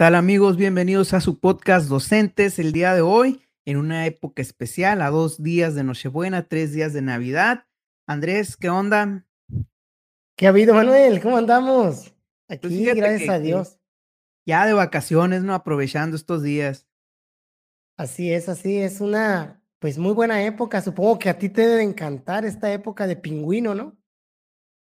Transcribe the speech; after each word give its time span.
¿Qué 0.00 0.04
tal 0.04 0.14
amigos? 0.14 0.56
Bienvenidos 0.56 1.12
a 1.12 1.20
su 1.20 1.40
podcast 1.40 1.90
Docentes 1.90 2.58
el 2.58 2.72
día 2.72 2.94
de 2.94 3.02
hoy, 3.02 3.42
en 3.66 3.76
una 3.76 4.06
época 4.06 4.40
especial, 4.40 5.02
a 5.02 5.10
dos 5.10 5.42
días 5.42 5.74
de 5.74 5.84
Nochebuena, 5.84 6.48
tres 6.48 6.72
días 6.72 6.94
de 6.94 7.02
Navidad. 7.02 7.66
Andrés, 8.06 8.56
¿qué 8.56 8.70
onda? 8.70 9.26
¿Qué 10.38 10.46
ha 10.46 10.48
habido, 10.48 10.72
Manuel? 10.72 11.20
¿Cómo 11.20 11.36
andamos? 11.36 12.14
Pues 12.46 12.64
Aquí, 12.64 12.82
gracias 12.86 13.28
a 13.28 13.38
Dios. 13.40 13.78
Ya 14.46 14.64
de 14.64 14.72
vacaciones, 14.72 15.42
¿no? 15.42 15.52
Aprovechando 15.52 16.16
estos 16.16 16.42
días. 16.42 16.88
Así 17.98 18.32
es, 18.32 18.48
así 18.48 18.78
es 18.78 19.02
una, 19.02 19.62
pues 19.80 19.98
muy 19.98 20.14
buena 20.14 20.42
época. 20.42 20.80
Supongo 20.80 21.18
que 21.18 21.28
a 21.28 21.38
ti 21.38 21.50
te 21.50 21.66
debe 21.66 21.82
encantar 21.82 22.46
esta 22.46 22.72
época 22.72 23.06
de 23.06 23.16
pingüino, 23.16 23.74
¿no? 23.74 23.98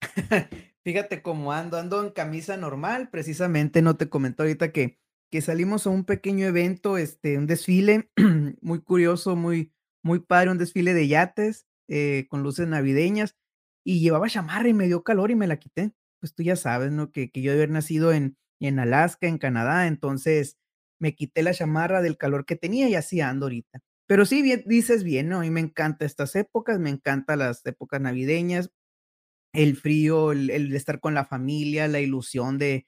Fíjate 0.85 1.23
cómo 1.23 1.55
ando, 1.55 1.79
ando 1.79 2.05
en 2.05 2.11
camisa 2.11 2.59
normal, 2.59 3.09
precisamente 3.09 3.81
no 3.81 3.97
te 3.97 4.11
comentó 4.11 4.43
ahorita 4.43 4.73
que, 4.73 5.01
que 5.31 5.41
salimos 5.41 5.87
a 5.87 5.91
un 5.91 6.05
pequeño 6.05 6.47
evento, 6.47 6.99
este, 6.99 7.39
un 7.39 7.47
desfile 7.47 8.11
muy 8.61 8.81
curioso, 8.81 9.37
muy, 9.37 9.73
muy 10.03 10.21
padre, 10.21 10.51
un 10.51 10.59
desfile 10.59 10.95
de 10.95 11.09
yates 11.09 11.67
eh, 11.89 12.27
con 12.29 12.43
luces 12.43 12.69
navideñas 12.69 13.37
y 13.85 14.01
llevaba 14.01 14.29
chamarra 14.29 14.69
y 14.69 14.75
me 14.75 14.87
dio 14.87 15.03
calor 15.05 15.31
y 15.31 15.37
me 15.37 15.47
la 15.47 15.59
quité. 15.59 15.93
Pues 16.21 16.35
tú 16.35 16.43
ya 16.43 16.57
sabes, 16.57 16.93
¿no? 16.93 17.13
Que, 17.13 17.31
que 17.31 17.43
yo 17.43 17.57
de 17.57 17.69
nacido 17.69 18.13
en, 18.13 18.37
en 18.61 18.79
Alaska, 18.79 19.27
en 19.27 19.39
Canadá, 19.39 19.87
entonces 19.87 20.57
me 20.99 21.15
quité 21.15 21.43
la 21.43 21.53
chamarra 21.55 22.03
del 22.03 22.17
calor 22.17 22.47
que 22.47 22.57
tenía 22.57 22.89
y 22.89 22.95
así 22.95 23.21
ando 23.21 23.47
ahorita. 23.47 23.81
Pero 24.07 24.25
sí, 24.25 24.43
bien, 24.43 24.63
dices 24.67 25.03
bien, 25.05 25.29
¿no? 25.29 25.39
A 25.39 25.43
mí 25.43 25.51
me 25.51 25.61
encantan 25.61 26.07
estas 26.07 26.37
épocas, 26.37 26.79
me 26.79 26.91
encantan 26.91 27.41
las 27.41 27.65
épocas 27.67 28.01
navideñas, 28.01 28.71
el 29.53 29.77
frío, 29.77 30.33
el, 30.33 30.75
estar 30.75 31.01
con 31.01 31.15
la 31.15 31.25
familia, 31.25 31.89
la 31.89 32.01
ilusión 32.01 32.59
de, 32.59 32.87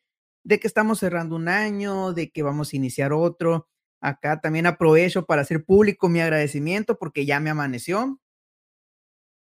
de 0.49 0.59
que 0.59 0.67
estamos 0.67 0.99
cerrando 0.99 1.37
un 1.37 1.47
año, 1.47 2.15
de 2.15 2.31
que 2.31 2.43
vamos 2.43 2.73
a 2.73 2.77
iniciar 2.77 3.13
otro. 3.13 3.69
Acá 4.01 4.41
también 4.41 4.65
aprovecho 4.65 5.27
para 5.27 5.43
hacer 5.43 5.63
público 5.63 6.09
mi 6.09 6.21
agradecimiento 6.21 6.99
porque 6.99 7.27
ya 7.27 7.39
me 7.39 7.51
amaneció. 7.51 8.19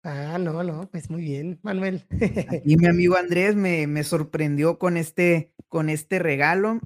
Ah, 0.04 0.38
no, 0.38 0.64
no, 0.64 0.90
pues 0.92 1.10
muy 1.10 1.22
bien, 1.22 1.60
Manuel. 1.64 2.06
Y 2.66 2.76
mi 2.76 2.88
amigo 2.88 3.16
Andrés 3.16 3.56
me, 3.56 3.88
me 3.88 4.04
sorprendió 4.04 4.78
con 4.80 4.98
este, 4.98 5.54
con 5.70 5.88
este 5.88 6.20
regalo. 6.20 6.82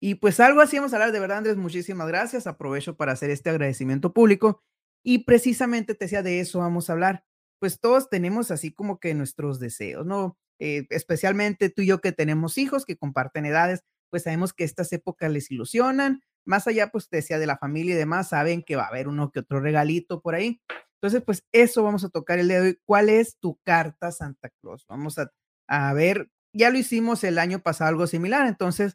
Y 0.00 0.14
pues 0.14 0.40
algo 0.40 0.62
así 0.62 0.78
vamos 0.78 0.94
a 0.94 0.96
hablar, 0.96 1.12
de 1.12 1.20
verdad, 1.20 1.38
Andrés, 1.38 1.58
muchísimas 1.58 2.08
gracias. 2.08 2.46
Aprovecho 2.46 2.96
para 2.96 3.12
hacer 3.12 3.28
este 3.28 3.50
agradecimiento 3.50 4.14
público. 4.14 4.62
Y 5.04 5.24
precisamente 5.24 5.94
te 5.94 6.06
decía 6.06 6.22
de 6.22 6.40
eso 6.40 6.60
vamos 6.60 6.88
a 6.88 6.94
hablar 6.94 7.24
pues 7.62 7.78
todos 7.78 8.10
tenemos 8.10 8.50
así 8.50 8.72
como 8.72 8.98
que 8.98 9.14
nuestros 9.14 9.60
deseos, 9.60 10.04
¿no? 10.04 10.36
Eh, 10.64 10.86
especialmente 10.90 11.70
tú 11.70 11.82
y 11.82 11.86
yo 11.86 12.00
que 12.00 12.12
tenemos 12.12 12.56
hijos 12.56 12.86
que 12.86 12.96
comparten 12.96 13.46
edades, 13.46 13.82
pues 14.10 14.22
sabemos 14.22 14.52
que 14.52 14.62
estas 14.62 14.92
épocas 14.92 15.28
les 15.28 15.50
ilusionan, 15.50 16.22
más 16.46 16.68
allá, 16.68 16.92
pues 16.92 17.10
decía 17.10 17.40
de 17.40 17.46
la 17.46 17.58
familia 17.58 17.96
y 17.96 17.98
demás, 17.98 18.28
saben 18.28 18.62
que 18.62 18.76
va 18.76 18.84
a 18.84 18.86
haber 18.86 19.08
uno 19.08 19.32
que 19.32 19.40
otro 19.40 19.58
regalito 19.58 20.20
por 20.20 20.36
ahí. 20.36 20.60
Entonces, 21.00 21.20
pues 21.26 21.44
eso 21.50 21.82
vamos 21.82 22.04
a 22.04 22.10
tocar 22.10 22.38
el 22.38 22.46
día 22.46 22.60
de 22.60 22.68
hoy. 22.68 22.78
¿Cuál 22.84 23.08
es 23.08 23.38
tu 23.38 23.58
carta 23.64 24.12
Santa 24.12 24.50
Claus? 24.60 24.86
Vamos 24.88 25.18
a, 25.18 25.32
a 25.66 25.92
ver, 25.94 26.30
ya 26.52 26.70
lo 26.70 26.78
hicimos 26.78 27.24
el 27.24 27.40
año 27.40 27.58
pasado 27.58 27.88
algo 27.88 28.06
similar, 28.06 28.46
entonces, 28.46 28.94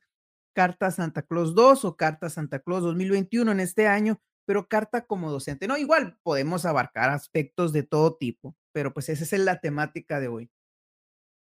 carta 0.56 0.90
Santa 0.90 1.24
Claus 1.24 1.54
2 1.54 1.84
o 1.84 1.98
carta 1.98 2.30
Santa 2.30 2.60
Claus 2.60 2.82
2021 2.84 3.52
en 3.52 3.60
este 3.60 3.88
año, 3.88 4.22
pero 4.46 4.70
carta 4.70 5.06
como 5.06 5.30
docente, 5.32 5.68
¿no? 5.68 5.76
Igual 5.76 6.18
podemos 6.24 6.66
abarcar 6.66 7.10
aspectos 7.10 7.74
de 7.74 7.84
todo 7.84 8.16
tipo, 8.16 8.56
pero 8.72 8.94
pues 8.94 9.10
esa 9.10 9.26
es 9.26 9.42
la 9.42 9.60
temática 9.60 10.22
de 10.22 10.30
hoy. 10.30 10.50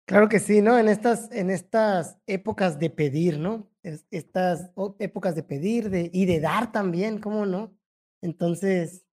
Claro 0.07 0.29
que 0.29 0.39
sí, 0.39 0.61
¿no? 0.61 0.79
En 0.79 0.87
estas, 0.87 1.29
en 1.33 1.49
estas 1.49 2.17
épocas 2.27 2.79
de 2.79 2.89
pedir, 2.89 3.39
¿no? 3.39 3.69
estas 3.83 4.71
épocas 4.99 5.35
de 5.35 5.43
pedir 5.43 5.89
de, 5.89 6.09
y 6.13 6.25
de 6.25 6.39
dar 6.39 6.71
también, 6.71 7.19
¿cómo 7.19 7.45
no? 7.45 7.77
Entonces, 8.21 9.05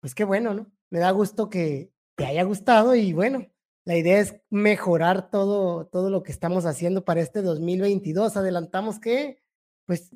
pues 0.00 0.14
qué 0.14 0.24
bueno, 0.24 0.54
¿no? 0.54 0.72
Me 0.90 1.00
da 1.00 1.10
gusto 1.10 1.50
que 1.50 1.92
te 2.16 2.26
haya 2.26 2.44
gustado 2.44 2.94
y 2.94 3.12
bueno, 3.12 3.46
la 3.84 3.96
idea 3.96 4.20
es 4.20 4.36
mejorar 4.50 5.30
todo, 5.30 5.86
todo 5.86 6.10
lo 6.10 6.22
que 6.22 6.32
estamos 6.32 6.64
haciendo 6.64 7.04
para 7.04 7.20
este 7.20 7.42
2022. 7.42 8.36
Adelantamos 8.36 8.98
que 8.98 9.42
pues 9.86 10.10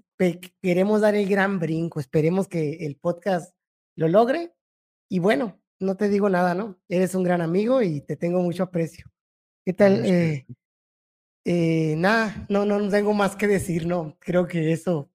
queremos 0.62 1.03
dar 1.03 1.15
el 1.15 1.28
gran 1.28 1.59
brinco, 1.59 2.00
esperemos 2.00 2.48
que 2.48 2.87
el 2.87 2.97
podcast 2.97 3.54
lo 3.97 4.09
logre. 4.09 4.54
Y 5.10 5.19
bueno, 5.19 5.60
no 5.78 5.97
te 5.97 6.09
digo 6.09 6.31
nada, 6.31 6.54
¿no? 6.54 6.78
Eres 6.88 7.15
un 7.15 7.22
gran 7.22 7.42
amigo 7.42 7.82
y 7.82 8.00
te 8.00 8.16
tengo 8.16 8.41
mucho 8.41 8.62
aprecio. 8.62 9.12
¿Qué 9.65 9.73
tal? 9.73 10.05
Eh, 10.05 10.47
eh, 11.45 11.95
nada, 11.97 12.47
no, 12.49 12.65
no 12.65 12.89
tengo 12.89 13.15
más 13.15 13.37
que 13.37 13.47
decir, 13.47 13.87
no, 13.87 14.17
creo 14.19 14.49
que 14.49 14.73
eso 14.73 15.11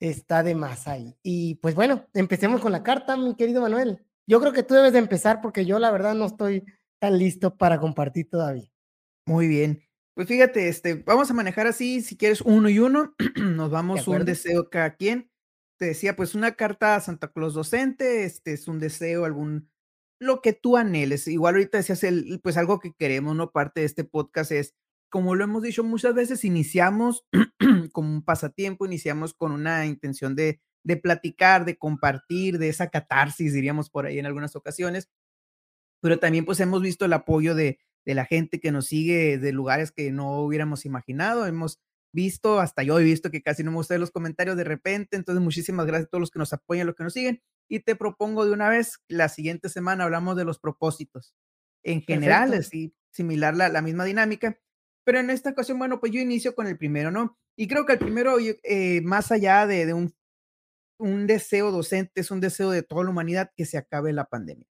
está 0.00 0.42
de 0.42 0.56
más 0.56 0.88
ahí. 0.88 1.16
Y 1.22 1.56
pues 1.56 1.74
bueno, 1.76 2.06
empecemos 2.14 2.60
con 2.60 2.72
la 2.72 2.82
carta, 2.82 3.16
mi 3.16 3.36
querido 3.36 3.62
Manuel. 3.62 4.04
Yo 4.26 4.40
creo 4.40 4.52
que 4.52 4.64
tú 4.64 4.74
debes 4.74 4.92
de 4.92 4.98
empezar 4.98 5.40
porque 5.40 5.64
yo 5.64 5.78
la 5.78 5.92
verdad 5.92 6.14
no 6.14 6.26
estoy 6.26 6.64
tan 7.00 7.18
listo 7.18 7.56
para 7.56 7.78
compartir 7.78 8.28
todavía. 8.28 8.68
Muy 9.26 9.46
bien. 9.46 9.82
Pues 10.14 10.26
fíjate, 10.26 10.68
este, 10.68 10.94
vamos 10.94 11.30
a 11.30 11.34
manejar 11.34 11.68
así, 11.68 12.02
si 12.02 12.16
quieres, 12.16 12.40
uno 12.40 12.68
y 12.68 12.80
uno, 12.80 13.14
nos 13.36 13.70
vamos 13.70 14.08
un 14.08 14.24
deseo 14.24 14.68
cada 14.70 14.96
quien. 14.96 15.30
Te 15.78 15.86
decía, 15.86 16.16
pues 16.16 16.34
una 16.34 16.56
carta 16.56 16.96
a 16.96 17.00
Santa 17.00 17.30
Claus 17.30 17.54
docente, 17.54 18.24
este 18.24 18.54
es 18.54 18.66
un 18.66 18.80
deseo, 18.80 19.24
algún, 19.24 19.70
lo 20.20 20.42
que 20.42 20.52
tú 20.52 20.76
anheles. 20.76 21.28
Igual 21.28 21.54
ahorita 21.54 21.78
decías, 21.78 22.04
el, 22.04 22.40
pues 22.42 22.56
algo 22.56 22.80
que 22.80 22.92
queremos, 22.94 23.36
¿no? 23.36 23.50
Parte 23.50 23.80
de 23.80 23.86
este 23.86 24.04
podcast 24.04 24.52
es, 24.52 24.74
como 25.10 25.34
lo 25.34 25.44
hemos 25.44 25.62
dicho 25.62 25.84
muchas 25.84 26.14
veces, 26.14 26.44
iniciamos 26.44 27.26
como 27.92 28.12
un 28.12 28.22
pasatiempo, 28.22 28.86
iniciamos 28.86 29.34
con 29.34 29.52
una 29.52 29.86
intención 29.86 30.34
de, 30.34 30.60
de 30.84 30.96
platicar, 30.96 31.64
de 31.64 31.76
compartir, 31.76 32.58
de 32.58 32.68
esa 32.68 32.88
catarsis, 32.88 33.52
diríamos 33.52 33.90
por 33.90 34.06
ahí 34.06 34.18
en 34.18 34.26
algunas 34.26 34.56
ocasiones. 34.56 35.08
Pero 36.00 36.18
también 36.18 36.44
pues 36.44 36.60
hemos 36.60 36.82
visto 36.82 37.04
el 37.04 37.12
apoyo 37.12 37.54
de, 37.54 37.78
de 38.04 38.14
la 38.14 38.24
gente 38.24 38.60
que 38.60 38.72
nos 38.72 38.86
sigue 38.86 39.38
de 39.38 39.52
lugares 39.52 39.92
que 39.92 40.10
no 40.12 40.40
hubiéramos 40.40 40.86
imaginado. 40.86 41.46
Hemos 41.46 41.80
visto, 42.12 42.60
hasta 42.60 42.82
yo 42.82 42.98
he 42.98 43.04
visto 43.04 43.30
que 43.30 43.42
casi 43.42 43.62
no 43.62 43.70
me 43.70 43.76
gustan 43.76 44.00
los 44.00 44.10
comentarios 44.10 44.56
de 44.56 44.64
repente. 44.64 45.16
Entonces, 45.16 45.42
muchísimas 45.42 45.86
gracias 45.86 46.06
a 46.06 46.10
todos 46.10 46.20
los 46.20 46.30
que 46.30 46.38
nos 46.38 46.52
apoyan, 46.52 46.86
los 46.86 46.96
que 46.96 47.04
nos 47.04 47.12
siguen. 47.12 47.42
Y 47.68 47.80
te 47.80 47.96
propongo 47.96 48.44
de 48.44 48.52
una 48.52 48.68
vez, 48.68 48.98
la 49.08 49.28
siguiente 49.28 49.68
semana 49.68 50.04
hablamos 50.04 50.36
de 50.36 50.44
los 50.44 50.58
propósitos. 50.58 51.34
En 51.84 52.02
general, 52.02 52.54
es 52.54 52.70
similar 53.10 53.56
la, 53.56 53.68
la, 53.68 53.82
misma 53.82 54.04
dinámica. 54.04 54.58
Pero 55.04 55.20
en 55.20 55.30
esta 55.30 55.50
ocasión, 55.50 55.78
bueno, 55.78 56.00
pues 56.00 56.12
yo 56.12 56.20
inicio 56.20 56.54
con 56.54 56.66
el 56.66 56.76
primero, 56.76 57.10
¿no? 57.10 57.38
Y 57.56 57.68
creo 57.68 57.86
que 57.86 57.94
el 57.94 57.98
primero, 57.98 58.36
eh, 58.40 59.00
más 59.02 59.32
allá 59.32 59.66
de, 59.66 59.86
de 59.86 59.94
un, 59.94 60.14
un 60.98 61.26
deseo 61.26 61.70
docente, 61.70 62.20
es 62.20 62.30
un 62.30 62.40
deseo 62.40 62.70
de 62.70 62.82
toda 62.82 63.04
la 63.04 63.10
humanidad 63.10 63.50
que 63.56 63.66
se 63.66 63.78
acabe 63.78 64.12
la 64.12 64.24
pandemia 64.24 64.66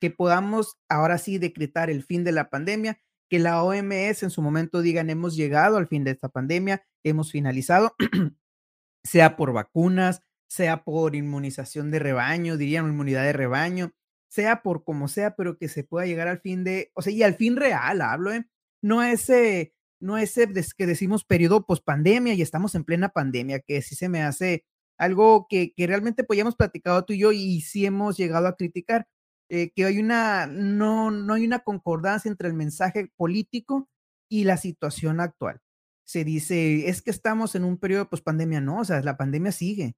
que 0.00 0.10
podamos 0.10 0.78
ahora 0.88 1.18
sí 1.18 1.38
decretar 1.38 1.90
el 1.90 2.04
fin 2.04 2.24
de 2.24 2.32
la 2.32 2.50
pandemia, 2.50 3.00
que 3.28 3.38
la 3.38 3.62
OMS 3.62 4.22
en 4.22 4.30
su 4.30 4.42
momento 4.42 4.80
digan 4.80 5.10
hemos 5.10 5.36
llegado 5.36 5.76
al 5.76 5.88
fin 5.88 6.04
de 6.04 6.12
esta 6.12 6.28
pandemia, 6.28 6.84
hemos 7.04 7.30
finalizado, 7.30 7.94
sea 9.04 9.36
por 9.36 9.52
vacunas, 9.52 10.22
sea 10.48 10.84
por 10.84 11.14
inmunización 11.14 11.90
de 11.90 11.98
rebaño, 11.98 12.56
dirían 12.56 12.88
inmunidad 12.88 13.24
de 13.24 13.32
rebaño, 13.32 13.92
sea 14.28 14.62
por 14.62 14.84
como 14.84 15.08
sea, 15.08 15.36
pero 15.36 15.58
que 15.58 15.68
se 15.68 15.84
pueda 15.84 16.06
llegar 16.06 16.28
al 16.28 16.40
fin 16.40 16.64
de, 16.64 16.90
o 16.94 17.02
sea, 17.02 17.12
y 17.12 17.22
al 17.22 17.34
fin 17.34 17.56
real, 17.56 18.00
hablo, 18.00 18.32
¿eh? 18.32 18.46
No 18.82 19.02
ese, 19.02 19.74
no 20.00 20.18
ese 20.18 20.48
que 20.76 20.86
decimos 20.86 21.24
periodo 21.24 21.66
post 21.66 21.84
pandemia 21.84 22.34
y 22.34 22.42
estamos 22.42 22.74
en 22.74 22.84
plena 22.84 23.10
pandemia, 23.10 23.60
que 23.60 23.82
sí 23.82 23.94
se 23.94 24.08
me 24.08 24.22
hace 24.22 24.64
algo 24.98 25.46
que, 25.48 25.72
que 25.74 25.86
realmente 25.86 26.24
pues 26.24 26.36
ya 26.36 26.42
hemos 26.42 26.56
platicado 26.56 27.04
tú 27.04 27.12
y 27.12 27.20
yo 27.20 27.32
y 27.32 27.60
sí 27.60 27.86
hemos 27.86 28.16
llegado 28.16 28.48
a 28.48 28.56
criticar, 28.56 29.08
eh, 29.48 29.70
que 29.74 29.84
hay 29.84 29.98
una, 29.98 30.46
no, 30.46 31.10
no 31.10 31.34
hay 31.34 31.46
una 31.46 31.60
concordancia 31.60 32.30
entre 32.30 32.48
el 32.48 32.54
mensaje 32.54 33.10
político 33.16 33.88
y 34.28 34.44
la 34.44 34.56
situación 34.56 35.20
actual. 35.20 35.60
Se 36.04 36.24
dice, 36.24 36.88
es 36.88 37.02
que 37.02 37.10
estamos 37.10 37.54
en 37.54 37.64
un 37.64 37.78
periodo 37.78 38.08
de 38.10 38.22
pandemia, 38.22 38.60
no, 38.60 38.80
o 38.80 38.84
sea, 38.84 39.02
la 39.02 39.16
pandemia 39.16 39.52
sigue. 39.52 39.94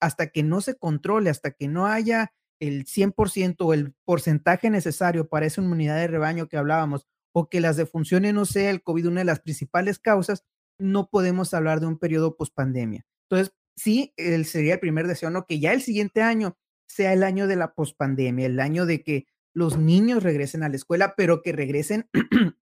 Hasta 0.00 0.28
que 0.28 0.42
no 0.42 0.60
se 0.60 0.76
controle, 0.76 1.30
hasta 1.30 1.50
que 1.50 1.68
no 1.68 1.86
haya 1.86 2.32
el 2.60 2.84
100% 2.86 3.56
o 3.60 3.74
el 3.74 3.94
porcentaje 4.04 4.70
necesario 4.70 5.28
para 5.28 5.46
esa 5.46 5.60
inmunidad 5.60 5.96
de 5.96 6.08
rebaño 6.08 6.48
que 6.48 6.56
hablábamos, 6.56 7.06
o 7.34 7.48
que 7.48 7.60
las 7.60 7.76
defunciones 7.76 8.32
no 8.32 8.46
sea 8.46 8.70
el 8.70 8.82
COVID 8.82 9.08
una 9.08 9.20
de 9.20 9.26
las 9.26 9.40
principales 9.40 9.98
causas, 9.98 10.44
no 10.78 11.08
podemos 11.08 11.52
hablar 11.54 11.80
de 11.80 11.86
un 11.86 11.98
periodo 11.98 12.36
post 12.36 12.54
pandemia. 12.54 13.04
Entonces, 13.28 13.54
sí, 13.76 14.12
el, 14.16 14.46
sería 14.46 14.74
el 14.74 14.80
primer 14.80 15.06
deseo, 15.06 15.30
¿no? 15.30 15.44
Que 15.46 15.58
ya 15.58 15.72
el 15.72 15.82
siguiente 15.82 16.22
año 16.22 16.56
sea 16.88 17.12
el 17.12 17.22
año 17.22 17.46
de 17.46 17.56
la 17.56 17.74
pospandemia, 17.74 18.46
el 18.46 18.60
año 18.60 18.86
de 18.86 19.02
que 19.02 19.26
los 19.54 19.78
niños 19.78 20.22
regresen 20.22 20.62
a 20.62 20.68
la 20.68 20.76
escuela, 20.76 21.14
pero 21.16 21.42
que 21.42 21.52
regresen 21.52 22.08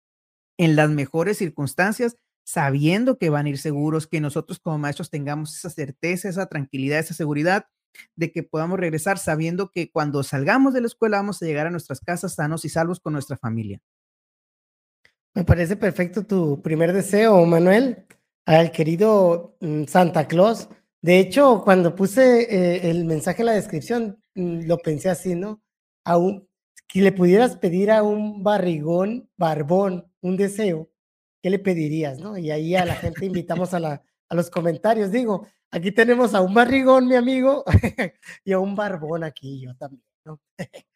en 0.59 0.77
las 0.77 0.91
mejores 0.91 1.39
circunstancias, 1.39 2.17
sabiendo 2.45 3.19
que 3.19 3.31
van 3.31 3.47
a 3.47 3.51
ir 3.51 3.59
seguros, 3.59 4.07
que 4.07 4.21
nosotros 4.21 4.59
como 4.59 4.79
maestros 4.79 5.11
tengamos 5.11 5.57
esa 5.57 5.71
certeza, 5.71 6.29
esa 6.29 6.47
tranquilidad, 6.47 6.99
esa 6.99 7.15
seguridad 7.15 7.67
de 8.17 8.33
que 8.33 8.43
podamos 8.43 8.79
regresar 8.79 9.19
sabiendo 9.19 9.71
que 9.71 9.91
cuando 9.91 10.23
salgamos 10.23 10.75
de 10.75 10.81
la 10.81 10.87
escuela 10.87 11.19
vamos 11.19 11.43
a 11.43 11.47
llegar 11.47 11.67
a 11.67 11.71
nuestras 11.71 12.01
casas 12.01 12.35
sanos 12.35 12.65
y 12.65 12.69
salvos 12.69 13.01
con 13.01 13.13
nuestra 13.13 13.37
familia. 13.37 13.81
Me 15.35 15.45
parece 15.45 15.77
perfecto 15.77 16.25
tu 16.25 16.61
primer 16.63 16.93
deseo, 16.93 17.45
Manuel. 17.47 18.07
al 18.45 18.73
querido 18.73 19.57
mm, 19.61 19.85
Santa 19.85 20.27
Claus. 20.27 20.69
De 21.01 21.19
hecho, 21.19 21.63
cuando 21.65 21.95
puse 21.95 22.43
eh, 22.43 22.91
el 22.91 23.05
mensaje 23.05 23.43
en 23.43 23.47
la 23.47 23.53
descripción, 23.53 24.23
mm, 24.35 24.67
lo 24.67 24.79
pensé 24.79 25.09
así, 25.09 25.35
¿no? 25.35 25.63
A 26.05 26.17
un, 26.19 26.49
si 26.93 27.01
le 27.01 27.13
pudieras 27.13 27.57
pedir 27.57 27.91
a 27.91 28.03
un 28.03 28.43
barrigón, 28.43 29.31
barbón, 29.39 30.07
un 30.21 30.37
deseo, 30.37 30.92
¿qué 31.43 31.51
le 31.51 31.59
pedirías, 31.59 32.19
no? 32.19 32.39
Y 32.39 32.51
ahí 32.51 32.75
a 32.75 32.85
la 32.85 32.95
gente 33.21 33.27
invitamos 33.27 33.75
a, 33.75 33.81
la, 33.81 34.03
a 34.29 34.35
los 34.35 34.49
comentarios. 34.49 35.11
Digo, 35.11 35.47
aquí 35.71 35.93
tenemos 35.93 36.35
a 36.35 36.41
un 36.41 36.55
barrigón, 36.55 37.09
mi 37.09 37.17
amigo, 37.17 37.65
y 38.45 38.53
a 38.53 38.59
un 38.59 38.75
barbón 38.75 39.25
aquí, 39.25 39.61
yo 39.61 39.75
también, 39.77 40.05
¿no? 40.25 40.41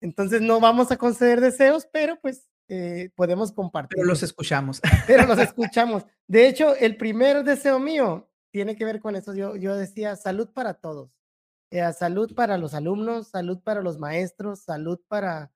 Entonces 0.00 0.40
no 0.40 0.60
vamos 0.60 0.90
a 0.90 0.96
conceder 0.96 1.42
deseos, 1.42 1.86
pero 1.92 2.18
pues 2.20 2.48
eh, 2.68 3.10
podemos 3.14 3.52
compartir. 3.52 3.96
Pero 3.96 4.08
los 4.08 4.22
escuchamos. 4.22 4.80
Pero 5.06 5.26
los 5.26 5.38
escuchamos. 5.38 6.06
De 6.26 6.48
hecho, 6.48 6.74
el 6.74 6.96
primer 6.96 7.44
deseo 7.44 7.78
mío 7.78 8.30
tiene 8.50 8.76
que 8.76 8.86
ver 8.86 9.00
con 9.00 9.14
eso. 9.14 9.34
Yo, 9.34 9.56
yo 9.56 9.76
decía 9.76 10.16
salud 10.16 10.48
para 10.54 10.72
todos. 10.74 11.10
Eh, 11.70 11.92
salud 11.92 12.34
para 12.34 12.56
los 12.56 12.72
alumnos, 12.72 13.28
salud 13.28 13.60
para 13.60 13.82
los 13.82 13.98
maestros, 13.98 14.60
salud 14.60 14.98
para, 15.06 15.52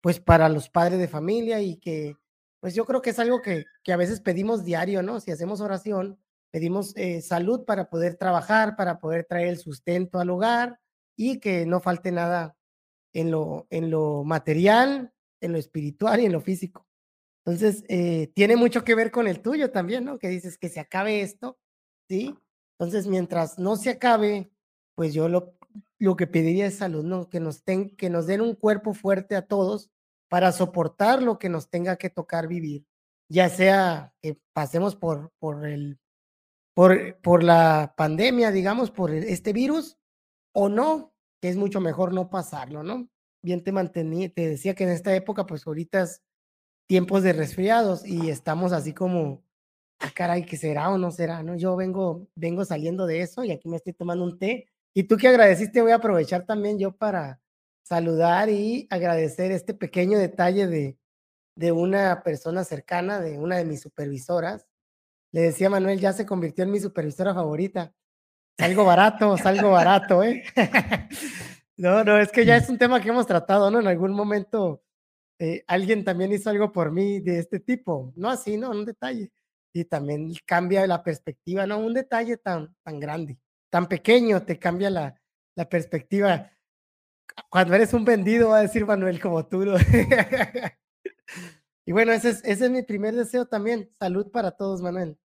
pues, 0.00 0.20
para 0.20 0.48
los 0.48 0.70
padres 0.70 0.98
de 0.98 1.08
familia 1.08 1.60
y 1.60 1.76
que, 1.76 2.16
pues 2.60 2.74
yo 2.74 2.84
creo 2.84 3.02
que 3.02 3.10
es 3.10 3.18
algo 3.18 3.40
que, 3.42 3.64
que 3.82 3.92
a 3.92 3.96
veces 3.96 4.20
pedimos 4.20 4.64
diario, 4.64 5.02
¿no? 5.02 5.20
Si 5.20 5.30
hacemos 5.30 5.60
oración, 5.60 6.18
pedimos 6.50 6.96
eh, 6.96 7.20
salud 7.20 7.64
para 7.64 7.88
poder 7.88 8.16
trabajar, 8.16 8.76
para 8.76 8.98
poder 8.98 9.24
traer 9.24 9.48
el 9.48 9.58
sustento 9.58 10.18
al 10.18 10.30
hogar 10.30 10.80
y 11.16 11.40
que 11.40 11.66
no 11.66 11.80
falte 11.80 12.12
nada 12.12 12.56
en 13.12 13.30
lo, 13.30 13.66
en 13.70 13.90
lo 13.90 14.24
material, 14.24 15.12
en 15.40 15.52
lo 15.52 15.58
espiritual 15.58 16.20
y 16.20 16.26
en 16.26 16.32
lo 16.32 16.40
físico. 16.40 16.86
Entonces, 17.44 17.84
eh, 17.88 18.30
tiene 18.34 18.56
mucho 18.56 18.84
que 18.84 18.94
ver 18.94 19.10
con 19.10 19.26
el 19.26 19.40
tuyo 19.40 19.70
también, 19.70 20.04
¿no? 20.04 20.18
Que 20.18 20.28
dices 20.28 20.58
que 20.58 20.68
se 20.68 20.80
acabe 20.80 21.22
esto, 21.22 21.58
¿sí? 22.08 22.34
Entonces, 22.78 23.06
mientras 23.06 23.58
no 23.58 23.76
se 23.76 23.90
acabe, 23.90 24.50
pues 24.94 25.14
yo 25.14 25.28
lo, 25.28 25.54
lo 25.98 26.16
que 26.16 26.26
pediría 26.26 26.66
es 26.66 26.76
salud, 26.76 27.04
¿no? 27.04 27.28
Que 27.30 27.40
nos, 27.40 27.62
ten, 27.62 27.96
que 27.96 28.10
nos 28.10 28.26
den 28.26 28.40
un 28.40 28.54
cuerpo 28.54 28.94
fuerte 28.94 29.34
a 29.34 29.46
todos 29.46 29.90
para 30.28 30.52
soportar 30.52 31.22
lo 31.22 31.38
que 31.38 31.48
nos 31.48 31.68
tenga 31.70 31.96
que 31.96 32.10
tocar 32.10 32.48
vivir, 32.48 32.86
ya 33.28 33.48
sea 33.48 34.14
que 34.20 34.38
pasemos 34.52 34.96
por, 34.96 35.32
por, 35.38 35.66
el, 35.66 35.98
por, 36.74 37.16
por 37.20 37.42
la 37.42 37.94
pandemia, 37.96 38.50
digamos, 38.50 38.90
por 38.90 39.12
este 39.12 39.52
virus, 39.52 39.98
o 40.52 40.68
no, 40.68 41.12
que 41.40 41.48
es 41.48 41.56
mucho 41.56 41.80
mejor 41.80 42.12
no 42.12 42.30
pasarlo, 42.30 42.82
¿no? 42.82 43.08
bien 43.42 43.62
te 43.62 43.72
mantenía, 43.72 44.28
te 44.30 44.48
decía 44.48 44.74
que 44.74 44.84
en 44.84 44.90
esta 44.90 45.14
época, 45.14 45.46
pues 45.46 45.66
ahorita 45.66 46.02
es 46.02 46.22
tiempos 46.86 47.22
de 47.22 47.32
resfriados 47.32 48.06
y 48.06 48.30
estamos 48.30 48.72
así 48.72 48.92
como, 48.92 49.44
ah, 50.00 50.10
caray, 50.14 50.44
¿qué 50.44 50.56
será 50.56 50.90
o 50.90 50.98
no 50.98 51.10
será? 51.10 51.42
¿no? 51.42 51.56
Yo 51.56 51.76
vengo, 51.76 52.28
vengo 52.34 52.64
saliendo 52.64 53.06
de 53.06 53.20
eso 53.20 53.44
y 53.44 53.52
aquí 53.52 53.68
me 53.68 53.76
estoy 53.76 53.92
tomando 53.92 54.24
un 54.24 54.38
té. 54.38 54.68
Y 54.94 55.04
tú 55.04 55.16
que 55.16 55.28
agradeciste, 55.28 55.82
voy 55.82 55.92
a 55.92 55.96
aprovechar 55.96 56.46
también 56.46 56.78
yo 56.78 56.92
para 56.96 57.40
saludar 57.88 58.50
y 58.50 58.86
agradecer 58.90 59.50
este 59.50 59.72
pequeño 59.72 60.18
detalle 60.18 60.66
de, 60.66 60.98
de 61.54 61.72
una 61.72 62.22
persona 62.22 62.62
cercana, 62.62 63.18
de 63.18 63.38
una 63.38 63.56
de 63.56 63.64
mis 63.64 63.80
supervisoras. 63.80 64.66
Le 65.32 65.40
decía 65.40 65.70
Manuel, 65.70 65.98
ya 65.98 66.12
se 66.12 66.26
convirtió 66.26 66.64
en 66.64 66.70
mi 66.70 66.80
supervisora 66.80 67.32
favorita. 67.32 67.94
Salgo 68.58 68.84
barato, 68.84 69.38
salgo 69.38 69.70
barato, 69.70 70.22
¿eh? 70.22 70.44
No, 71.78 72.02
no, 72.02 72.18
es 72.18 72.32
que 72.32 72.44
ya 72.44 72.56
es 72.56 72.68
un 72.68 72.76
tema 72.76 73.00
que 73.00 73.08
hemos 73.08 73.24
tratado, 73.24 73.70
¿no? 73.70 73.78
En 73.78 73.86
algún 73.86 74.10
momento 74.10 74.82
eh, 75.38 75.62
alguien 75.68 76.02
también 76.02 76.32
hizo 76.32 76.50
algo 76.50 76.72
por 76.72 76.90
mí 76.90 77.20
de 77.20 77.38
este 77.38 77.60
tipo, 77.60 78.12
no 78.16 78.28
así, 78.28 78.56
¿no? 78.56 78.70
Un 78.70 78.84
detalle. 78.84 79.30
Y 79.72 79.84
también 79.84 80.34
cambia 80.44 80.84
la 80.88 81.04
perspectiva, 81.04 81.68
¿no? 81.68 81.78
Un 81.78 81.94
detalle 81.94 82.36
tan, 82.36 82.74
tan 82.82 82.98
grande, 82.98 83.38
tan 83.70 83.86
pequeño, 83.86 84.42
te 84.42 84.58
cambia 84.58 84.90
la, 84.90 85.22
la 85.54 85.68
perspectiva. 85.68 86.50
Cuando 87.50 87.74
eres 87.74 87.92
un 87.94 88.04
vendido, 88.04 88.50
va 88.50 88.58
a 88.58 88.62
decir 88.62 88.86
Manuel, 88.86 89.20
como 89.20 89.46
tú. 89.46 89.64
¿no? 89.64 89.76
y 91.86 91.92
bueno, 91.92 92.12
ese 92.12 92.30
es, 92.30 92.40
ese 92.44 92.66
es 92.66 92.70
mi 92.70 92.82
primer 92.82 93.14
deseo 93.14 93.46
también. 93.46 93.90
Salud 93.98 94.30
para 94.30 94.52
todos, 94.52 94.82
Manuel. 94.82 95.18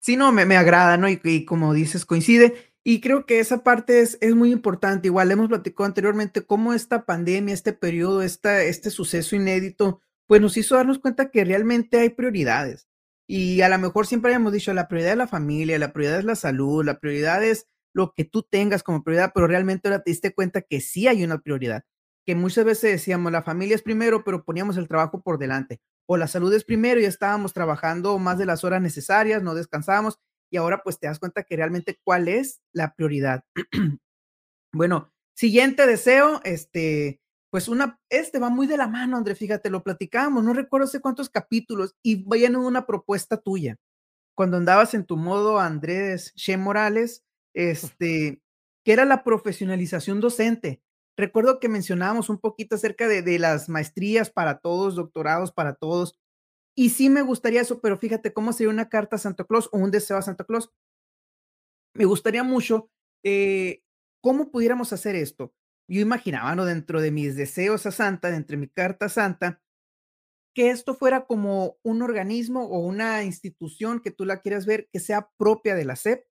Sí, 0.00 0.16
no, 0.16 0.32
me, 0.32 0.44
me 0.44 0.56
agrada, 0.56 0.96
¿no? 0.96 1.08
Y, 1.08 1.20
y 1.24 1.44
como 1.44 1.74
dices, 1.74 2.04
coincide. 2.04 2.54
Y 2.84 3.00
creo 3.00 3.26
que 3.26 3.40
esa 3.40 3.62
parte 3.62 4.00
es, 4.00 4.16
es 4.20 4.34
muy 4.34 4.52
importante. 4.52 5.08
Igual 5.08 5.30
hemos 5.30 5.48
platicado 5.48 5.84
anteriormente 5.84 6.46
cómo 6.46 6.72
esta 6.72 7.04
pandemia, 7.04 7.52
este 7.52 7.72
periodo, 7.72 8.22
esta, 8.22 8.62
este 8.62 8.90
suceso 8.90 9.36
inédito, 9.36 10.00
pues 10.26 10.40
nos 10.40 10.56
hizo 10.56 10.76
darnos 10.76 10.98
cuenta 10.98 11.30
que 11.30 11.44
realmente 11.44 11.98
hay 11.98 12.10
prioridades. 12.10 12.88
Y 13.26 13.60
a 13.60 13.68
lo 13.68 13.78
mejor 13.78 14.06
siempre 14.06 14.32
habíamos 14.32 14.54
dicho, 14.54 14.72
la 14.72 14.88
prioridad 14.88 15.12
es 15.12 15.18
la 15.18 15.26
familia, 15.26 15.78
la 15.78 15.92
prioridad 15.92 16.20
es 16.20 16.24
la 16.24 16.34
salud, 16.34 16.84
la 16.84 16.98
prioridad 16.98 17.44
es 17.44 17.66
lo 17.98 18.14
que 18.14 18.24
tú 18.24 18.44
tengas 18.44 18.84
como 18.84 19.02
prioridad, 19.02 19.32
pero 19.34 19.48
realmente 19.48 19.88
ahora 19.88 20.04
te 20.04 20.12
diste 20.12 20.32
cuenta 20.32 20.62
que 20.62 20.80
sí 20.80 21.08
hay 21.08 21.24
una 21.24 21.38
prioridad, 21.40 21.82
que 22.24 22.36
muchas 22.36 22.64
veces 22.64 22.92
decíamos, 22.92 23.32
la 23.32 23.42
familia 23.42 23.74
es 23.74 23.82
primero, 23.82 24.22
pero 24.22 24.44
poníamos 24.44 24.76
el 24.76 24.86
trabajo 24.86 25.20
por 25.20 25.36
delante, 25.36 25.80
o 26.06 26.16
la 26.16 26.28
salud 26.28 26.54
es 26.54 26.62
primero 26.62 27.00
y 27.00 27.06
estábamos 27.06 27.52
trabajando 27.52 28.16
más 28.20 28.38
de 28.38 28.46
las 28.46 28.62
horas 28.62 28.80
necesarias, 28.80 29.42
no 29.42 29.56
descansábamos, 29.56 30.20
y 30.48 30.58
ahora 30.58 30.80
pues 30.84 31.00
te 31.00 31.08
das 31.08 31.18
cuenta 31.18 31.42
que 31.42 31.56
realmente 31.56 31.98
cuál 32.04 32.28
es 32.28 32.60
la 32.72 32.94
prioridad. 32.94 33.42
bueno, 34.72 35.12
siguiente 35.34 35.84
deseo, 35.84 36.40
este, 36.44 37.20
pues 37.50 37.66
una, 37.66 37.98
este 38.10 38.38
va 38.38 38.48
muy 38.48 38.68
de 38.68 38.76
la 38.76 38.86
mano, 38.86 39.16
André, 39.16 39.34
fíjate, 39.34 39.70
lo 39.70 39.82
platicamos, 39.82 40.44
no 40.44 40.52
recuerdo 40.52 40.84
hace 40.84 41.00
cuántos 41.00 41.30
capítulos 41.30 41.96
y 42.04 42.22
vayan 42.22 42.54
una 42.54 42.86
propuesta 42.86 43.38
tuya. 43.38 43.76
Cuando 44.36 44.56
andabas 44.56 44.94
en 44.94 45.04
tu 45.04 45.16
modo 45.16 45.58
Andrés 45.58 46.32
Che 46.36 46.56
Morales, 46.56 47.24
este, 47.54 48.40
que 48.84 48.92
era 48.92 49.04
la 49.04 49.24
profesionalización 49.24 50.20
docente. 50.20 50.82
Recuerdo 51.16 51.58
que 51.60 51.68
mencionábamos 51.68 52.28
un 52.28 52.38
poquito 52.38 52.76
acerca 52.76 53.08
de, 53.08 53.22
de 53.22 53.38
las 53.38 53.68
maestrías 53.68 54.30
para 54.30 54.58
todos, 54.58 54.94
doctorados 54.94 55.52
para 55.52 55.74
todos, 55.74 56.18
y 56.78 56.90
sí 56.90 57.10
me 57.10 57.22
gustaría 57.22 57.60
eso, 57.60 57.80
pero 57.80 57.98
fíjate 57.98 58.32
cómo 58.32 58.52
sería 58.52 58.70
una 58.70 58.88
carta 58.88 59.16
a 59.16 59.18
Santa 59.18 59.42
Claus 59.42 59.68
o 59.72 59.78
un 59.78 59.90
deseo 59.90 60.16
a 60.16 60.22
Santa 60.22 60.44
Claus. 60.44 60.72
Me 61.92 62.04
gustaría 62.04 62.44
mucho 62.44 62.88
eh, 63.24 63.82
cómo 64.20 64.52
pudiéramos 64.52 64.92
hacer 64.92 65.16
esto. 65.16 65.52
Yo 65.88 66.00
imaginaba, 66.00 66.54
¿no? 66.54 66.64
Dentro 66.64 67.00
de 67.00 67.10
mis 67.10 67.34
deseos 67.34 67.84
a 67.86 67.90
Santa, 67.90 68.30
dentro 68.30 68.54
de 68.54 68.60
mi 68.60 68.68
carta 68.68 69.06
a 69.06 69.08
Santa, 69.08 69.60
que 70.54 70.70
esto 70.70 70.94
fuera 70.94 71.26
como 71.26 71.78
un 71.82 72.00
organismo 72.00 72.66
o 72.66 72.78
una 72.78 73.24
institución 73.24 73.98
que 73.98 74.12
tú 74.12 74.24
la 74.24 74.40
quieras 74.40 74.64
ver 74.64 74.88
que 74.92 75.00
sea 75.00 75.32
propia 75.36 75.74
de 75.74 75.84
la 75.84 75.96
SEP, 75.96 76.27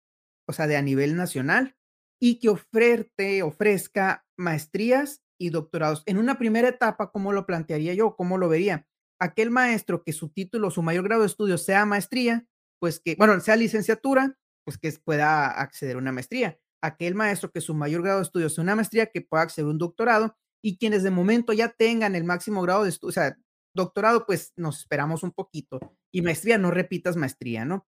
o 0.47 0.53
sea, 0.53 0.67
de 0.67 0.77
a 0.77 0.81
nivel 0.81 1.15
nacional, 1.15 1.75
y 2.21 2.39
que 2.39 2.49
ofrerte, 2.49 3.43
ofrezca 3.43 4.25
maestrías 4.37 5.21
y 5.39 5.49
doctorados. 5.49 6.03
En 6.05 6.17
una 6.17 6.37
primera 6.37 6.69
etapa, 6.69 7.11
¿cómo 7.11 7.31
lo 7.31 7.45
plantearía 7.45 7.93
yo? 7.93 8.15
¿Cómo 8.15 8.37
lo 8.37 8.49
vería? 8.49 8.87
aquel 9.19 9.51
maestro 9.51 10.03
que 10.03 10.13
su 10.13 10.29
título, 10.29 10.71
su 10.71 10.81
mayor 10.81 11.05
grado 11.05 11.21
de 11.21 11.27
estudio 11.27 11.57
sea 11.57 11.85
maestría, 11.85 12.45
pues 12.79 12.99
que, 12.99 13.15
bueno, 13.15 13.39
sea 13.39 13.55
licenciatura, 13.55 14.37
pues 14.65 14.77
que 14.77 14.91
pueda 15.03 15.47
acceder 15.47 15.95
a 15.95 15.99
una 15.99 16.11
maestría. 16.11 16.59
Aquel 16.81 17.15
maestro 17.15 17.51
que 17.51 17.61
su 17.61 17.73
mayor 17.73 18.03
grado 18.03 18.19
de 18.19 18.23
estudio 18.23 18.49
sea 18.49 18.63
una 18.63 18.75
maestría, 18.75 19.07
que 19.07 19.21
pueda 19.21 19.43
acceder 19.43 19.67
a 19.67 19.71
un 19.71 19.77
doctorado. 19.77 20.37
Y 20.63 20.77
quienes 20.77 21.03
de 21.03 21.11
momento 21.11 21.53
ya 21.53 21.69
tengan 21.69 22.15
el 22.15 22.23
máximo 22.23 22.61
grado 22.61 22.83
de 22.83 22.89
estudio, 22.89 23.09
o 23.09 23.13
sea, 23.13 23.37
doctorado, 23.75 24.25
pues 24.25 24.53
nos 24.55 24.79
esperamos 24.79 25.23
un 25.23 25.31
poquito. 25.31 25.79
Y 26.11 26.21
maestría, 26.21 26.57
no 26.57 26.71
repitas 26.71 27.15
maestría, 27.15 27.65
¿no? 27.65 27.87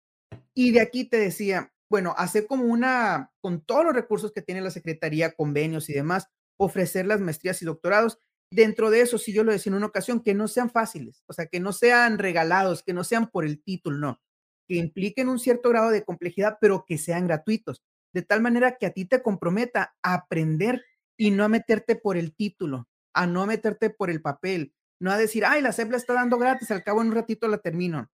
Y 0.55 0.73
de 0.73 0.81
aquí 0.81 1.05
te 1.05 1.19
decía, 1.19 1.73
bueno, 1.91 2.15
hacer 2.17 2.47
como 2.47 2.65
una, 2.65 3.33
con 3.41 3.61
todos 3.61 3.85
los 3.85 3.95
recursos 3.95 4.33
que 4.33 4.43
tiene 4.43 4.61
la 4.61 4.71
Secretaría, 4.71 5.35
convenios 5.35 5.89
y 5.89 5.95
demás, 5.95 6.29
ofrecer 6.59 7.07
las 7.07 7.21
maestrías 7.21 7.63
y 7.63 7.65
doctorados 7.65 8.19
dentro 8.51 8.91
de 8.91 9.01
eso, 9.01 9.19
si 9.19 9.33
yo 9.33 9.45
lo 9.45 9.53
decía 9.53 9.71
en 9.71 9.77
una 9.77 9.87
ocasión, 9.87 10.21
que 10.21 10.35
no 10.35 10.49
sean 10.49 10.71
fáciles, 10.71 11.23
o 11.27 11.33
sea, 11.33 11.47
que 11.47 11.61
no 11.61 11.73
sean 11.73 12.19
regalados, 12.19 12.83
que 12.83 12.93
no 12.93 13.05
sean 13.05 13.31
por 13.31 13.45
el 13.45 13.63
título, 13.63 13.99
no, 13.99 14.21
que 14.67 14.77
impliquen 14.77 15.29
un 15.29 15.39
cierto 15.39 15.69
grado 15.69 15.91
de 15.91 16.05
complejidad, 16.05 16.59
pero 16.61 16.85
que 16.87 16.99
sean 16.99 17.27
gratuitos, 17.27 17.83
de 18.15 18.23
tal 18.23 18.41
manera 18.41 18.77
que 18.77 18.87
a 18.87 18.93
ti 18.93 19.05
te 19.05 19.23
comprometa 19.23 19.95
a 20.03 20.15
aprender 20.15 20.85
y 21.17 21.31
no 21.31 21.45
a 21.45 21.49
meterte 21.49 21.97
por 21.97 22.17
el 22.17 22.35
título, 22.35 22.89
a 23.15 23.27
no 23.27 23.47
meterte 23.47 23.91
por 23.91 24.11
el 24.11 24.23
papel, 24.23 24.75
no 25.01 25.11
a 25.11 25.19
decir, 25.19 25.45
ay, 25.45 25.63
la 25.63 25.73
CEP 25.73 25.91
la 25.91 25.97
está 25.97 26.15
dando 26.15 26.39
gratis, 26.39 26.71
al 26.71 26.85
cabo 26.85 27.03
en 27.03 27.09
un 27.09 27.15
ratito 27.15 27.49
la 27.49 27.59
termino, 27.59 28.11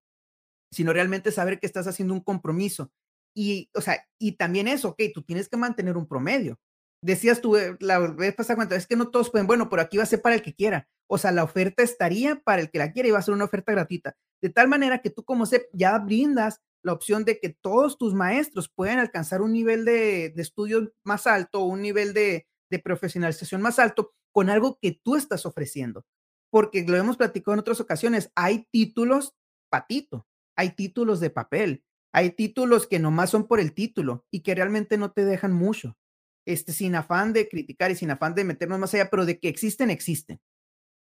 sino 0.71 0.93
realmente 0.93 1.31
saber 1.31 1.59
que 1.59 1.67
estás 1.67 1.87
haciendo 1.87 2.13
un 2.13 2.21
compromiso. 2.21 2.91
Y, 3.35 3.69
o 3.73 3.81
sea, 3.81 4.05
y 4.19 4.33
también 4.33 4.67
eso, 4.67 4.89
ok, 4.89 5.01
tú 5.13 5.23
tienes 5.23 5.49
que 5.49 5.57
mantener 5.57 5.97
un 5.97 6.07
promedio, 6.07 6.59
decías 7.03 7.41
tú 7.41 7.57
eh, 7.57 7.75
la 7.79 7.99
vez 7.99 8.33
pasada 8.33 8.55
cuando 8.55 8.75
es 8.75 8.87
que 8.87 8.95
no 8.95 9.09
todos 9.09 9.29
pueden, 9.29 9.45
bueno, 9.45 9.69
pero 9.69 9.81
aquí 9.81 9.97
va 9.97 10.03
a 10.03 10.07
ser 10.07 10.21
para 10.21 10.35
el 10.35 10.41
que 10.41 10.55
quiera. 10.55 10.87
O 11.07 11.17
sea, 11.17 11.31
la 11.31 11.43
oferta 11.43 11.83
estaría 11.83 12.41
para 12.41 12.61
el 12.61 12.71
que 12.71 12.79
la 12.79 12.91
quiera 12.91 13.09
y 13.09 13.11
va 13.11 13.19
a 13.19 13.23
ser 13.23 13.33
una 13.33 13.45
oferta 13.45 13.71
gratuita. 13.71 14.15
De 14.41 14.49
tal 14.49 14.67
manera 14.67 14.99
que 14.99 15.09
tú 15.09 15.23
como 15.23 15.45
SEP 15.45 15.69
ya 15.73 15.97
brindas 15.99 16.61
la 16.81 16.93
opción 16.93 17.23
de 17.25 17.39
que 17.39 17.49
todos 17.49 17.97
tus 17.97 18.13
maestros 18.13 18.69
puedan 18.69 18.99
alcanzar 18.99 19.41
un 19.41 19.53
nivel 19.53 19.85
de, 19.85 20.29
de 20.35 20.41
estudio 20.41 20.91
más 21.03 21.27
alto, 21.27 21.63
un 21.63 21.81
nivel 21.81 22.13
de, 22.13 22.47
de 22.69 22.79
profesionalización 22.79 23.61
más 23.61 23.79
alto 23.79 24.13
con 24.31 24.49
algo 24.49 24.79
que 24.81 24.99
tú 25.03 25.15
estás 25.15 25.45
ofreciendo. 25.45 26.05
Porque 26.49 26.83
lo 26.87 26.97
hemos 26.97 27.17
platicado 27.17 27.53
en 27.53 27.59
otras 27.59 27.79
ocasiones, 27.79 28.31
hay 28.35 28.67
títulos 28.71 29.35
patito, 29.69 30.27
hay 30.55 30.71
títulos 30.71 31.19
de 31.19 31.29
papel, 31.29 31.83
Hay 32.13 32.31
títulos 32.31 32.87
que 32.87 32.99
nomás 32.99 33.31
son 33.31 33.47
por 33.47 33.59
el 33.59 33.73
título 33.73 34.25
y 34.31 34.41
que 34.41 34.55
realmente 34.55 34.97
no 34.97 35.11
te 35.11 35.25
dejan 35.25 35.51
mucho. 35.51 35.97
Este, 36.45 36.73
sin 36.73 36.95
afán 36.95 37.33
de 37.33 37.47
criticar 37.49 37.89
y 37.91 37.95
sin 37.95 38.11
afán 38.11 38.35
de 38.35 38.43
meternos 38.43 38.77
más 38.77 38.93
allá, 38.93 39.09
pero 39.09 39.25
de 39.25 39.39
que 39.39 39.47
existen, 39.47 39.89
existen. 39.89 40.39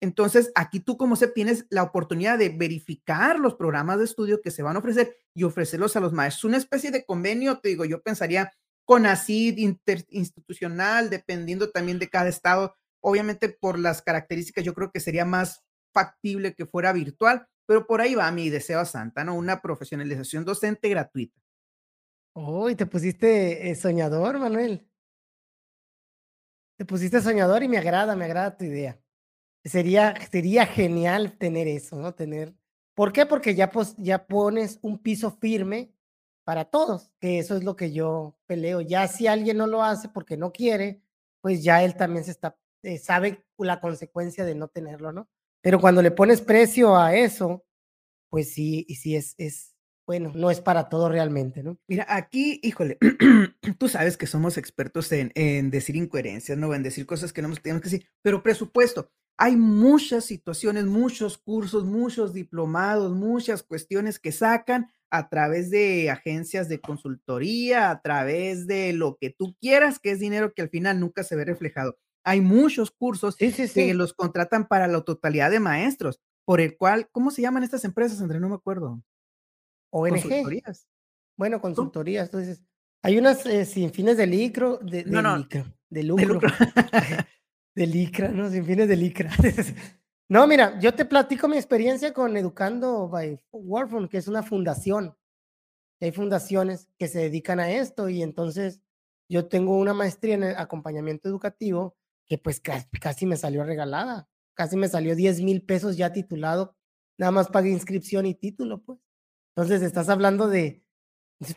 Entonces, 0.00 0.53
aquí 0.55 0.81
tú 0.81 0.97
como 0.97 1.17
se 1.17 1.26
tienes 1.29 1.67
la 1.71 1.83
oportunidad 1.83 2.38
de 2.38 2.50
verificar 2.50 3.38
los 3.38 3.55
programas 3.55 3.99
de 3.99 4.05
estudio 4.05 4.41
que 4.43 4.50
se 4.50 4.62
van 4.62 4.76
a 4.76 4.79
ofrecer 4.79 5.17
y 5.35 5.45
ofrecerlos 5.45 5.97
a 5.97 6.00
los 6.00 6.12
maestros. 6.12 6.45
Una 6.45 6.59
especie 6.59 6.91
de 6.91 7.05
convenio, 7.05 7.59
te 7.61 7.71
digo, 7.71 7.85
yo 7.85 8.03
pensaría 8.03 8.53
con 8.85 9.07
ACID 9.07 9.59
interinstitucional, 9.59 11.11
dependiendo 11.11 11.71
también 11.71 11.99
de 11.99 12.09
cada 12.09 12.29
estado. 12.29 12.76
Obviamente 13.03 13.49
por 13.49 13.79
las 13.79 14.03
características, 14.03 14.65
yo 14.65 14.75
creo 14.75 14.91
que 14.93 15.00
sería 15.00 15.25
más 15.25 15.62
factible 15.93 16.55
que 16.55 16.67
fuera 16.67 16.93
virtual, 16.93 17.49
pero 17.66 17.87
por 17.87 18.00
ahí 18.00 18.14
va 18.14 18.30
mi 18.30 18.49
deseo 18.49 18.85
santa, 18.85 19.25
¿no? 19.25 19.35
Una 19.35 19.61
profesionalización 19.61 20.44
docente 20.44 20.88
gratuita. 20.88 21.40
Uy, 22.35 22.75
te 22.76 22.87
pusiste 22.87 23.70
eh, 23.70 23.75
soñador, 23.75 24.38
Manuel. 24.38 24.87
Te 26.76 26.85
pusiste 26.85 27.20
soñador 27.20 27.62
y 27.62 27.68
me 27.68 27.78
agrada, 27.78 28.14
me 28.14 28.26
agrada 28.26 28.56
tu 28.56 28.64
idea. 28.64 29.00
Sería, 29.64 30.14
sería 30.30 30.66
genial 30.66 31.38
tener 31.38 31.66
eso, 31.66 31.96
¿no? 31.96 32.14
Tener. 32.14 32.54
¿Por 32.94 33.12
qué? 33.12 33.26
Porque 33.26 33.54
ya, 33.54 33.70
pues, 33.70 33.96
pones 34.28 34.78
un 34.82 34.99
piso 34.99 35.30
firme 35.32 35.92
para 36.44 36.66
todos, 36.66 37.11
que 37.18 37.38
eso 37.38 37.56
es 37.56 37.64
lo 37.64 37.75
que 37.75 37.92
yo 37.92 38.38
peleo. 38.46 38.80
Ya 38.80 39.08
si 39.08 39.26
alguien 39.26 39.56
no 39.56 39.66
lo 39.66 39.82
hace 39.82 40.08
porque 40.08 40.37
no 40.37 40.52
quiere, 40.52 41.02
pues 41.40 41.64
ya 41.64 41.82
él 41.82 41.96
también 41.96 42.25
se 42.25 42.30
está, 42.30 42.56
eh, 42.82 42.99
sabe 42.99 43.44
la 43.58 43.80
consecuencia 43.80 44.44
de 44.44 44.54
no 44.54 44.68
tenerlo, 44.68 45.11
¿no? 45.12 45.28
Pero 45.66 45.80
cuando 45.80 46.00
le 46.00 46.12
pones 46.12 46.42
precio 46.42 46.96
a 46.96 47.16
eso, 47.16 47.64
pues 48.30 48.52
sí, 48.52 48.87
y 48.87 48.94
sí 48.94 49.16
es, 49.16 49.35
es, 49.37 49.75
bueno, 50.06 50.30
no 50.32 50.52
es 50.52 50.61
para 50.61 50.88
todo 50.88 51.08
realmente, 51.08 51.64
¿no? 51.64 51.76
Mira, 51.88 52.06
aquí, 52.08 52.61
híjole, 52.62 52.99
tú 53.76 53.88
sabes 53.88 54.16
que 54.16 54.28
somos 54.28 54.58
expertos 54.58 55.11
en, 55.11 55.32
en, 55.35 55.73
decir 55.73 55.96
incoherencias, 55.96 56.56
¿no? 56.56 56.73
En 56.73 56.85
decir 56.85 57.04
cosas 57.04 57.32
que 57.32 57.42
no 57.42 57.52
tenemos 57.56 57.82
que 57.82 57.90
decir, 57.90 58.08
pero 58.23 58.44
presupuesto. 58.44 59.11
Hay 59.38 59.56
muchas 59.56 60.25
situaciones, 60.25 60.85
muchos 60.85 61.37
cursos, 61.37 61.85
muchos 61.85 62.32
diplomados, 62.32 63.12
muchas 63.16 63.64
cuestiones 63.64 64.20
que 64.20 64.30
sacan 64.30 64.87
a 65.11 65.28
través 65.28 65.73
de 65.73 66.11
agencias 66.11 66.68
de 66.68 66.80
consultoría, 66.80 67.90
a 67.90 68.00
través 68.02 68.68
de 68.68 68.92
lo 68.92 69.16
que 69.20 69.30
tú 69.30 69.56
quieras, 69.61 69.99
que 69.99 70.12
es 70.12 70.20
dinero 70.20 70.54
que 70.54 70.62
al 70.62 70.70
final 70.70 71.00
nunca 71.00 71.25
se 71.25 71.35
ve 71.35 71.44
reflejado. 71.44 71.99
Hay 72.26 72.40
muchos 72.40 72.90
cursos 72.90 73.37
que 73.37 73.95
los 73.95 74.12
contratan 74.12 74.66
para 74.66 74.88
la 74.88 75.00
totalidad 75.02 75.49
de 75.49 75.61
maestros, 75.61 76.21
por 76.45 76.61
el 76.61 76.76
cual, 76.76 77.09
¿cómo 77.12 77.30
se 77.30 77.40
llaman 77.40 77.62
estas 77.62 77.85
empresas, 77.85 78.21
André? 78.21 78.40
No 78.40 78.49
me 78.49 78.56
acuerdo. 78.56 79.00
ONG. 79.90 80.23
Consultorías. 80.23 80.88
Bueno, 81.38 81.61
consultorías. 81.61 82.26
Entonces, 82.26 82.62
hay 83.04 83.16
unas 83.18 83.47
eh, 83.47 83.64
sin 83.64 83.92
fines 83.92 84.16
de 84.16 84.26
lucro, 84.26 84.78
de, 84.78 85.04
de, 85.04 85.64
de 85.88 86.02
lucro. 86.02 86.40
De, 87.76 87.87
licra, 87.87 88.28
¿no? 88.28 88.50
Sin 88.50 88.64
fines 88.64 88.88
de 88.88 88.97
licra. 88.97 89.30
no, 90.30 90.47
mira, 90.47 90.80
yo 90.80 90.95
te 90.95 91.04
platico 91.04 91.47
mi 91.47 91.59
experiencia 91.59 92.14
con 92.14 92.35
Educando 92.35 93.06
by 93.06 93.38
Warfund, 93.52 94.09
que 94.09 94.16
es 94.16 94.26
una 94.28 94.42
fundación. 94.42 95.14
Hay 96.00 96.11
fundaciones 96.11 96.88
que 96.99 97.06
se 97.06 97.18
dedican 97.18 97.61
a 97.61 97.71
esto 97.71 98.09
y 98.09 98.23
entonces 98.23 98.80
yo 99.30 99.47
tengo 99.47 99.76
una 99.76 99.92
maestría 99.92 100.37
en 100.37 100.45
acompañamiento 100.45 101.28
educativo 101.28 101.97
que 102.28 102.38
pues 102.38 102.61
casi, 102.61 103.26
me 103.26 103.37
salió 103.37 103.64
regalada, 103.64 104.28
casi 104.54 104.76
me 104.76 104.88
salió 104.88 105.14
10 105.14 105.42
mil 105.42 105.62
pesos 105.62 105.97
ya 105.97 106.12
titulado, 106.12 106.76
nada 107.18 107.33
más 107.33 107.49
pagué 107.49 107.71
inscripción 107.71 108.26
y 108.26 108.35
título, 108.35 108.83
pues. 108.83 108.99
Entonces 109.54 109.83
estás 109.83 110.09
hablando 110.09 110.49
de, 110.49 110.85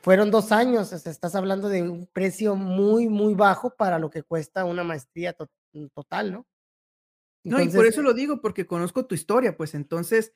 fueron 0.02 0.32
dos 0.32 0.52
años, 0.52 0.94
estás 0.94 1.36
hablando 1.36 1.68
de 1.70 1.84
un 1.84 2.08
precio 2.08 2.56
muy, 2.56 3.10
muy 3.10 3.34
bajo 3.34 3.76
para 3.76 4.00
lo 4.00 4.10
que 4.10 4.24
cuesta 4.24 4.64
una 4.66 4.84
maestría 4.84 5.36
total, 5.94 6.32
¿no? 6.32 6.48
no, 7.44 7.62
y 7.62 7.70
por 7.70 7.86
eso 7.86 8.02
lo 8.02 8.14
digo, 8.14 8.42
porque 8.42 8.66
conozco 8.66 9.06
tu 9.06 9.16
historia, 9.16 9.58
pues 9.58 9.74
entonces 9.74 10.34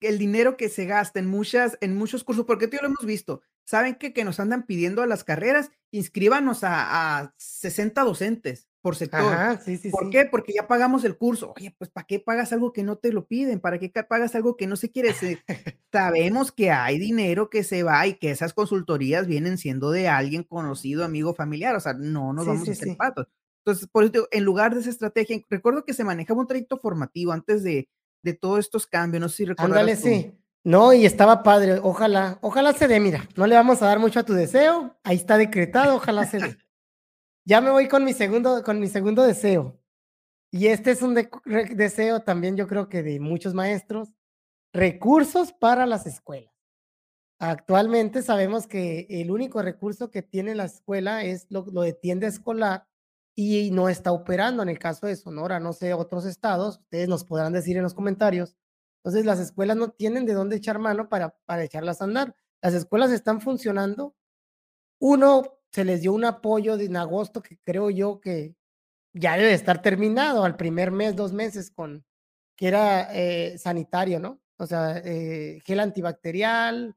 el 0.00 0.18
dinero 0.18 0.56
que 0.56 0.68
se 0.68 0.86
gasta 0.86 1.20
en 1.20 1.26
muchas, 1.26 1.78
en 1.80 1.96
muchos 1.96 2.24
cursos, 2.24 2.44
porque 2.44 2.66
tú 2.66 2.76
lo 2.80 2.88
hemos 2.88 3.04
visto, 3.04 3.42
¿saben 3.64 3.94
qué? 3.94 4.12
Que 4.12 4.24
nos 4.24 4.40
andan 4.40 4.66
pidiendo 4.66 5.02
a 5.02 5.06
las 5.06 5.22
carreras, 5.22 5.70
inscríbanos 5.92 6.64
a, 6.64 7.18
a 7.18 7.34
60 7.36 8.02
docentes 8.02 8.68
por 8.82 8.96
sector. 8.96 9.58
¿Por 9.90 10.10
qué? 10.10 10.26
Porque 10.26 10.52
ya 10.52 10.66
pagamos 10.66 11.04
el 11.04 11.16
curso. 11.16 11.54
Oye, 11.56 11.74
pues 11.78 11.88
¿para 11.88 12.06
qué 12.06 12.18
pagas 12.18 12.52
algo 12.52 12.72
que 12.72 12.82
no 12.82 12.96
te 12.96 13.12
lo 13.12 13.26
piden? 13.26 13.60
¿Para 13.60 13.78
qué 13.78 13.88
pagas 13.88 14.34
algo 14.34 14.56
que 14.56 14.66
no 14.66 14.76
se 14.76 14.90
quiere? 14.90 15.14
sabemos 15.92 16.52
que 16.52 16.70
hay 16.70 16.98
dinero 16.98 17.48
que 17.48 17.62
se 17.62 17.84
va 17.84 18.06
y 18.06 18.14
que 18.14 18.32
esas 18.32 18.52
consultorías 18.52 19.26
vienen 19.26 19.56
siendo 19.56 19.92
de 19.92 20.08
alguien 20.08 20.42
conocido, 20.42 21.04
amigo, 21.04 21.34
familiar. 21.34 21.76
O 21.76 21.80
sea, 21.80 21.94
no 21.94 22.32
nos 22.32 22.44
vamos 22.44 22.68
a 22.68 22.72
hacer 22.72 22.96
patos. 22.96 23.28
Entonces, 23.64 23.88
por 23.88 24.02
eso, 24.04 24.26
en 24.32 24.44
lugar 24.44 24.74
de 24.74 24.80
esa 24.80 24.90
estrategia, 24.90 25.40
recuerdo 25.48 25.84
que 25.84 25.94
se 25.94 26.02
manejaba 26.02 26.40
un 26.40 26.48
trayecto 26.48 26.78
formativo 26.78 27.30
antes 27.30 27.62
de, 27.62 27.88
de 28.22 28.34
todos 28.34 28.58
estos 28.58 28.88
cambios. 28.88 29.20
No 29.20 29.28
sé 29.28 29.36
si 29.36 29.44
recuerdas. 29.44 29.78
Ándale, 29.78 29.96
sí. 29.96 30.32
No, 30.64 30.92
y 30.92 31.06
estaba 31.06 31.44
padre. 31.44 31.78
Ojalá, 31.82 32.38
ojalá 32.40 32.72
se 32.72 32.88
dé. 32.88 32.98
Mira, 32.98 33.28
no 33.36 33.46
le 33.46 33.54
vamos 33.54 33.80
a 33.82 33.86
dar 33.86 34.00
mucho 34.00 34.18
a 34.18 34.24
tu 34.24 34.32
deseo. 34.32 34.96
Ahí 35.04 35.16
está 35.16 35.38
decretado. 35.38 35.94
Ojalá 35.96 36.26
se 36.26 36.38
dé. 36.38 36.58
Ya 37.44 37.60
me 37.60 37.70
voy 37.70 37.88
con 37.88 38.04
mi 38.04 38.12
segundo, 38.12 38.62
con 38.62 38.78
mi 38.78 38.88
segundo 38.88 39.22
deseo. 39.22 39.78
Y 40.50 40.68
este 40.68 40.90
es 40.92 41.02
un 41.02 41.14
deseo 41.14 42.20
también, 42.20 42.56
yo 42.56 42.66
creo 42.68 42.88
que 42.88 43.02
de 43.02 43.20
muchos 43.20 43.54
maestros. 43.54 44.10
Recursos 44.72 45.52
para 45.52 45.86
las 45.86 46.06
escuelas. 46.06 46.52
Actualmente 47.38 48.22
sabemos 48.22 48.66
que 48.66 49.06
el 49.08 49.30
único 49.30 49.62
recurso 49.62 50.10
que 50.10 50.22
tiene 50.22 50.54
la 50.54 50.64
escuela 50.64 51.24
es 51.24 51.46
lo, 51.50 51.66
lo 51.66 51.82
de 51.82 51.92
tienda 51.92 52.28
escolar 52.28 52.86
y 53.34 53.70
no 53.72 53.88
está 53.88 54.12
operando 54.12 54.62
en 54.62 54.68
el 54.68 54.78
caso 54.78 55.06
de 55.06 55.16
Sonora, 55.16 55.58
no 55.58 55.72
sé, 55.72 55.94
otros 55.94 56.24
estados, 56.26 56.78
ustedes 56.78 57.08
nos 57.08 57.24
podrán 57.24 57.52
decir 57.52 57.76
en 57.76 57.82
los 57.82 57.94
comentarios. 57.94 58.56
Entonces 58.98 59.26
las 59.26 59.40
escuelas 59.40 59.76
no 59.76 59.90
tienen 59.90 60.26
de 60.26 60.34
dónde 60.34 60.56
echar 60.56 60.78
mano 60.78 61.08
para, 61.08 61.36
para 61.44 61.64
echarlas 61.64 62.00
a 62.00 62.04
andar. 62.04 62.36
Las 62.62 62.74
escuelas 62.74 63.10
están 63.10 63.40
funcionando. 63.40 64.14
Uno, 65.00 65.42
se 65.72 65.84
les 65.84 66.02
dio 66.02 66.12
un 66.12 66.24
apoyo 66.24 66.78
en 66.78 66.96
agosto 66.96 67.42
que 67.42 67.58
creo 67.58 67.90
yo 67.90 68.20
que 68.20 68.54
ya 69.12 69.36
debe 69.36 69.54
estar 69.54 69.82
terminado 69.82 70.44
al 70.44 70.56
primer 70.56 70.90
mes, 70.90 71.16
dos 71.16 71.32
meses 71.32 71.70
con, 71.70 72.04
que 72.56 72.68
era 72.68 73.12
eh, 73.14 73.58
sanitario, 73.58 74.20
¿no? 74.20 74.40
O 74.58 74.66
sea, 74.66 74.98
eh, 74.98 75.60
gel 75.64 75.80
antibacterial, 75.80 76.96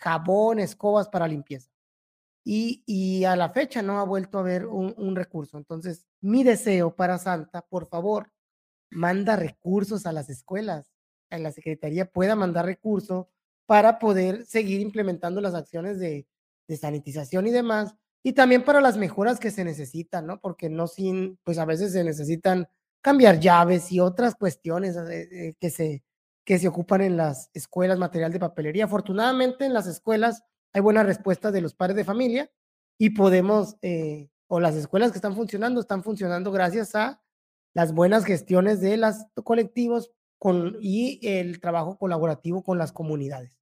jabón, 0.00 0.58
escobas 0.58 1.08
para 1.08 1.28
limpieza 1.28 1.74
y, 2.44 3.24
a 3.24 3.36
la 3.36 3.50
fecha 3.50 3.82
no 3.82 3.98
ha 3.98 4.04
vuelto 4.04 4.38
a 4.38 4.42
haber 4.42 4.66
un, 4.66 5.16
recurso. 5.16 5.56
Entonces, 5.56 6.06
mi 6.20 6.44
deseo 6.44 6.94
para 6.94 7.18
Santa, 7.18 7.62
por 7.62 7.86
favor, 7.88 8.30
manda 8.90 9.36
recursos 9.36 10.06
a 10.06 10.12
las 10.12 10.28
escuelas, 10.28 10.90
a 11.30 11.38
la 11.38 11.52
Secretaría 11.52 12.06
pueda 12.06 12.36
mandar 12.36 12.66
recursos 12.66 13.26
para 13.66 13.98
poder 13.98 14.44
seguir 14.44 14.80
implementando 14.80 15.40
las 15.40 15.54
acciones 15.54 15.98
de, 15.98 16.26
sanitización 16.80 17.46
y 17.46 17.50
demás, 17.50 17.94
y 18.26 18.32
también 18.32 18.64
para 18.64 18.80
las 18.80 18.96
mejoras 18.96 19.38
que 19.38 19.50
se 19.50 19.64
necesitan, 19.64 20.26
¿no? 20.26 20.40
Porque 20.40 20.70
no 20.70 20.86
sin, 20.86 21.38
pues 21.44 21.58
a 21.58 21.66
veces 21.66 21.92
se 21.92 22.02
necesitan 22.02 22.66
cambiar 23.02 23.38
llaves 23.38 23.92
y 23.92 24.00
otras 24.00 24.34
cuestiones 24.34 24.96
eh, 24.96 25.28
eh, 25.30 25.54
que, 25.60 25.68
se, 25.68 26.02
que 26.42 26.58
se 26.58 26.66
ocupan 26.66 27.02
en 27.02 27.18
las 27.18 27.50
escuelas, 27.52 27.98
material 27.98 28.32
de 28.32 28.40
papelería. 28.40 28.86
Afortunadamente 28.86 29.66
en 29.66 29.74
las 29.74 29.86
escuelas 29.86 30.42
hay 30.72 30.80
buena 30.80 31.02
respuesta 31.02 31.52
de 31.52 31.60
los 31.60 31.74
padres 31.74 31.96
de 31.96 32.04
familia 32.04 32.50
y 32.98 33.10
podemos, 33.10 33.76
eh, 33.82 34.30
o 34.48 34.58
las 34.58 34.74
escuelas 34.74 35.12
que 35.12 35.18
están 35.18 35.34
funcionando, 35.34 35.82
están 35.82 36.02
funcionando 36.02 36.50
gracias 36.50 36.94
a 36.94 37.20
las 37.74 37.92
buenas 37.92 38.24
gestiones 38.24 38.80
de 38.80 38.96
los 38.96 39.16
colectivos 39.44 40.12
con, 40.38 40.78
y 40.80 41.20
el 41.28 41.60
trabajo 41.60 41.98
colaborativo 41.98 42.62
con 42.62 42.78
las 42.78 42.90
comunidades. 42.92 43.58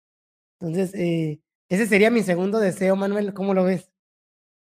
Entonces, 0.61 0.95
eh, 0.95 1.41
ese 1.69 1.87
sería 1.87 2.13
mi 2.13 2.23
segundo 2.23 2.61
deseo, 2.61 2.95
Manuel, 2.95 3.35
¿cómo 3.35 3.55
lo 3.55 3.65
ves? 3.65 3.92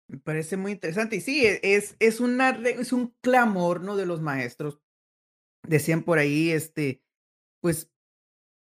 Me 0.09 0.19
parece 0.19 0.57
muy 0.57 0.73
interesante. 0.73 1.17
Y 1.17 1.21
sí, 1.21 1.47
e, 1.47 1.61
es, 1.63 1.97
es, 1.99 2.21
una, 2.21 2.51
es 2.51 2.93
un 2.93 3.15
clamor, 3.21 3.83
¿no? 3.83 3.97
De 3.97 4.07
los 4.07 4.21
maestros. 4.21 4.81
Decían 5.67 6.03
por 6.03 6.19
ahí, 6.19 6.51
este, 6.51 7.03
pues 7.61 7.91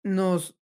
nos, 0.04 0.58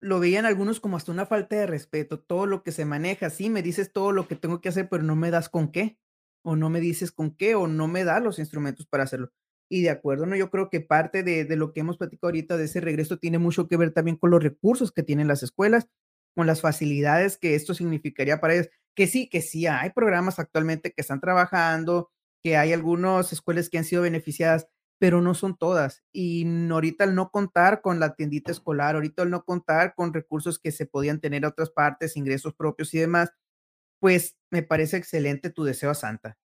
lo 0.00 0.20
veían 0.20 0.46
algunos 0.46 0.80
como 0.80 0.96
hasta 0.96 1.12
una 1.12 1.26
falta 1.26 1.56
de 1.56 1.66
respeto, 1.66 2.20
todo 2.20 2.46
lo 2.46 2.62
que 2.62 2.72
se 2.72 2.84
maneja, 2.84 3.30
sí, 3.30 3.50
me 3.50 3.62
dices 3.62 3.92
todo 3.92 4.12
lo 4.12 4.28
que 4.28 4.36
tengo 4.36 4.60
que 4.60 4.68
hacer, 4.68 4.88
pero 4.88 5.02
no 5.02 5.16
me 5.16 5.30
das 5.30 5.48
con 5.48 5.70
qué, 5.72 5.98
o 6.44 6.56
no 6.56 6.70
me 6.70 6.80
dices 6.80 7.12
con 7.12 7.34
qué, 7.36 7.54
o 7.54 7.68
no 7.68 7.88
me 7.88 8.04
das 8.04 8.22
los 8.22 8.38
instrumentos 8.38 8.86
para 8.86 9.04
hacerlo. 9.04 9.32
Y 9.70 9.82
de 9.82 9.90
acuerdo, 9.90 10.26
¿no? 10.26 10.36
Yo 10.36 10.50
creo 10.50 10.70
que 10.70 10.80
parte 10.80 11.22
de, 11.22 11.44
de 11.44 11.56
lo 11.56 11.72
que 11.72 11.80
hemos 11.80 11.98
platicado 11.98 12.28
ahorita 12.28 12.56
de 12.56 12.64
ese 12.64 12.80
regreso 12.80 13.18
tiene 13.18 13.38
mucho 13.38 13.68
que 13.68 13.76
ver 13.76 13.92
también 13.92 14.16
con 14.16 14.30
los 14.30 14.42
recursos 14.42 14.92
que 14.92 15.02
tienen 15.02 15.28
las 15.28 15.42
escuelas, 15.42 15.88
con 16.34 16.46
las 16.46 16.60
facilidades 16.60 17.38
que 17.38 17.54
esto 17.54 17.72
significaría 17.74 18.40
para 18.40 18.54
ellos. 18.54 18.68
Que 18.94 19.06
sí, 19.06 19.28
que 19.28 19.40
sí, 19.42 19.66
hay 19.66 19.90
programas 19.90 20.38
actualmente 20.38 20.92
que 20.92 21.00
están 21.00 21.20
trabajando, 21.20 22.10
que 22.42 22.56
hay 22.56 22.72
algunas 22.72 23.32
escuelas 23.32 23.70
que 23.70 23.78
han 23.78 23.84
sido 23.84 24.02
beneficiadas, 24.02 24.68
pero 24.98 25.20
no 25.20 25.34
son 25.34 25.56
todas. 25.56 26.02
Y 26.12 26.46
ahorita 26.70 27.04
al 27.04 27.14
no 27.14 27.30
contar 27.30 27.80
con 27.80 28.00
la 28.00 28.14
tiendita 28.14 28.52
escolar, 28.52 28.94
ahorita 28.94 29.22
al 29.22 29.30
no 29.30 29.44
contar 29.44 29.94
con 29.94 30.12
recursos 30.12 30.58
que 30.58 30.72
se 30.72 30.86
podían 30.86 31.20
tener 31.20 31.44
a 31.44 31.48
otras 31.48 31.70
partes, 31.70 32.16
ingresos 32.16 32.54
propios 32.54 32.92
y 32.94 32.98
demás, 32.98 33.32
pues 34.00 34.36
me 34.50 34.62
parece 34.62 34.98
excelente 34.98 35.50
tu 35.50 35.64
deseo 35.64 35.90
a 35.90 35.94
Santa. 35.94 36.38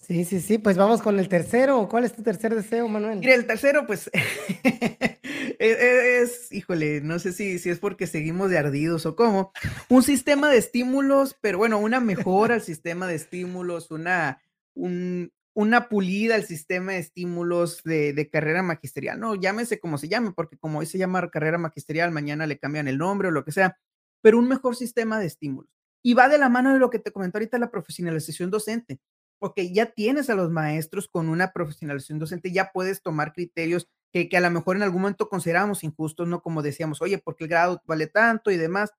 Sí, 0.00 0.24
sí, 0.24 0.40
sí, 0.40 0.58
pues 0.58 0.76
vamos 0.76 1.02
con 1.02 1.18
el 1.18 1.28
tercero. 1.28 1.88
¿Cuál 1.88 2.04
es 2.04 2.12
tu 2.12 2.22
tercer 2.22 2.54
deseo, 2.54 2.86
Manuel? 2.86 3.18
Mira, 3.18 3.34
el 3.34 3.46
tercero, 3.46 3.86
pues, 3.86 4.10
es, 5.58 6.52
híjole, 6.52 7.00
no 7.00 7.18
sé 7.18 7.32
si, 7.32 7.58
si 7.58 7.70
es 7.70 7.78
porque 7.78 8.06
seguimos 8.06 8.50
de 8.50 8.58
ardidos 8.58 9.06
o 9.06 9.16
cómo, 9.16 9.52
un 9.88 10.02
sistema 10.02 10.50
de 10.50 10.58
estímulos, 10.58 11.36
pero 11.40 11.58
bueno, 11.58 11.78
una 11.78 12.00
mejora 12.00 12.54
al 12.54 12.62
sistema 12.62 13.06
de 13.06 13.14
estímulos, 13.14 13.90
una, 13.90 14.42
un, 14.74 15.32
una 15.54 15.88
pulida 15.88 16.34
al 16.34 16.44
sistema 16.44 16.92
de 16.92 16.98
estímulos 16.98 17.82
de, 17.84 18.12
de, 18.12 18.30
carrera 18.30 18.62
magisterial, 18.62 19.18
no, 19.18 19.34
llámese 19.34 19.80
como 19.80 19.98
se 19.98 20.08
llame, 20.08 20.32
porque 20.32 20.56
como 20.58 20.80
hoy 20.80 20.86
se 20.86 20.98
llama 20.98 21.30
carrera 21.30 21.58
magisterial, 21.58 22.10
mañana 22.10 22.46
le 22.46 22.58
cambian 22.58 22.88
el 22.88 22.98
nombre 22.98 23.28
o 23.28 23.30
lo 23.30 23.44
que 23.44 23.52
sea, 23.52 23.78
pero 24.22 24.38
un 24.38 24.48
mejor 24.48 24.76
sistema 24.76 25.18
de 25.18 25.26
estímulos. 25.26 25.70
Y 26.02 26.14
va 26.14 26.28
de 26.28 26.38
la 26.38 26.48
mano 26.48 26.72
de 26.72 26.78
lo 26.78 26.90
que 26.90 27.00
te 27.00 27.10
comentó 27.10 27.38
ahorita 27.38 27.58
la 27.58 27.70
profesionalización 27.70 28.50
docente 28.50 29.00
ok, 29.38 29.60
ya 29.72 29.86
tienes 29.86 30.30
a 30.30 30.34
los 30.34 30.50
maestros 30.50 31.08
con 31.08 31.28
una 31.28 31.52
profesionalización 31.52 32.18
docente, 32.18 32.52
ya 32.52 32.70
puedes 32.72 33.02
tomar 33.02 33.32
criterios 33.32 33.88
que, 34.12 34.28
que 34.28 34.36
a 34.36 34.40
lo 34.40 34.50
mejor 34.50 34.76
en 34.76 34.82
algún 34.82 35.02
momento 35.02 35.28
consideramos 35.28 35.84
injustos, 35.84 36.28
¿no? 36.28 36.42
Como 36.42 36.62
decíamos, 36.62 37.02
oye, 37.02 37.18
porque 37.18 37.44
el 37.44 37.50
grado 37.50 37.82
vale 37.86 38.06
tanto 38.06 38.50
y 38.50 38.56
demás. 38.56 38.92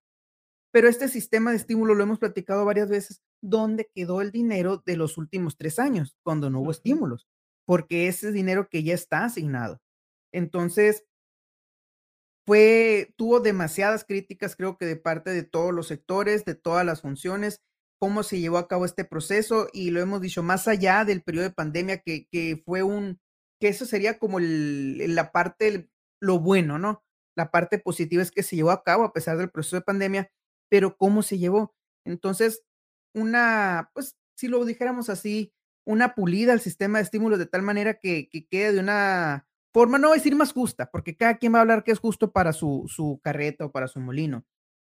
Pero 0.71 0.89
este 0.89 1.07
sistema 1.07 1.51
de 1.51 1.57
estímulo 1.57 1.95
lo 1.95 2.03
hemos 2.03 2.19
platicado 2.19 2.65
varias 2.65 2.89
veces. 2.89 3.21
¿Dónde 3.41 3.89
quedó 3.93 4.21
el 4.21 4.31
dinero 4.31 4.83
de 4.85 4.97
los 4.97 5.17
últimos 5.17 5.57
tres 5.57 5.79
años 5.79 6.17
cuando 6.23 6.49
no 6.49 6.61
hubo 6.61 6.71
estímulos? 6.71 7.27
Porque 7.65 8.07
ese 8.07 8.27
es 8.29 8.33
dinero 8.33 8.69
que 8.69 8.83
ya 8.83 8.93
está 8.93 9.25
asignado. 9.25 9.81
Entonces, 10.31 11.05
fue, 12.45 13.13
tuvo 13.17 13.39
demasiadas 13.41 14.05
críticas, 14.05 14.55
creo 14.55 14.77
que 14.77 14.85
de 14.85 14.95
parte 14.95 15.31
de 15.31 15.43
todos 15.43 15.73
los 15.73 15.87
sectores, 15.87 16.45
de 16.45 16.55
todas 16.55 16.85
las 16.85 17.01
funciones, 17.01 17.61
cómo 17.99 18.23
se 18.23 18.39
llevó 18.39 18.57
a 18.57 18.67
cabo 18.67 18.85
este 18.85 19.03
proceso 19.03 19.67
y 19.73 19.91
lo 19.91 19.99
hemos 19.99 20.21
dicho 20.21 20.43
más 20.43 20.67
allá 20.67 21.03
del 21.03 21.23
periodo 21.23 21.45
de 21.45 21.53
pandemia 21.53 21.97
que, 21.97 22.25
que 22.31 22.61
fue 22.65 22.83
un, 22.83 23.19
que 23.59 23.67
eso 23.67 23.85
sería 23.85 24.19
como 24.19 24.39
la 24.39 25.31
parte, 25.31 25.89
lo 26.21 26.39
bueno, 26.39 26.77
¿no? 26.79 27.03
La 27.35 27.51
parte 27.51 27.79
positiva 27.79 28.21
es 28.21 28.31
que 28.31 28.43
se 28.43 28.55
llevó 28.55 28.71
a 28.71 28.83
cabo 28.83 29.03
a 29.03 29.13
pesar 29.13 29.37
del 29.37 29.51
proceso 29.51 29.75
de 29.77 29.81
pandemia, 29.81 30.31
pero 30.69 30.97
cómo 30.97 31.21
se 31.23 31.37
llevó. 31.37 31.75
Entonces, 32.05 32.63
una, 33.13 33.91
pues, 33.93 34.17
si 34.35 34.47
lo 34.47 34.63
dijéramos 34.65 35.09
así, 35.09 35.53
una 35.85 36.15
pulida 36.15 36.53
al 36.53 36.61
sistema 36.61 36.99
de 36.99 37.03
estímulos 37.03 37.39
de 37.39 37.45
tal 37.45 37.61
manera 37.61 37.95
que, 37.99 38.29
que 38.29 38.47
quede 38.47 38.73
de 38.73 38.79
una 38.79 39.47
forma, 39.73 39.97
no 39.97 40.09
voy 40.09 40.17
a 40.17 40.19
decir 40.19 40.35
más 40.35 40.53
justa, 40.53 40.89
porque 40.91 41.15
cada 41.15 41.37
quien 41.37 41.53
va 41.53 41.59
a 41.59 41.61
hablar 41.61 41.83
que 41.83 41.91
es 41.91 41.99
justo 41.99 42.31
para 42.31 42.53
su, 42.53 42.85
su 42.87 43.19
carreta 43.23 43.65
o 43.65 43.71
para 43.71 43.87
su 43.87 43.99
molino, 43.99 44.45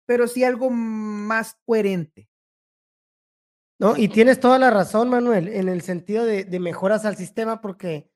pero 0.07 0.27
sí 0.27 0.45
algo 0.45 0.71
más 0.71 1.57
coherente, 1.65 2.29
no, 3.83 3.97
y 3.97 4.07
tienes 4.07 4.39
toda 4.39 4.61
la 4.61 4.71
razón, 4.71 5.09
Manuel, 5.09 5.49
en 5.49 5.69
el 5.69 5.83
sentido 5.83 6.25
de, 6.25 6.47
mejoras 6.61 7.05
al 7.05 7.17
sistema, 7.17 7.61
porque 7.61 8.12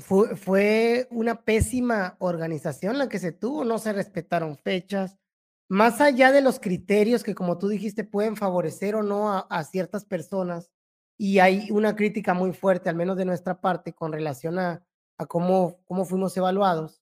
fue, 0.00 0.36
fue, 0.36 1.08
una 1.10 1.42
pésima 1.44 2.16
organización 2.18 2.98
la 2.98 3.08
que 3.08 3.18
se 3.18 3.32
tuvo, 3.32 3.64
no 3.64 3.78
se 3.78 3.92
respetaron 3.92 4.56
fechas, 4.56 5.20
más 5.70 6.00
allá 6.00 6.32
de 6.32 6.40
los 6.40 6.58
criterios 6.58 7.22
que, 7.22 7.36
como 7.36 7.56
tú 7.56 7.68
dijiste, 7.68 8.02
pueden 8.02 8.34
favorecer 8.34 8.96
o 8.96 9.04
no 9.04 9.46
a, 9.48 9.64
ciertas 9.64 10.04
personas, 10.04 10.68
y 11.16 11.38
hay 11.38 11.70
una 11.70 11.94
crítica 11.94 12.34
muy 12.34 12.52
fuerte, 12.52 12.88
al 12.88 12.96
menos 12.96 13.16
de 13.16 13.24
nuestra 13.24 13.60
parte, 13.60 13.92
con 13.92 14.12
relación 14.12 14.58
a, 14.58 14.84
cómo, 15.28 15.78
cómo 15.84 16.04
fuimos 16.04 16.36
evaluados. 16.36 17.00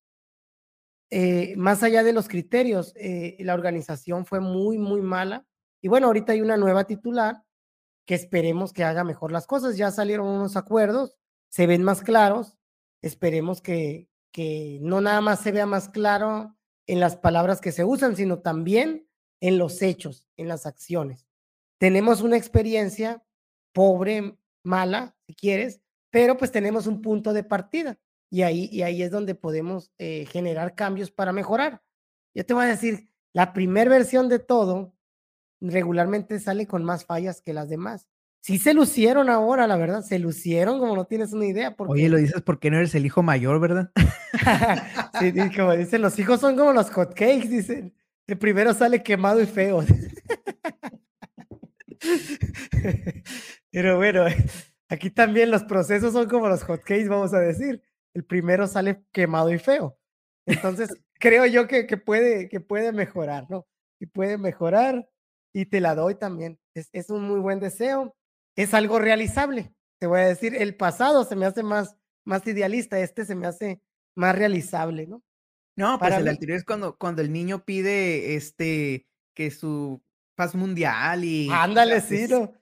Eh, 1.11 1.55
más 1.57 1.83
allá 1.83 2.03
de 2.03 2.13
los 2.13 2.29
criterios, 2.29 2.93
eh, 2.97 3.37
la 3.41 3.55
organización 3.55 4.27
fue 4.27 4.41
muy, 4.41 4.77
muy 4.77 5.01
mala. 5.01 5.47
Y 5.81 5.89
bueno, 5.89 6.09
ahorita 6.09 6.33
hay 6.33 6.43
una 6.43 6.59
nueva 6.59 6.85
titular 6.85 7.43
que 8.05 8.15
esperemos 8.15 8.75
que 8.75 8.85
haga 8.85 9.03
mejor 9.03 9.33
las 9.33 9.47
cosas. 9.47 9.79
Ya 9.79 9.91
salieron 9.91 10.27
unos 10.27 10.57
acuerdos, 10.57 11.17
se 11.49 11.67
ven 11.67 11.83
más 11.83 12.03
claros. 12.03 12.58
Esperemos 13.03 13.61
que, 13.61 14.09
que 14.33 14.79
no 14.83 15.01
nada 15.01 15.21
más 15.21 15.41
se 15.41 15.53
vea 15.53 15.67
más 15.67 15.89
claro 15.89 16.57
en 16.87 17.01
las 17.01 17.17
palabras 17.17 17.61
que 17.61 17.73
se 17.73 17.85
usan, 17.85 18.17
sino 18.17 18.41
también 18.41 19.09
en 19.41 19.59
los 19.59 19.83
hechos, 19.83 20.27
en 20.37 20.49
las 20.49 20.67
acciones. 20.67 21.27
Tenemos 21.79 22.23
una 22.23 22.37
experiencia 22.37 23.25
pobre, 23.73 24.37
mala, 24.65 25.17
si 25.27 25.35
quieres, 25.35 25.81
pero 26.11 26.37
pues 26.37 26.51
tenemos 26.51 26.87
un 26.87 27.03
punto 27.03 27.33
de 27.33 27.45
partida 27.45 27.99
y 28.31 28.43
ahí, 28.43 28.69
y 28.73 28.83
ahí 28.83 29.03
es 29.03 29.11
donde 29.11 29.35
podemos 29.35 29.93
eh, 29.99 30.27
generar 30.27 30.75
cambios 30.75 31.11
para 31.11 31.33
mejorar. 31.33 31.83
Yo 32.35 32.45
te 32.45 32.55
voy 32.55 32.65
a 32.65 32.69
decir, 32.69 33.09
la 33.33 33.53
primera 33.53 33.91
versión 33.91 34.29
de 34.29 34.39
todo 34.39 34.95
regularmente 35.61 36.39
sale 36.41 36.67
con 36.67 36.85
más 36.85 37.05
fallas 37.05 37.41
que 37.41 37.53
las 37.53 37.69
demás. 37.69 38.09
Sí 38.41 38.59
se 38.59 38.73
lucieron 38.73 39.29
ahora, 39.29 39.67
la 39.67 39.77
verdad, 39.77 40.03
se 40.03 40.19
lucieron 40.19 40.79
como 40.79 40.97
no 40.97 41.05
tienes 41.05 41.33
una 41.33 41.47
idea. 41.47 41.75
Porque... 41.75 41.93
Oye, 41.93 42.09
lo 42.09 42.17
dices 42.17 42.41
porque 42.43 42.71
no 42.71 42.79
eres 42.79 42.95
el 42.95 43.05
hijo 43.05 43.23
mayor, 43.23 43.61
¿verdad? 43.61 43.91
sí, 45.21 45.33
como 45.57 45.77
dicen, 45.77 46.03
los 46.03 46.19
hijos 46.19 46.41
son 46.41 46.57
como 46.57 46.73
los 46.73 46.91
hotcakes, 46.91 47.49
dicen. 47.49 47.95
El 48.27 48.39
primero 48.39 48.75
sale 48.75 49.03
quemado 49.03 49.41
y 49.41 49.47
feo. 49.47 49.85
Pero 53.71 53.97
bueno, 53.97 54.25
aquí 54.89 55.11
también 55.11 55.51
los 55.51 55.65
procesos 55.65 56.13
son 56.13 56.29
como 56.29 56.49
los 56.49 56.63
hotcakes, 56.63 57.09
vamos 57.09 57.35
a 57.35 57.41
decir. 57.41 57.83
El 58.15 58.25
primero 58.25 58.67
sale 58.67 59.03
quemado 59.13 59.53
y 59.53 59.59
feo. 59.59 59.99
Entonces, 60.47 60.89
creo 61.19 61.47
yo 61.47 61.67
que, 61.67 61.87
que, 61.87 61.97
puede, 61.97 62.49
que 62.49 62.61
puede 62.61 62.93
mejorar, 62.93 63.47
¿no? 63.51 63.67
Y 64.01 64.07
puede 64.07 64.39
mejorar 64.39 65.09
y 65.53 65.67
te 65.67 65.81
la 65.81 65.95
doy 65.95 66.15
también. 66.15 66.59
Es, 66.75 67.11
un 67.11 67.23
muy 67.23 67.41
buen 67.41 67.61
deseo. 67.61 68.17
Es 68.59 68.75
algo 68.75 68.99
realizable. 68.99 69.73
Te 70.01 70.09
voy 70.09 70.19
a 70.19 70.27
decir, 70.27 70.57
el 70.57 70.75
pasado 70.75 71.23
se 71.23 71.37
me 71.37 71.47
hace 71.47 71.63
más, 71.63 71.97
más 72.25 72.45
idealista, 72.45 72.99
este 72.99 73.25
se 73.25 73.37
me 73.37 73.47
hace 73.47 73.81
más 74.17 74.37
realizable, 74.37 75.07
¿no? 75.07 75.23
No, 75.77 75.97
pues 76.01 76.13
el 76.15 76.27
anterior 76.27 76.59
es 76.59 76.65
cuando, 76.65 76.99
cuando 76.99 77.23
el 77.23 77.33
niño 77.33 77.65
pide 77.65 78.35
este 78.35 79.07
que 79.33 79.53
su 79.53 80.03
paz 80.35 80.57
mundial 80.57 81.25
y. 81.25 81.49
Ándale, 81.53 82.01
sí, 82.01 82.27
no. 82.29 82.53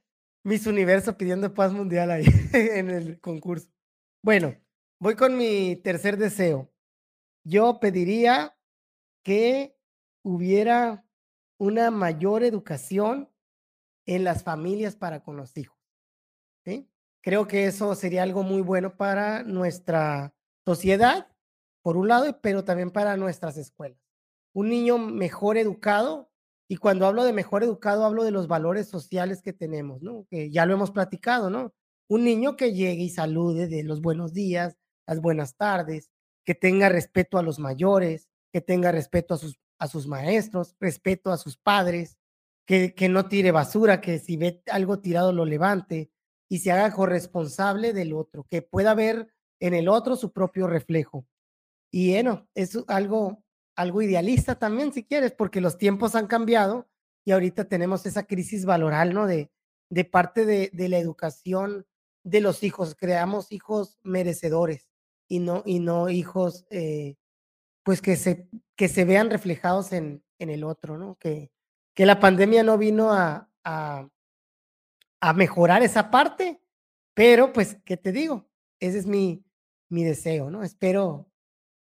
Miss 0.44 0.66
Universo 0.66 1.16
pidiendo 1.16 1.54
paz 1.54 1.72
mundial 1.72 2.10
ahí 2.10 2.26
en 2.52 2.90
el 2.90 3.18
concurso. 3.18 3.70
Bueno, 4.22 4.54
voy 5.00 5.14
con 5.14 5.34
mi 5.34 5.76
tercer 5.76 6.18
deseo. 6.18 6.70
Yo 7.42 7.80
pediría 7.80 8.54
que 9.24 9.78
hubiera 10.22 11.06
una 11.58 11.90
mayor 11.90 12.44
educación 12.44 13.30
en 14.04 14.24
las 14.24 14.44
familias 14.44 14.94
para 14.94 15.22
con 15.22 15.38
los 15.38 15.56
hijos. 15.56 15.75
Creo 17.26 17.48
que 17.48 17.66
eso 17.66 17.92
sería 17.96 18.22
algo 18.22 18.44
muy 18.44 18.62
bueno 18.62 18.96
para 18.96 19.42
nuestra 19.42 20.32
sociedad, 20.64 21.26
por 21.82 21.96
un 21.96 22.06
lado, 22.06 22.40
pero 22.40 22.64
también 22.64 22.92
para 22.92 23.16
nuestras 23.16 23.56
escuelas. 23.56 23.98
Un 24.54 24.68
niño 24.68 24.96
mejor 24.96 25.58
educado, 25.58 26.30
y 26.68 26.76
cuando 26.76 27.04
hablo 27.04 27.24
de 27.24 27.32
mejor 27.32 27.64
educado, 27.64 28.04
hablo 28.04 28.22
de 28.22 28.30
los 28.30 28.46
valores 28.46 28.86
sociales 28.86 29.42
que 29.42 29.52
tenemos, 29.52 30.02
¿no? 30.02 30.24
Que 30.30 30.52
ya 30.52 30.66
lo 30.66 30.74
hemos 30.74 30.92
platicado, 30.92 31.50
¿no? 31.50 31.74
Un 32.08 32.22
niño 32.22 32.56
que 32.56 32.72
llegue 32.72 33.02
y 33.02 33.10
salude 33.10 33.66
de 33.66 33.82
los 33.82 34.02
buenos 34.02 34.32
días, 34.32 34.76
las 35.04 35.20
buenas 35.20 35.56
tardes, 35.56 36.12
que 36.44 36.54
tenga 36.54 36.88
respeto 36.90 37.38
a 37.38 37.42
los 37.42 37.58
mayores, 37.58 38.28
que 38.52 38.60
tenga 38.60 38.92
respeto 38.92 39.34
a 39.34 39.38
sus 39.38 39.58
a 39.80 39.88
sus 39.88 40.06
maestros, 40.06 40.76
respeto 40.78 41.32
a 41.32 41.38
sus 41.38 41.56
padres, 41.56 42.18
que, 42.66 42.94
que 42.94 43.08
no 43.08 43.26
tire 43.26 43.50
basura, 43.50 44.00
que 44.00 44.20
si 44.20 44.36
ve 44.36 44.62
algo 44.70 45.00
tirado 45.00 45.32
lo 45.32 45.44
levante 45.44 46.12
y 46.48 46.58
se 46.58 46.72
haga 46.72 46.92
corresponsable 46.92 47.92
del 47.92 48.12
otro, 48.12 48.46
que 48.48 48.62
pueda 48.62 48.94
ver 48.94 49.32
en 49.60 49.74
el 49.74 49.88
otro 49.88 50.16
su 50.16 50.32
propio 50.32 50.66
reflejo. 50.66 51.26
Y 51.90 52.12
bueno, 52.12 52.46
es 52.54 52.78
algo, 52.88 53.42
algo 53.74 54.02
idealista 54.02 54.58
también, 54.58 54.92
si 54.92 55.04
quieres, 55.04 55.32
porque 55.32 55.60
los 55.60 55.78
tiempos 55.78 56.14
han 56.14 56.26
cambiado 56.26 56.88
y 57.24 57.32
ahorita 57.32 57.68
tenemos 57.68 58.06
esa 58.06 58.24
crisis 58.24 58.64
valoral, 58.64 59.14
¿no? 59.14 59.26
De, 59.26 59.50
de 59.90 60.04
parte 60.04 60.44
de, 60.46 60.70
de 60.72 60.88
la 60.88 60.98
educación 60.98 61.86
de 62.22 62.40
los 62.40 62.62
hijos. 62.62 62.94
Creamos 62.94 63.50
hijos 63.50 63.98
merecedores 64.02 64.88
y 65.28 65.38
no, 65.40 65.62
y 65.64 65.80
no 65.80 66.08
hijos 66.08 66.66
eh, 66.70 67.16
pues 67.82 68.02
que 68.02 68.16
se, 68.16 68.48
que 68.76 68.88
se 68.88 69.04
vean 69.04 69.30
reflejados 69.30 69.92
en, 69.92 70.22
en 70.38 70.50
el 70.50 70.64
otro, 70.64 70.98
¿no? 70.98 71.16
Que, 71.16 71.50
que 71.94 72.04
la 72.04 72.20
pandemia 72.20 72.62
no 72.62 72.78
vino 72.78 73.12
a, 73.12 73.48
a, 73.64 74.08
a, 75.20 75.32
mejorar 75.32 75.82
esa 75.82 76.10
parte, 76.10 76.60
pero 77.14 77.52
pues, 77.52 77.78
¿qué 77.84 77.96
te 77.96 78.12
digo? 78.12 78.48
Ese 78.80 78.98
es 78.98 79.06
mi, 79.06 79.44
mi 79.88 80.04
deseo, 80.04 80.50
¿no? 80.50 80.62
Espero 80.62 81.30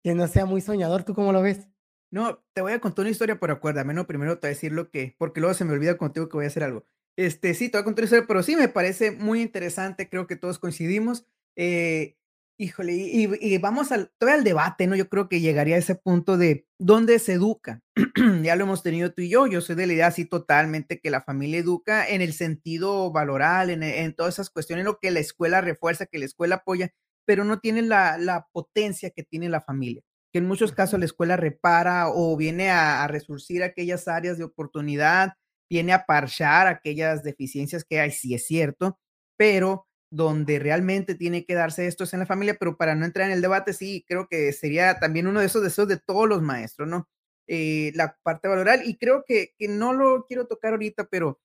que 0.04 0.14
no 0.14 0.28
sea 0.28 0.46
muy 0.46 0.62
soñador. 0.62 1.04
¿Tú 1.04 1.14
cómo 1.14 1.32
lo 1.34 1.42
ves? 1.42 1.68
No, 2.12 2.44
te 2.54 2.62
voy 2.62 2.74
a 2.74 2.80
contar 2.80 3.04
una 3.04 3.12
historia, 3.12 3.40
pero 3.40 3.54
acuérdame, 3.54 3.94
¿no? 3.94 4.08
Primero 4.08 4.40
te 4.40 4.48
voy 4.48 4.52
a 4.52 4.56
decir 4.56 4.72
lo 4.72 4.90
que, 4.90 5.16
porque 5.18 5.42
luego 5.42 5.54
se 5.54 5.66
me 5.66 5.74
olvida 5.74 5.98
contigo 5.98 6.30
que 6.30 6.38
voy 6.38 6.46
a 6.46 6.50
hacer 6.50 6.64
algo. 6.64 6.86
Este, 7.18 7.54
sí, 7.54 7.70
te 7.70 7.78
voy 7.78 7.82
a 7.82 7.86
contar 7.86 8.04
una 8.04 8.06
historia, 8.06 8.28
pero 8.28 8.44
sí 8.44 8.56
me 8.56 8.70
parece 8.70 9.12
muy 9.12 9.42
interesante, 9.42 10.10
creo 10.10 10.28
que 10.28 10.36
todos 10.36 10.60
coincidimos. 10.60 11.26
Eh, 11.56 12.18
Híjole, 12.60 12.94
y 12.94 13.28
y 13.42 13.58
vamos 13.58 13.92
al 13.92 14.12
todavía 14.18 14.38
al 14.40 14.46
debate, 14.46 14.88
¿no? 14.88 14.96
Yo 14.96 15.10
creo 15.10 15.28
que 15.28 15.42
llegaría 15.42 15.76
a 15.76 15.80
ese 15.80 15.96
punto 15.96 16.38
de, 16.38 16.66
¿dónde 16.80 17.20
se 17.20 17.34
educa? 17.34 17.82
Ya 18.44 18.56
lo 18.56 18.64
hemos 18.64 18.82
tenido 18.82 19.12
tú 19.14 19.22
y 19.24 19.30
yo, 19.30 19.46
yo 19.48 19.60
soy 19.60 19.76
de 19.76 19.86
la 19.88 19.94
idea 19.94 20.08
así 20.08 20.24
totalmente 20.26 21.00
que 21.02 21.10
la 21.12 21.20
familia 21.22 21.60
educa 21.60 22.08
en 22.08 22.22
el 22.22 22.32
sentido 22.32 23.12
valoral, 23.12 23.70
en 23.72 23.84
en 23.84 24.14
todas 24.16 24.36
esas 24.36 24.50
cuestiones, 24.50 24.86
lo 24.86 25.00
que 25.00 25.12
la 25.12 25.20
escuela 25.20 25.60
refuerza, 25.60 26.06
que 26.06 26.18
la 26.18 26.26
escuela 26.26 26.56
apoya, 26.56 26.94
pero 27.26 27.44
no 27.44 27.60
tiene 27.60 27.82
la 27.82 28.18
la 28.18 28.48
potencia 28.54 29.10
que 29.10 29.24
tiene 29.24 29.50
la 29.50 29.60
familia, 29.60 30.02
que 30.32 30.40
en 30.40 30.48
muchos 30.48 30.72
casos 30.72 30.98
la 31.00 31.06
escuela 31.06 31.36
repara 31.36 32.08
o 32.10 32.38
viene 32.38 32.70
a 32.70 33.04
a 33.04 33.08
resurcir 33.10 33.64
aquellas 33.64 34.08
áreas 34.08 34.38
de 34.38 34.46
oportunidad, 34.46 35.34
viene 35.70 35.92
a 35.92 36.06
parchar 36.06 36.68
aquellas 36.68 37.22
deficiencias 37.22 37.84
que 37.84 38.00
hay, 38.00 38.12
sí 38.12 38.34
es 38.34 38.48
cierto, 38.48 38.98
pero 39.38 39.88
donde 40.16 40.60
realmente 40.60 41.16
tiene 41.16 41.46
que 41.46 41.56
darse 41.56 41.88
esto 41.88 42.06
es 42.06 42.14
en 42.14 42.22
la 42.22 42.26
familia, 42.26 42.56
pero 42.60 42.78
para 42.78 42.96
no 42.96 43.06
entrar 43.06 43.28
en 43.28 43.34
el 43.34 43.42
debate, 43.42 43.74
sí, 43.74 44.06
creo 44.08 44.28
que 44.28 44.54
sería 44.54 45.00
también 45.00 45.28
uno 45.28 45.42
de 45.42 45.48
esos 45.48 45.64
deseos 45.64 45.88
de 45.88 46.00
todos 46.00 46.28
los 46.30 46.42
maestros, 46.42 46.88
¿no? 46.88 47.10
Eh, 47.48 47.92
la 47.96 48.18
parte 48.24 48.48
valoral, 48.48 48.82
y 48.86 48.98
creo 48.98 49.24
que 49.28 49.54
que 49.58 49.68
no 49.68 49.94
lo 49.94 50.26
quiero 50.26 50.48
tocar 50.48 50.74
ahorita, 50.74 51.08
pero 51.10 51.40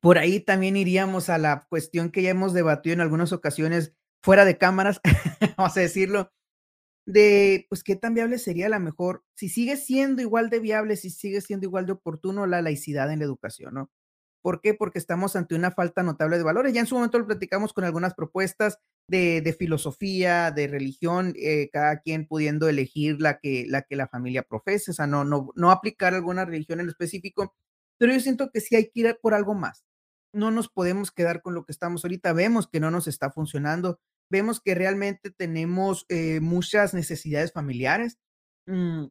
por 0.00 0.18
ahí 0.18 0.40
también 0.40 0.76
iríamos 0.76 1.28
a 1.28 1.38
la 1.38 1.66
cuestión 1.68 2.10
que 2.10 2.22
ya 2.22 2.30
hemos 2.30 2.54
debatido 2.54 2.94
en 2.94 3.00
algunas 3.00 3.32
ocasiones 3.32 3.94
fuera 4.22 4.44
de 4.44 4.58
cámaras, 4.58 5.00
vamos 5.56 5.76
a 5.76 5.80
decirlo, 5.80 6.32
de, 7.06 7.66
pues, 7.68 7.84
qué 7.84 7.96
tan 7.96 8.14
viable 8.14 8.38
sería 8.38 8.68
la 8.68 8.78
mejor, 8.78 9.24
si 9.34 9.48
sigue 9.48 9.76
siendo 9.76 10.22
igual 10.22 10.50
de 10.50 10.60
viable, 10.60 10.96
si 10.96 11.10
sigue 11.10 11.40
siendo 11.40 11.66
igual 11.66 11.86
de 11.86 11.92
oportuno 11.92 12.46
la 12.46 12.62
laicidad 12.62 13.12
en 13.12 13.20
la 13.20 13.26
educación, 13.26 13.74
¿no? 13.74 13.90
¿Por 14.42 14.60
qué? 14.60 14.74
Porque 14.74 14.98
estamos 14.98 15.36
ante 15.36 15.54
una 15.54 15.70
falta 15.70 16.02
notable 16.02 16.38
de 16.38 16.44
valores. 16.44 16.72
Ya 16.72 16.80
en 16.80 16.86
su 16.86 16.94
momento 16.94 17.18
lo 17.18 17.26
platicamos 17.26 17.72
con 17.72 17.84
algunas 17.84 18.14
propuestas 18.14 18.78
de 19.08 19.40
de 19.42 19.52
filosofía, 19.52 20.50
de 20.50 20.66
religión, 20.68 21.34
eh, 21.36 21.68
cada 21.72 22.00
quien 22.00 22.26
pudiendo 22.26 22.68
elegir 22.68 23.20
la 23.20 23.38
que 23.38 23.66
la 23.68 23.82
que 23.82 23.96
la 23.96 24.08
familia 24.08 24.42
profese, 24.42 24.92
o 24.92 24.94
sea, 24.94 25.06
no 25.06 25.24
no 25.24 25.50
no 25.56 25.70
aplicar 25.70 26.14
alguna 26.14 26.44
religión 26.44 26.80
en 26.80 26.88
específico, 26.88 27.54
pero 27.98 28.12
yo 28.12 28.20
siento 28.20 28.50
que 28.50 28.60
sí 28.60 28.76
hay 28.76 28.90
que 28.90 29.00
ir 29.00 29.18
por 29.22 29.34
algo 29.34 29.54
más. 29.54 29.84
No 30.32 30.50
nos 30.50 30.68
podemos 30.68 31.10
quedar 31.10 31.42
con 31.42 31.54
lo 31.54 31.64
que 31.64 31.72
estamos 31.72 32.04
ahorita, 32.04 32.32
vemos 32.32 32.68
que 32.68 32.80
no 32.80 32.90
nos 32.90 33.08
está 33.08 33.30
funcionando, 33.30 34.00
vemos 34.30 34.60
que 34.60 34.74
realmente 34.74 35.30
tenemos, 35.30 36.06
eh, 36.08 36.40
muchas 36.40 36.94
necesidades 36.94 37.52
familiares, 37.52 38.18
mm, 38.66 39.06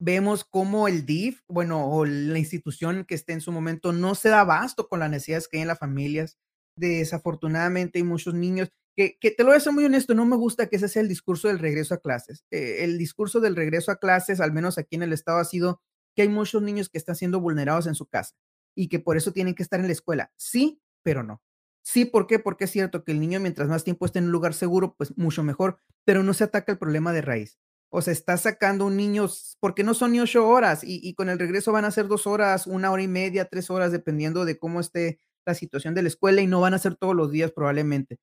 vemos 0.00 0.44
cómo 0.44 0.88
el 0.88 1.06
DIF, 1.06 1.42
bueno, 1.48 1.90
o 1.90 2.04
la 2.06 2.38
institución 2.38 3.04
que 3.04 3.14
esté 3.14 3.32
en 3.34 3.40
su 3.40 3.52
momento 3.52 3.92
no 3.92 4.14
se 4.14 4.30
da 4.30 4.40
abasto 4.40 4.88
con 4.88 5.00
las 5.00 5.10
necesidades 5.10 5.48
que 5.48 5.58
hay 5.58 5.62
en 5.62 5.68
las 5.68 5.78
familias. 5.78 6.38
Desafortunadamente, 6.76 7.98
hay 7.98 8.04
muchos 8.04 8.34
niños 8.34 8.70
que 8.96 9.18
que 9.20 9.30
te 9.30 9.42
lo 9.44 9.50
voy 9.50 9.56
a 9.58 9.60
ser 9.60 9.72
muy 9.72 9.84
honesto, 9.84 10.14
no 10.14 10.26
me 10.26 10.36
gusta 10.36 10.66
que 10.68 10.76
ese 10.76 10.88
sea 10.88 11.02
el 11.02 11.08
discurso 11.08 11.48
del 11.48 11.58
regreso 11.58 11.94
a 11.94 11.98
clases. 12.00 12.44
Eh, 12.50 12.78
el 12.84 12.98
discurso 12.98 13.40
del 13.40 13.56
regreso 13.56 13.92
a 13.92 13.96
clases, 13.96 14.40
al 14.40 14.52
menos 14.52 14.78
aquí 14.78 14.96
en 14.96 15.02
el 15.02 15.12
estado, 15.12 15.38
ha 15.38 15.44
sido 15.44 15.80
que 16.16 16.22
hay 16.22 16.28
muchos 16.28 16.62
niños 16.62 16.88
que 16.88 16.98
están 16.98 17.16
siendo 17.16 17.40
vulnerados 17.40 17.86
en 17.86 17.94
su 17.94 18.06
casa 18.06 18.34
y 18.74 18.88
que 18.88 18.98
por 19.00 19.16
eso 19.16 19.32
tienen 19.32 19.54
que 19.54 19.62
estar 19.62 19.80
en 19.80 19.86
la 19.86 19.92
escuela. 19.92 20.32
Sí, 20.36 20.80
pero 21.02 21.22
no. 21.22 21.42
Sí, 21.82 22.04
¿por 22.04 22.26
qué? 22.26 22.38
Porque 22.38 22.64
es 22.64 22.70
cierto 22.70 23.04
que 23.04 23.12
el 23.12 23.20
niño 23.20 23.40
mientras 23.40 23.68
más 23.68 23.84
tiempo 23.84 24.06
esté 24.06 24.18
en 24.18 24.26
un 24.26 24.32
lugar 24.32 24.54
seguro, 24.54 24.94
pues 24.96 25.16
mucho 25.16 25.42
mejor, 25.42 25.78
pero 26.04 26.22
no 26.22 26.34
se 26.34 26.44
ataca 26.44 26.72
el 26.72 26.78
problema 26.78 27.12
de 27.12 27.22
raíz. 27.22 27.58
O 27.92 28.02
sea, 28.02 28.12
está 28.12 28.36
sacando 28.36 28.86
un 28.86 28.96
niño, 28.96 29.28
porque 29.60 29.82
no 29.84 29.94
son 29.94 30.12
ni 30.12 30.20
8 30.20 30.46
horas, 30.48 30.80
y 30.84 31.14
con 31.14 31.28
el 31.28 31.38
regreso 31.38 31.72
van 31.72 31.84
a 31.84 31.90
ser 31.90 32.08
2 32.08 32.26
horas, 32.26 32.66
1 32.66 32.92
hora 32.92 33.02
y 33.02 33.08
media, 33.08 33.46
3 33.46 33.70
horas, 33.70 33.92
dependiendo 33.92 34.44
de 34.44 34.58
cómo 34.58 34.80
esté 34.80 35.18
la 35.46 35.54
situación 35.54 35.94
de 35.94 36.02
la 36.02 36.08
escuela, 36.08 36.40
y 36.42 36.46
no 36.46 36.60
van 36.60 36.74
a 36.74 36.78
ser 36.78 36.96
todos 36.96 37.16
los 37.16 37.32
días 37.32 37.52
probablemente. 37.52 38.18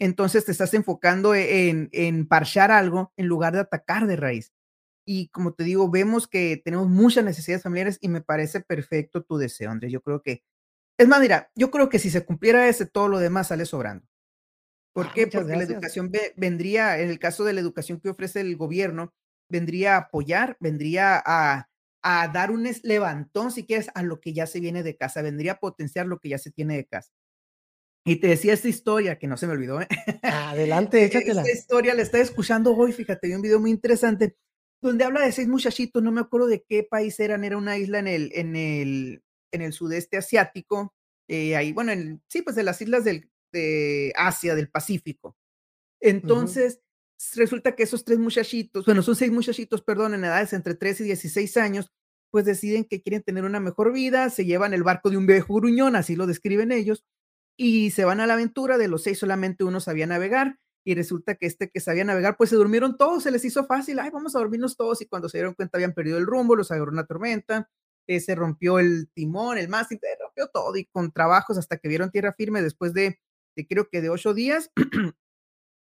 Entonces, 0.00 0.44
te 0.46 0.52
estás 0.52 0.74
enfocando 0.74 1.34
e 1.34 1.68
en 1.70 1.88
en 1.92 2.26
parchar 2.28 2.70
algo 2.72 3.12
en 3.16 3.26
lugar 3.28 3.54
de 3.54 3.60
atacar 3.60 4.06
de 4.06 4.16
raíz. 4.16 4.52
Y 5.06 5.28
como 5.30 5.54
te 5.54 5.64
digo, 5.64 5.90
vemos 5.90 6.28
que 6.28 6.60
tenemos 6.64 6.88
muchas 6.88 7.24
necesidades 7.24 7.62
familiares 7.64 7.98
y 8.00 8.08
me 8.08 8.22
parece 8.22 8.60
perfecto 8.62 9.22
tu 9.24 9.38
deseo, 9.38 9.70
Andrés. 9.70 9.92
Yo 9.92 10.02
creo 10.02 10.22
que 10.22 10.42
es 10.98 11.08
más, 11.08 11.20
mira, 11.20 11.50
yo 11.56 11.70
creo 11.72 11.88
que 11.90 11.98
si 12.00 12.10
se 12.10 12.24
cumpliera 12.26 12.68
ese, 12.68 12.86
todo 12.86 13.08
lo 13.08 13.18
demás 13.20 13.48
sale 13.48 13.66
sobrando. 13.66 14.06
¿Por 14.96 15.12
Ah, 15.12 15.12
qué? 15.12 15.26
Porque 15.28 15.56
la 15.56 15.64
educación 15.64 16.10
ve 16.10 16.32
vendría, 16.36 16.98
en 17.00 17.10
el 17.10 17.18
caso 17.18 17.44
de 17.44 17.52
la 17.52 17.60
educación 17.60 18.00
que 18.00 18.10
ofrece 18.10 18.40
el 18.40 18.56
gobierno, 18.56 19.14
vendría 19.48 19.94
a 19.96 19.98
apoyar, 20.00 20.56
vendría 20.60 21.22
a 21.24 21.66
a 22.02 22.28
dar 22.28 22.50
un 22.50 22.66
levantón, 22.82 23.50
si 23.52 23.66
quieres, 23.66 23.90
a 23.94 24.02
lo 24.02 24.20
que 24.20 24.32
ya 24.32 24.46
se 24.46 24.58
viene 24.60 24.82
de 24.82 24.96
casa, 24.96 25.20
vendría 25.22 25.52
a 25.52 25.58
potenciar 25.60 26.06
lo 26.06 26.18
que 26.18 26.30
ya 26.30 26.38
se 26.38 26.50
tiene 26.50 26.76
de 26.76 26.86
casa. 26.86 27.10
Y 28.06 28.16
te 28.16 28.28
decía 28.28 28.54
esta 28.54 28.68
historia, 28.68 29.18
que 29.18 29.26
no 29.28 29.36
se 29.36 29.46
me 29.46 29.52
olvidó, 29.54 29.80
¿eh? 29.80 29.88
Adelante, 30.28 31.04
Esta 31.04 31.04
échatela. 31.04 31.52
historia 31.52 31.94
la 31.94 32.02
estaba 32.02 32.22
escuchando 32.24 32.76
hoy, 32.76 32.92
fíjate, 32.92 33.28
vi 33.28 33.34
un 33.34 33.42
video 33.42 33.60
muy 33.60 33.70
interesante, 33.70 34.36
donde 34.82 35.04
habla 35.04 35.22
de 35.22 35.32
6 35.32 35.48
muchachitos, 35.48 36.02
no 36.02 36.12
me 36.12 36.20
acuerdo 36.20 36.46
de 36.48 36.64
qué 36.68 36.84
país 36.84 37.18
eran, 37.20 37.44
era 37.44 37.56
una 37.58 37.78
isla 37.78 37.98
en 38.00 38.08
el 38.08 38.30
en 38.34 38.56
el 38.56 39.22
en 39.52 39.62
el 39.62 39.72
sudeste 39.72 40.16
asiático, 40.18 40.94
eh, 41.28 41.56
ahí, 41.56 41.72
bueno, 41.72 41.92
en 41.92 42.22
sí, 42.28 42.42
pues, 42.42 42.56
de 42.56 42.62
las 42.64 42.80
islas 42.82 43.04
del 43.04 43.29
de 43.52 44.12
Asia, 44.16 44.54
del 44.54 44.70
Pacífico. 44.70 45.36
Entonces, 46.00 46.80
resulta 47.36 47.76
que 47.76 47.82
esos 47.82 48.04
3 48.04 48.18
muchachitos, 48.18 48.86
bueno, 48.86 49.02
son 49.02 49.16
6 49.16 49.32
muchachitos, 49.32 49.82
perdón, 49.82 50.14
en 50.14 50.24
edades 50.24 50.52
entre 50.52 50.74
13 50.74 51.04
y 51.04 51.06
16 51.06 51.56
años, 51.58 51.92
pues, 52.30 52.44
deciden 52.44 52.84
que 52.84 53.02
quieren 53.02 53.22
tener 53.22 53.44
una 53.44 53.60
mejor 53.60 53.92
vida, 53.92 54.30
se 54.30 54.44
llevan 54.44 54.72
el 54.74 54.82
barco 54.82 55.10
de 55.10 55.16
un 55.16 55.26
viejo 55.26 55.54
gruñón, 55.54 55.96
así 55.96 56.16
lo 56.16 56.26
describen 56.26 56.72
ellos, 56.72 57.04
y 57.58 57.90
se 57.90 58.04
van 58.04 58.20
a 58.20 58.26
la 58.26 58.34
aventura, 58.34 58.78
de 58.78 58.88
los 58.88 59.02
6 59.02 59.18
solamente 59.18 59.64
1 59.64 59.80
sabía 59.80 60.06
navegar, 60.06 60.58
y 60.84 60.94
resulta 60.94 61.34
que 61.34 61.46
este 61.46 61.70
que 61.70 61.80
sabía 61.80 62.04
navegar, 62.04 62.36
pues, 62.38 62.50
se 62.50 62.56
durmieron 62.56 62.96
todos, 62.96 63.24
se 63.24 63.30
les 63.30 63.44
hizo 63.44 63.66
fácil, 63.66 63.98
ay, 63.98 64.10
vamos 64.10 64.34
a 64.36 64.38
dormirnos 64.38 64.76
todos, 64.76 65.02
y 65.02 65.06
cuando 65.06 65.28
se 65.28 65.38
dieron 65.38 65.54
cuenta 65.54 65.76
habían 65.76 65.92
perdido 65.92 66.18
el 66.18 66.26
rumbo, 66.26 66.56
los 66.56 66.70
agarró 66.70 66.92
una 66.92 67.06
tormenta, 67.06 67.68
eh, 68.06 68.20
se 68.20 68.34
rompió 68.34 68.78
el 68.78 69.10
timón, 69.12 69.58
el 69.58 69.68
mástil, 69.68 69.98
se 70.00 70.08
rompió 70.22 70.48
todo, 70.48 70.76
y 70.76 70.86
con 70.86 71.12
trabajos 71.12 71.58
hasta 71.58 71.78
que 71.78 71.88
vieron 71.88 72.10
tierra 72.10 72.32
firme 72.32 72.62
después 72.62 72.94
de 72.94 73.20
de 73.60 73.66
creo 73.66 73.88
que 73.88 74.00
de 74.00 74.10
8 74.10 74.34
días, 74.34 74.70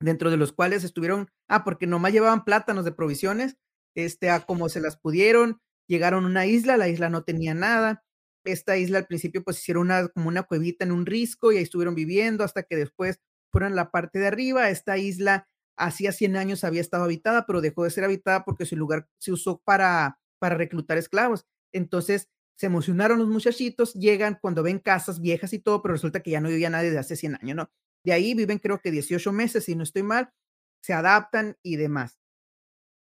dentro 0.01 0.31
de 0.31 0.37
los 0.37 0.53
cuales 0.53 0.85
estuvieron 0.85 1.29
ah, 1.49 1.65
porque 1.65 1.87
nomás 1.87 2.13
llevaban 2.13 2.45
plátanos 2.45 2.85
de 2.85 2.93
provisiones, 2.93 3.57
este, 3.97 4.31
a 4.31 4.41
como 4.41 4.69
se 4.69 4.81
las 4.81 4.97
pudieron, 4.97 5.61
llegaron 5.89 6.25
a 6.25 6.29
una 6.29 6.47
isla, 6.47 6.77
la 6.77 6.89
isla 6.89 7.11
no 7.11 7.25
tenía 7.25 7.55
nada. 7.55 8.05
Esta 8.45 8.77
isla 8.77 8.99
al 8.99 9.07
principio, 9.07 9.43
pues, 9.43 9.59
hicieron 9.59 9.87
una 9.87 10.09
como 10.09 10.29
una 10.29 10.45
cuevita 10.45 10.85
en 10.85 10.93
un 10.93 11.07
risco 11.07 11.53
y 11.53 11.57
ahí 11.57 11.63
estuvieron 11.63 11.95
viviendo 11.95 12.45
hasta 12.45 12.63
que 12.63 12.77
después 12.77 13.21
fueron 13.53 13.73
a 13.73 13.77
la 13.77 13.91
parte 13.91 14.19
de 14.19 14.29
arriba. 14.29 14.71
Esta 14.71 14.97
isla 14.99 15.49
hacía 15.77 16.13
100 16.13 16.37
años 16.37 16.65
había 16.65 16.81
estado 16.81 17.05
habitada, 17.05 17.47
pero 17.47 17.61
dejó 17.61 17.85
de 17.85 17.91
ser 17.91 18.05
habitada 18.05 18.45
porque 18.45 18.67
su 18.67 18.77
lugar 18.77 19.09
se 19.19 19.33
usó 19.33 19.61
para 19.65 20.19
para 20.39 20.57
reclutar 20.57 20.99
esclavos. 20.99 21.47
Entonces, 21.73 22.29
se 22.59 22.67
emocionaron 22.67 23.19
los 23.19 23.29
muchachitos, 23.29 23.95
llegan 23.95 24.39
cuando 24.41 24.63
ven 24.63 24.79
casas 24.81 25.21
viejas 25.21 25.53
y 25.53 25.61
todo, 25.61 25.81
pero 25.83 25.95
resulta 25.95 26.21
que 26.21 26.33
ya 26.33 26.41
no 26.41 26.49
vivía 26.49 26.71
nadie 26.71 26.91
de 26.91 26.99
hace 26.99 27.17
100 27.17 27.37
años, 27.37 27.57
¿no? 27.57 27.71
De 28.05 28.13
ahí 28.13 28.35
viven 28.35 28.59
creo 28.59 28.81
que 28.81 28.91
18 28.91 29.33
meses, 29.33 29.65
si 29.65 29.77
no 29.77 29.83
estoy 29.85 30.03
mal, 30.03 30.33
se 30.83 30.93
adaptan 30.93 31.57
y 31.63 31.77
demás. 31.77 32.19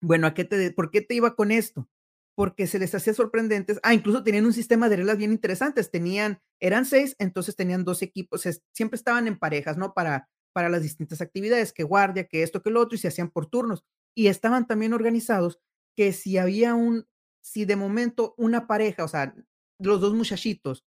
Bueno, 0.01 0.27
¿a 0.27 0.33
qué 0.33 0.45
te 0.45 0.71
por 0.71 0.91
qué 0.91 1.01
te 1.01 1.15
iba 1.15 1.35
con 1.35 1.51
esto? 1.51 1.89
Porque 2.35 2.65
se 2.67 2.79
les 2.79 2.95
hacía 2.95 3.13
sorprendentes 3.13 3.79
ah, 3.83 3.93
incluso 3.93 4.23
tenían 4.23 4.45
un 4.45 4.53
sistema 4.53 4.89
de 4.89 4.97
reglas 4.97 5.17
bien 5.17 5.31
interesantes, 5.31 5.91
tenían 5.91 6.41
eran 6.59 6.85
6, 6.85 7.15
entonces 7.19 7.55
tenían 7.55 7.83
2 7.83 8.01
equipos, 8.01 8.47
siempre 8.73 8.95
estaban 8.95 9.27
en 9.27 9.37
parejas, 9.37 9.77
¿no? 9.77 9.93
Para 9.93 10.29
para 10.53 10.69
las 10.69 10.81
distintas 10.83 11.21
actividades, 11.21 11.73
que 11.73 11.83
guardia, 11.83 12.25
que 12.27 12.43
esto, 12.43 12.61
que 12.61 12.71
lo 12.71 12.81
otro, 12.81 12.95
y 12.95 12.99
se 12.99 13.07
hacían 13.07 13.29
por 13.29 13.45
turnos. 13.45 13.85
Y 14.15 14.27
estaban 14.27 14.67
también 14.67 14.93
organizados 14.93 15.59
que 15.95 16.13
si 16.13 16.37
había 16.37 16.75
un 16.75 17.07
si 17.41 17.65
de 17.65 17.75
momento 17.75 18.35
una 18.37 18.67
pareja, 18.67 19.03
o 19.03 19.07
sea, 19.07 19.35
los 19.79 20.01
2 20.01 20.13
muchachitos 20.15 20.85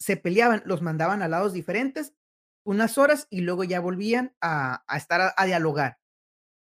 se 0.00 0.16
peleaban, 0.18 0.62
los 0.66 0.82
mandaban 0.82 1.22
a 1.22 1.28
lados 1.28 1.52
diferentes 1.54 2.14
unas 2.66 2.98
horas 2.98 3.26
y 3.30 3.42
luego 3.42 3.64
ya 3.64 3.80
volvían 3.80 4.34
a 4.42 4.84
a 4.88 4.96
estar 4.98 5.20
a 5.22 5.34
a 5.36 5.46
dialogar. 5.46 5.98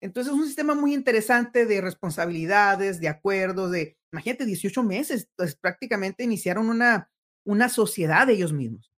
Entonces, 0.02 0.32
es 0.34 0.38
un 0.40 0.46
sistema 0.46 0.74
muy 0.76 0.94
interesante 0.94 1.66
de 1.66 1.80
responsabilidades, 1.82 3.00
de 3.00 3.08
acuerdos, 3.08 3.72
de 3.72 3.98
imagínate 4.12 4.46
18 4.46 4.82
meses, 4.84 5.28
pues, 5.36 5.56
prácticamente 5.56 6.24
iniciaron 6.24 6.68
una 6.70 7.10
una 7.46 7.68
sociedad 7.70 8.30
ellos 8.30 8.52
mismos. 8.52 8.92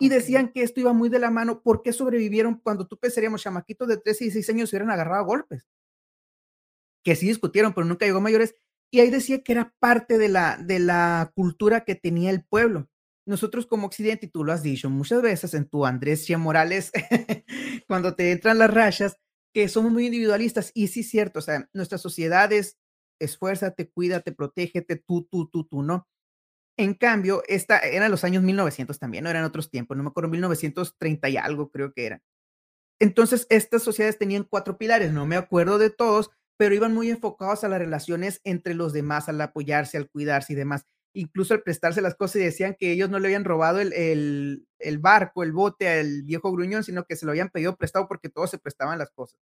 Y 0.00 0.08
decían 0.10 0.52
que 0.52 0.62
esto 0.64 0.80
iba 0.80 0.92
muy 0.94 1.08
de 1.10 1.18
la 1.20 1.30
mano, 1.30 1.62
¿por 1.62 1.82
qué 1.82 1.92
sobrevivieron 1.94 2.56
cuando 2.62 2.86
tú 2.88 2.98
pensaríamos 2.98 3.42
chamaquitos 3.42 3.88
de 3.88 3.98
13 3.98 4.24
y 4.24 4.28
16 4.28 4.50
años 4.56 4.70
se 4.70 4.76
hubieran 4.76 4.90
agarrado 4.92 5.22
a 5.22 5.26
golpes? 5.26 5.64
Que 7.04 7.16
sí 7.16 7.26
discutieron, 7.28 7.74
pero 7.74 7.86
nunca 7.86 8.06
llegó 8.06 8.18
a 8.18 8.22
mayores. 8.22 8.54
Y 8.94 9.00
ahí 9.00 9.10
decía 9.10 9.42
que 9.42 9.50
era 9.50 9.74
parte 9.80 10.18
de 10.18 10.28
la 10.28 10.56
de 10.56 10.78
la 10.78 11.32
cultura 11.34 11.80
que 11.80 11.96
tenía 11.96 12.30
el 12.30 12.44
pueblo. 12.44 12.88
Nosotros 13.26 13.66
como 13.66 13.88
occidente, 13.88 14.26
y 14.26 14.28
tú 14.28 14.44
lo 14.44 14.52
has 14.52 14.62
dicho 14.62 14.88
muchas 14.88 15.20
veces 15.20 15.52
en 15.54 15.68
tu 15.68 15.84
Andrés 15.84 16.24
Che 16.24 16.36
Morales, 16.36 16.92
cuando 17.88 18.14
te 18.14 18.30
entran 18.30 18.56
las 18.56 18.72
rachas, 18.72 19.16
que 19.52 19.68
somos 19.68 19.90
muy 19.90 20.06
individualistas. 20.06 20.70
Y 20.74 20.86
sí 20.86 21.02
cierto, 21.02 21.40
o 21.40 21.42
sea, 21.42 21.68
nuestra 21.72 21.98
sociedad 21.98 22.52
es 22.52 22.78
esfuérzate, 23.20 23.90
cuídate, 23.90 24.30
protégete, 24.30 24.94
tú, 24.94 25.26
tú, 25.28 25.48
tú, 25.50 25.64
tú, 25.64 25.82
¿no? 25.82 26.06
En 26.78 26.94
cambio, 26.94 27.42
esta 27.48 27.80
eran 27.80 28.12
los 28.12 28.22
años 28.22 28.44
1900 28.44 29.00
también, 29.00 29.24
¿no? 29.24 29.30
Eran 29.30 29.42
otros 29.42 29.70
tiempos, 29.72 29.96
no 29.96 30.04
me 30.04 30.10
acuerdo, 30.10 30.30
1930 30.30 31.30
y 31.30 31.36
algo 31.36 31.72
creo 31.72 31.92
que 31.92 32.06
era. 32.06 32.22
entonces 33.00 33.46
estas 33.50 33.82
sociedades 33.82 34.18
tenían 34.18 34.44
cuatro 34.44 34.78
pilares, 34.78 35.12
no 35.12 35.26
me 35.26 35.36
acuerdo 35.36 35.78
de 35.78 35.90
todos, 35.90 36.30
pero 36.56 36.74
iban 36.74 36.94
muy 36.94 37.10
enfocados 37.10 37.64
a 37.64 37.68
las 37.68 37.78
relaciones 37.78 38.40
entre 38.44 38.74
los 38.74 38.92
demás, 38.92 39.28
al 39.28 39.40
apoyarse, 39.40 39.96
al 39.96 40.08
cuidarse 40.08 40.52
y 40.52 40.56
demás. 40.56 40.86
Incluso 41.14 41.54
al 41.54 41.62
prestarse 41.62 42.00
las 42.00 42.16
cosas 42.16 42.36
y 42.36 42.44
decían 42.44 42.76
que 42.78 42.92
ellos 42.92 43.08
no 43.08 43.18
le 43.18 43.28
habían 43.28 43.44
robado 43.44 43.80
el, 43.80 43.92
el, 44.78 44.98
barco, 44.98 45.42
el 45.42 45.52
bote 45.52 45.88
al 45.88 46.22
viejo 46.22 46.50
gruñón, 46.52 46.82
sino 46.84 47.04
que 47.04 47.16
se 47.16 47.24
lo 47.24 47.32
habían 47.32 47.50
pedido 47.50 47.76
prestado 47.76 48.08
porque 48.08 48.28
todos 48.28 48.50
se 48.50 48.58
prestaban 48.58 48.98
las 48.98 49.10
cosas. 49.10 49.38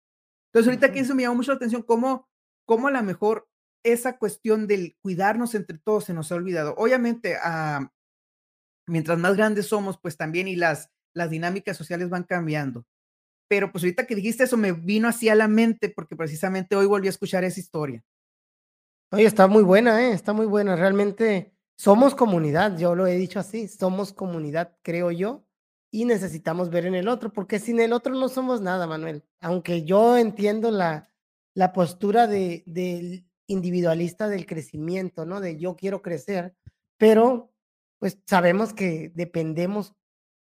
Entonces 0.47 0.67
ahorita 0.67 0.87
aquí 0.87 0.99
eso 0.99 1.13
me 1.13 1.23
llamó 1.23 1.35
mucho 1.35 1.51
la 1.51 1.57
atención, 1.57 1.83
cómo, 1.83 2.27
cómo 2.65 2.87
a 2.87 2.91
lo 2.91 3.03
mejor 3.03 3.47
esa 3.83 4.17
cuestión 4.17 4.67
del 4.67 4.97
cuidarnos 5.01 5.55
entre 5.55 5.77
todos 5.77 6.05
se 6.05 6.13
nos 6.13 6.31
ha 6.31 6.35
olvidado. 6.35 6.73
Obviamente, 6.77 7.37
ah, 7.41 7.91
mientras 8.87 9.19
más 9.19 9.37
grandes 9.37 9.67
somos, 9.67 9.99
pues 9.99 10.17
también 10.17 10.47
y 10.47 10.55
las, 10.55 10.91
las 11.13 11.29
dinámicas 11.29 11.77
sociales 11.77 12.09
van 12.09 12.23
cambiando. 12.23 12.85
Pero 13.49 13.71
pues 13.71 13.83
ahorita 13.83 14.07
que 14.07 14.15
dijiste 14.15 14.45
eso 14.45 14.55
me 14.55 14.71
vino 14.71 15.09
así 15.09 15.27
a 15.27 15.35
la 15.35 15.49
mente 15.49 15.89
porque 15.89 16.15
precisamente 16.15 16.77
hoy 16.77 16.85
volví 16.85 17.07
a 17.07 17.09
escuchar 17.09 17.43
esa 17.43 17.59
historia. 17.59 18.01
Oye, 19.11 19.25
está 19.25 19.47
muy 19.47 19.63
buena, 19.63 20.01
¿eh? 20.01 20.13
Está 20.13 20.31
muy 20.33 20.45
buena. 20.45 20.75
Realmente 20.75 21.51
somos 21.75 22.13
comunidad, 22.13 22.77
yo 22.77 22.93
lo 22.93 23.07
he 23.07 23.17
dicho 23.17 23.39
así, 23.39 23.67
somos 23.67 24.13
comunidad, 24.13 24.77
creo 24.83 25.11
yo, 25.11 25.45
y 25.91 26.05
necesitamos 26.05 26.69
ver 26.69 26.85
en 26.85 26.93
el 26.93 27.07
otro, 27.07 27.33
porque 27.33 27.57
sin 27.59 27.79
el 27.79 27.93
otro 27.93 28.13
no 28.13 28.29
somos 28.29 28.61
nada, 28.61 28.85
Manuel. 28.85 29.23
Aunque 29.39 29.83
yo 29.83 30.15
entiendo 30.17 30.69
la, 30.69 31.09
la 31.55 31.73
postura 31.73 32.27
de, 32.27 32.63
del 32.67 33.25
individualista 33.47 34.27
del 34.27 34.45
crecimiento, 34.45 35.25
¿no? 35.25 35.41
De 35.41 35.57
yo 35.57 35.75
quiero 35.75 36.01
crecer, 36.03 36.55
pero 36.97 37.51
pues 37.97 38.19
sabemos 38.27 38.73
que 38.73 39.11
dependemos 39.15 39.95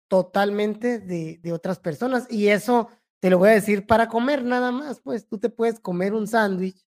totalmente 0.09 0.99
de, 0.99 1.39
de, 1.43 1.53
otras 1.53 1.79
personas. 1.79 2.27
Y 2.31 2.49
eso 2.49 2.89
te 3.21 3.31
lo 3.31 3.39
voy 3.39 3.51
a 3.51 3.53
decir 3.55 3.87
para 3.87 4.09
comer 4.09 4.45
nada 4.45 4.73
más, 4.73 5.01
pues 5.01 5.27
tú 5.27 5.39
te 5.39 5.49
puedes 5.49 5.81
comer 5.81 6.15
un 6.15 6.27
sándwich 6.27 6.87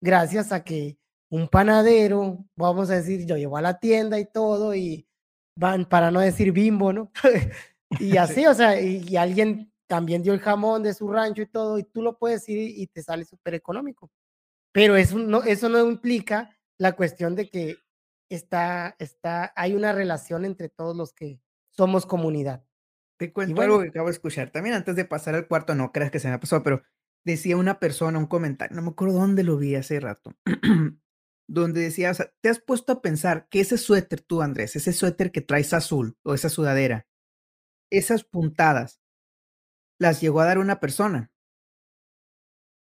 gracias 0.00 0.52
a 0.52 0.64
que 0.64 0.98
un 1.30 1.48
panadero, 1.48 2.44
vamos 2.56 2.90
a 2.90 2.96
decir, 2.96 3.24
yo 3.24 3.36
llevo 3.36 3.56
a 3.56 3.62
la 3.62 3.78
tienda 3.78 4.18
y 4.18 4.26
todo, 4.26 4.74
y 4.74 5.06
van, 5.56 5.88
para 5.88 6.10
no 6.10 6.20
decir 6.20 6.52
bimbo, 6.52 6.92
¿no? 6.92 7.12
y 8.00 8.16
así, 8.16 8.46
o 8.46 8.54
sea, 8.54 8.80
y, 8.80 9.16
alguien 9.16 9.72
también 9.86 10.22
dio 10.22 10.32
el 10.32 10.40
jamón 10.40 10.82
de 10.82 10.94
su 10.94 11.08
rancho 11.08 11.42
y 11.42 11.46
todo, 11.46 11.78
y 11.78 11.84
tú 11.84 12.02
lo 12.02 12.18
puedes 12.18 12.48
ir 12.48 12.58
y, 12.58 12.86
te 12.88 13.02
sale 13.02 13.24
súper 13.24 13.54
económico. 13.54 14.10
Pero 14.72 14.96
eso 14.96 15.18
no, 15.18 15.42
eso 15.42 15.68
no 15.68 15.84
implica 15.86 16.56
la 16.78 16.92
cuestión 16.92 17.34
de 17.34 17.48
que 17.48 17.76
está, 18.28 18.94
está, 18.98 19.52
hay 19.56 19.74
una 19.74 19.92
relación 19.92 20.44
entre 20.44 20.68
todos 20.68 20.96
los 20.96 21.12
que 21.12 21.40
somos 21.80 22.04
comunidad. 22.04 22.62
Te 23.18 23.32
cuento 23.32 23.62
algo 23.62 23.80
que 23.80 23.88
acabo 23.88 24.08
de 24.08 24.12
escuchar. 24.12 24.50
También 24.50 24.74
antes 24.74 24.96
de 24.96 25.06
pasar 25.06 25.34
al 25.34 25.48
cuarto, 25.48 25.74
no 25.74 25.92
creas 25.92 26.10
que 26.10 26.18
se 26.18 26.28
me 26.28 26.38
pasado, 26.38 26.62
pero 26.62 26.82
decía 27.24 27.56
una 27.56 27.80
persona, 27.80 28.18
un 28.18 28.26
comentario, 28.26 28.76
no 28.76 28.82
me 28.82 28.90
acuerdo 28.90 29.14
dónde 29.14 29.44
lo 29.44 29.56
vi 29.56 29.76
hace 29.76 29.98
rato, 29.98 30.36
donde 31.48 31.80
decía, 31.80 32.10
o 32.10 32.14
sea, 32.14 32.30
te 32.42 32.50
has 32.50 32.58
puesto 32.58 32.92
a 32.92 33.00
pensar 33.00 33.48
que 33.48 33.60
ese 33.60 33.78
suéter 33.78 34.20
tú, 34.20 34.42
Andrés, 34.42 34.76
ese 34.76 34.92
suéter 34.92 35.32
que 35.32 35.40
traes 35.40 35.72
azul 35.72 36.18
o 36.22 36.34
esa 36.34 36.50
sudadera, 36.50 37.06
esas 37.90 38.24
puntadas, 38.24 39.00
las 39.98 40.20
llegó 40.20 40.40
a 40.40 40.46
dar 40.46 40.58
una 40.58 40.80
persona. 40.80 41.32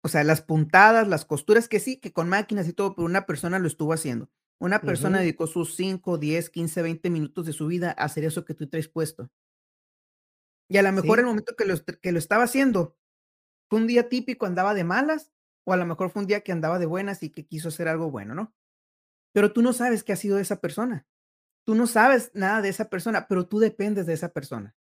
O 0.03 0.07
sea, 0.07 0.23
las 0.23 0.41
puntadas, 0.41 1.07
las 1.07 1.23
costuras 1.25 1.67
que 1.67 1.79
sí, 1.79 1.97
que 1.97 2.13
con 2.13 2.29
máquinas 2.29 2.67
y 2.67 2.73
todo, 2.73 2.95
pero 2.95 3.05
una 3.05 3.27
persona 3.27 3.59
lo 3.59 3.67
estuvo 3.67 3.93
haciendo. 3.93 4.31
Una 4.59 4.81
persona 4.81 5.19
dedicó 5.19 5.45
sus 5.45 5.75
5, 5.75 6.17
10, 6.17 6.49
15, 6.49 6.81
20 6.81 7.09
minutos 7.09 7.45
de 7.45 7.53
su 7.53 7.67
vida 7.67 7.91
a 7.97 8.05
hacer 8.05 8.23
eso 8.23 8.43
que 8.43 8.55
tú 8.55 8.67
traes 8.67 8.87
puesto. 8.87 9.29
Y 10.67 10.77
a 10.77 10.81
lo 10.81 10.91
mejor 10.91 11.19
el 11.19 11.25
momento 11.25 11.55
que 11.55 11.65
lo, 11.65 11.75
que 11.83 12.11
lo 12.11 12.19
estaba 12.19 12.43
haciendo 12.43 12.97
fue 13.69 13.79
un 13.79 13.87
día 13.87 14.09
típico, 14.09 14.45
andaba 14.45 14.73
de 14.73 14.83
malas, 14.83 15.31
o 15.63 15.73
a 15.73 15.77
lo 15.77 15.85
mejor 15.85 16.09
fue 16.09 16.21
un 16.21 16.27
día 16.27 16.41
que 16.41 16.51
andaba 16.51 16.79
de 16.79 16.85
buenas 16.85 17.21
y 17.23 17.29
que 17.29 17.45
quiso 17.45 17.67
hacer 17.67 17.87
algo 17.87 18.09
bueno, 18.09 18.33
¿no? 18.33 18.55
Pero 19.33 19.53
tú 19.53 19.61
no 19.61 19.73
sabes 19.73 20.03
qué 20.03 20.13
ha 20.13 20.17
sido 20.17 20.37
de 20.37 20.41
esa 20.41 20.59
persona. 20.59 21.05
Tú 21.65 21.75
no 21.75 21.85
sabes 21.85 22.31
nada 22.33 22.61
de 22.61 22.69
esa 22.69 22.89
persona, 22.89 23.27
pero 23.27 23.47
tú 23.47 23.59
dependes 23.59 24.05
de 24.05 24.13
esa 24.13 24.29
persona. 24.29 24.75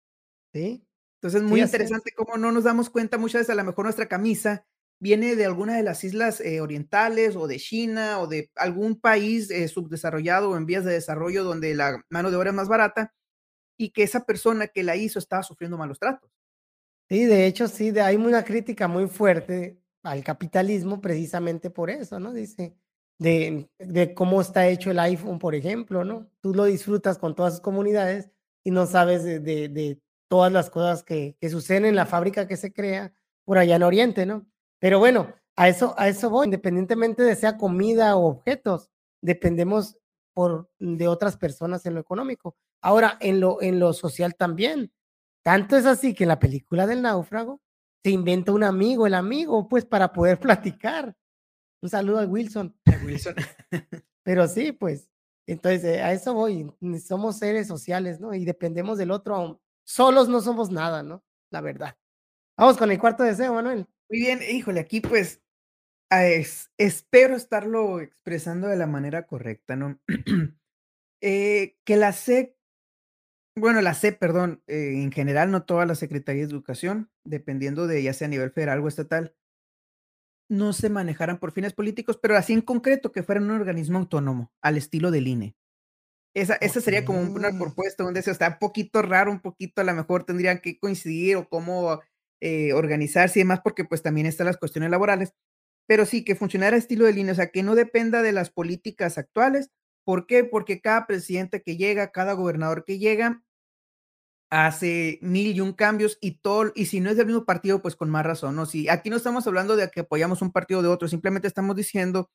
¿Sí? 0.52 0.86
Entonces, 1.16 1.42
muy 1.42 1.62
interesante 1.62 2.12
cómo 2.14 2.36
no 2.36 2.52
nos 2.52 2.64
damos 2.64 2.90
cuenta 2.90 3.18
muchas 3.18 3.40
veces, 3.40 3.50
a 3.50 3.54
lo 3.56 3.64
mejor 3.64 3.86
nuestra 3.86 4.06
camisa 4.06 4.66
viene 5.04 5.36
de 5.36 5.44
alguna 5.44 5.76
de 5.76 5.82
las 5.82 6.02
islas 6.02 6.40
eh, 6.40 6.62
orientales 6.62 7.36
o 7.36 7.46
de 7.46 7.58
China 7.58 8.20
o 8.20 8.26
de 8.26 8.50
algún 8.56 8.98
país 8.98 9.50
eh, 9.50 9.68
subdesarrollado 9.68 10.48
o 10.48 10.56
en 10.56 10.64
vías 10.64 10.82
de 10.82 10.94
desarrollo 10.94 11.44
donde 11.44 11.74
la 11.74 12.02
mano 12.08 12.30
de 12.30 12.38
obra 12.38 12.48
es 12.48 12.56
más 12.56 12.68
barata 12.68 13.12
y 13.76 13.90
que 13.90 14.02
esa 14.02 14.24
persona 14.24 14.66
que 14.66 14.82
la 14.82 14.96
hizo 14.96 15.18
estaba 15.18 15.42
sufriendo 15.42 15.76
malos 15.76 15.98
tratos. 15.98 16.30
Sí, 17.10 17.26
de 17.26 17.44
hecho, 17.44 17.68
sí, 17.68 17.90
hay 17.98 18.16
una 18.16 18.44
crítica 18.44 18.88
muy 18.88 19.06
fuerte 19.06 19.78
al 20.02 20.24
capitalismo 20.24 21.02
precisamente 21.02 21.68
por 21.68 21.90
eso, 21.90 22.18
¿no? 22.18 22.32
Dice, 22.32 22.74
de, 23.18 23.68
de 23.78 24.14
cómo 24.14 24.40
está 24.40 24.68
hecho 24.68 24.90
el 24.90 24.98
iPhone, 25.00 25.38
por 25.38 25.54
ejemplo, 25.54 26.02
¿no? 26.04 26.30
Tú 26.40 26.54
lo 26.54 26.64
disfrutas 26.64 27.18
con 27.18 27.34
todas 27.34 27.52
sus 27.52 27.60
comunidades 27.60 28.30
y 28.64 28.70
no 28.70 28.86
sabes 28.86 29.22
de, 29.22 29.38
de, 29.38 29.68
de 29.68 30.00
todas 30.28 30.50
las 30.50 30.70
cosas 30.70 31.02
que, 31.02 31.36
que 31.38 31.50
suceden 31.50 31.84
en 31.84 31.94
la 31.94 32.06
fábrica 32.06 32.48
que 32.48 32.56
se 32.56 32.72
crea 32.72 33.12
por 33.44 33.58
allá 33.58 33.76
en 33.76 33.82
Oriente, 33.82 34.24
¿no? 34.24 34.46
Pero 34.84 34.98
bueno, 34.98 35.32
a 35.56 35.70
eso, 35.70 35.94
a 35.96 36.08
eso 36.08 36.28
voy, 36.28 36.44
independientemente 36.44 37.22
de 37.22 37.36
sea 37.36 37.56
comida 37.56 38.16
o 38.16 38.26
objetos, 38.26 38.90
dependemos 39.22 39.96
por, 40.34 40.68
de 40.78 41.08
otras 41.08 41.38
personas 41.38 41.86
en 41.86 41.94
lo 41.94 42.00
económico. 42.00 42.54
Ahora, 42.82 43.16
en 43.20 43.40
lo, 43.40 43.62
en 43.62 43.80
lo 43.80 43.94
social 43.94 44.34
también. 44.34 44.92
Tanto 45.42 45.78
es 45.78 45.86
así 45.86 46.12
que 46.12 46.24
en 46.24 46.28
la 46.28 46.38
película 46.38 46.86
del 46.86 47.00
náufrago 47.00 47.62
se 48.02 48.10
inventa 48.10 48.52
un 48.52 48.62
amigo, 48.62 49.06
el 49.06 49.14
amigo, 49.14 49.70
pues 49.70 49.86
para 49.86 50.12
poder 50.12 50.38
platicar. 50.78 51.16
Un 51.80 51.88
saludo 51.88 52.18
a 52.18 52.26
Wilson. 52.26 52.76
Wilson. 53.06 53.36
Pero 54.22 54.46
sí, 54.48 54.72
pues, 54.72 55.08
entonces 55.46 55.82
eh, 55.82 56.02
a 56.02 56.12
eso 56.12 56.34
voy. 56.34 56.70
Somos 57.02 57.38
seres 57.38 57.68
sociales, 57.68 58.20
¿no? 58.20 58.34
Y 58.34 58.44
dependemos 58.44 58.98
del 58.98 59.12
otro. 59.12 59.62
Solos 59.82 60.28
no 60.28 60.42
somos 60.42 60.70
nada, 60.70 61.02
¿no? 61.02 61.24
La 61.48 61.62
verdad. 61.62 61.96
Vamos 62.58 62.76
con 62.76 62.90
el 62.90 62.98
cuarto 62.98 63.22
deseo, 63.22 63.54
Manuel. 63.54 63.88
Muy 64.10 64.20
bien, 64.20 64.40
híjole, 64.50 64.80
aquí 64.80 65.00
pues 65.00 65.42
ah, 66.10 66.24
espero 66.78 67.36
estarlo 67.36 68.00
expresando 68.00 68.68
de 68.68 68.76
la 68.76 68.86
manera 68.86 69.26
correcta, 69.26 69.76
¿no? 69.76 70.00
Eh, 71.26 71.78
que 71.84 71.96
la 71.96 72.12
SEC, 72.12 72.54
bueno, 73.56 73.80
la 73.82 73.94
SEP, 73.94 74.18
perdón, 74.18 74.62
eh, 74.66 74.92
en 75.02 75.12
general, 75.12 75.50
no 75.50 75.64
todas 75.64 75.88
las 75.88 75.98
secretarías 75.98 76.48
de 76.48 76.54
educación, 76.54 77.10
dependiendo 77.24 77.86
de 77.86 78.02
ya 78.02 78.12
sea 78.12 78.26
a 78.26 78.30
nivel 78.30 78.50
federal 78.50 78.80
o 78.80 78.88
estatal, 78.88 79.34
no 80.50 80.72
se 80.72 80.90
manejaran 80.90 81.38
por 81.38 81.52
fines 81.52 81.72
políticos, 81.72 82.18
pero 82.20 82.36
así 82.36 82.52
en 82.52 82.60
concreto 82.60 83.12
que 83.12 83.22
fueran 83.22 83.44
un 83.44 83.52
organismo 83.52 83.98
autónomo, 83.98 84.52
al 84.62 84.76
estilo 84.76 85.10
del 85.10 85.26
INE. 85.28 85.56
Esa, 86.34 86.54
esa 86.56 86.80
sería 86.80 87.04
como 87.04 87.20
una 87.22 87.52
propuesta, 87.58 88.04
un 88.04 88.14
deseo, 88.14 88.32
está 88.32 88.48
un 88.48 88.58
poquito 88.60 89.02
raro, 89.02 89.32
un 89.32 89.40
poquito 89.40 89.80
a 89.82 89.84
lo 89.84 89.94
mejor 89.94 90.24
tendrían 90.24 90.60
que 90.60 90.78
coincidir 90.78 91.36
o 91.36 91.48
cómo 91.48 92.00
eh, 92.44 92.74
organizarse 92.74 93.38
y 93.38 93.42
demás, 93.42 93.62
porque 93.64 93.86
pues 93.86 94.02
también 94.02 94.26
están 94.26 94.46
las 94.46 94.58
cuestiones 94.58 94.90
laborales, 94.90 95.32
pero 95.86 96.04
sí 96.04 96.26
que 96.26 96.34
funcionara 96.34 96.76
estilo 96.76 97.06
de 97.06 97.14
línea, 97.14 97.32
o 97.32 97.36
sea, 97.36 97.50
que 97.50 97.62
no 97.62 97.74
dependa 97.74 98.20
de 98.20 98.32
las 98.32 98.50
políticas 98.50 99.16
actuales. 99.16 99.70
¿Por 100.04 100.26
qué? 100.26 100.44
Porque 100.44 100.82
cada 100.82 101.06
presidente 101.06 101.62
que 101.62 101.78
llega, 101.78 102.12
cada 102.12 102.34
gobernador 102.34 102.84
que 102.84 102.98
llega, 102.98 103.42
hace 104.50 105.18
mil 105.22 105.56
y 105.56 105.60
un 105.62 105.72
cambios 105.72 106.18
y 106.20 106.32
todo, 106.42 106.70
y 106.74 106.84
si 106.84 107.00
no 107.00 107.08
es 107.08 107.16
del 107.16 107.28
mismo 107.28 107.46
partido, 107.46 107.80
pues 107.80 107.96
con 107.96 108.10
más 108.10 108.26
razón, 108.26 108.56
¿no? 108.56 108.66
Si 108.66 108.90
aquí 108.90 109.08
no 109.08 109.16
estamos 109.16 109.46
hablando 109.46 109.74
de 109.74 109.90
que 109.90 110.00
apoyamos 110.00 110.42
un 110.42 110.52
partido 110.52 110.82
de 110.82 110.88
otro, 110.88 111.08
simplemente 111.08 111.48
estamos 111.48 111.74
diciendo 111.76 112.28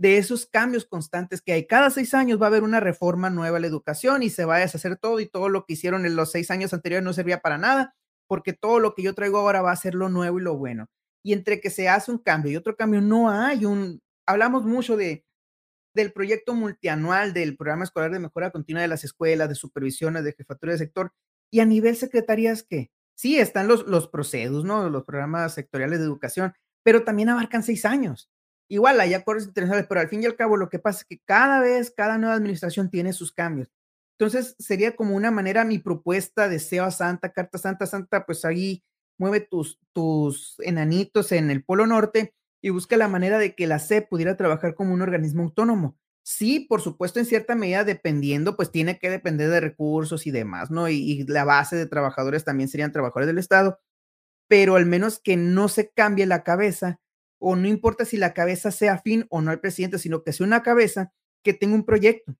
de 0.00 0.18
esos 0.18 0.46
cambios 0.46 0.84
constantes 0.84 1.42
que 1.42 1.52
hay. 1.52 1.68
Cada 1.68 1.90
seis 1.90 2.12
años 2.12 2.42
va 2.42 2.46
a 2.46 2.48
haber 2.48 2.64
una 2.64 2.80
reforma 2.80 3.30
nueva 3.30 3.58
a 3.58 3.60
la 3.60 3.68
educación 3.68 4.24
y 4.24 4.30
se 4.30 4.46
va 4.46 4.56
a 4.56 4.60
deshacer 4.60 4.96
todo 4.96 5.20
y 5.20 5.26
todo 5.26 5.48
lo 5.48 5.64
que 5.64 5.74
hicieron 5.74 6.06
en 6.06 6.16
los 6.16 6.32
seis 6.32 6.50
años 6.50 6.74
anteriores 6.74 7.04
no 7.04 7.12
servía 7.12 7.38
para 7.40 7.56
nada 7.56 7.94
porque 8.26 8.52
todo 8.52 8.80
lo 8.80 8.94
que 8.94 9.02
yo 9.02 9.14
traigo 9.14 9.38
ahora 9.38 9.62
va 9.62 9.72
a 9.72 9.76
ser 9.76 9.94
lo 9.94 10.08
nuevo 10.08 10.38
y 10.38 10.42
lo 10.42 10.56
bueno. 10.56 10.86
Y 11.22 11.32
entre 11.32 11.60
que 11.60 11.70
se 11.70 11.88
hace 11.88 12.10
un 12.10 12.18
cambio 12.18 12.52
y 12.52 12.56
otro 12.56 12.76
cambio, 12.76 13.00
no 13.00 13.30
hay 13.30 13.64
un, 13.64 14.00
hablamos 14.26 14.64
mucho 14.64 14.96
de, 14.96 15.24
del 15.94 16.12
proyecto 16.12 16.54
multianual 16.54 17.32
del 17.32 17.56
programa 17.56 17.84
escolar 17.84 18.10
de 18.10 18.18
mejora 18.18 18.50
continua 18.50 18.82
de 18.82 18.88
las 18.88 19.04
escuelas, 19.04 19.48
de 19.48 19.54
supervisiones, 19.54 20.24
de 20.24 20.34
jefatura 20.34 20.72
de 20.72 20.78
sector, 20.78 21.12
y 21.50 21.60
a 21.60 21.64
nivel 21.64 21.96
secretarías 21.96 22.62
que 22.62 22.90
sí 23.14 23.38
están 23.38 23.68
los, 23.68 23.86
los 23.86 24.08
procedos, 24.08 24.64
¿no? 24.64 24.88
Los 24.90 25.04
programas 25.04 25.54
sectoriales 25.54 26.00
de 26.00 26.04
educación, 26.04 26.52
pero 26.82 27.04
también 27.04 27.28
abarcan 27.28 27.62
seis 27.62 27.84
años. 27.84 28.30
Igual 28.68 29.00
hay 29.00 29.14
acuerdos 29.14 29.46
internacionales, 29.46 29.86
pero 29.88 30.00
al 30.00 30.08
fin 30.08 30.22
y 30.22 30.26
al 30.26 30.36
cabo 30.36 30.56
lo 30.56 30.68
que 30.68 30.78
pasa 30.78 31.00
es 31.00 31.04
que 31.04 31.20
cada 31.24 31.60
vez, 31.60 31.92
cada 31.96 32.18
nueva 32.18 32.34
administración 32.34 32.90
tiene 32.90 33.12
sus 33.12 33.32
cambios. 33.32 33.70
Entonces, 34.18 34.54
sería 34.58 34.94
como 34.94 35.16
una 35.16 35.30
manera, 35.30 35.64
mi 35.64 35.78
propuesta, 35.78 36.48
deseo 36.48 36.84
a 36.84 36.90
Santa, 36.90 37.32
carta 37.32 37.58
Santa, 37.58 37.86
Santa, 37.86 38.26
pues 38.26 38.44
ahí 38.44 38.84
mueve 39.18 39.40
tus, 39.40 39.78
tus 39.92 40.56
enanitos 40.60 41.32
en 41.32 41.50
el 41.50 41.64
Polo 41.64 41.86
Norte 41.86 42.34
y 42.62 42.70
busca 42.70 42.96
la 42.96 43.08
manera 43.08 43.38
de 43.38 43.54
que 43.54 43.66
la 43.66 43.78
CEP 43.78 44.08
pudiera 44.08 44.36
trabajar 44.36 44.74
como 44.74 44.94
un 44.94 45.02
organismo 45.02 45.42
autónomo. 45.42 45.98
Sí, 46.22 46.60
por 46.60 46.80
supuesto, 46.80 47.18
en 47.18 47.26
cierta 47.26 47.54
medida, 47.54 47.84
dependiendo, 47.84 48.56
pues 48.56 48.70
tiene 48.70 48.98
que 48.98 49.10
depender 49.10 49.50
de 49.50 49.60
recursos 49.60 50.26
y 50.26 50.30
demás, 50.30 50.70
¿no? 50.70 50.88
Y, 50.88 50.94
y 50.96 51.26
la 51.26 51.44
base 51.44 51.76
de 51.76 51.86
trabajadores 51.86 52.44
también 52.44 52.68
serían 52.68 52.92
trabajadores 52.92 53.26
del 53.26 53.38
Estado, 53.38 53.78
pero 54.48 54.76
al 54.76 54.86
menos 54.86 55.18
que 55.18 55.36
no 55.36 55.68
se 55.68 55.90
cambie 55.90 56.26
la 56.26 56.44
cabeza, 56.44 57.00
o 57.38 57.56
no 57.56 57.68
importa 57.68 58.06
si 58.06 58.16
la 58.16 58.32
cabeza 58.32 58.70
sea 58.70 58.94
afín 58.94 59.26
o 59.28 59.42
no 59.42 59.50
al 59.50 59.60
presidente, 59.60 59.98
sino 59.98 60.22
que 60.22 60.32
sea 60.32 60.46
una 60.46 60.62
cabeza 60.62 61.12
que 61.42 61.52
tenga 61.52 61.74
un 61.74 61.84
proyecto. 61.84 62.34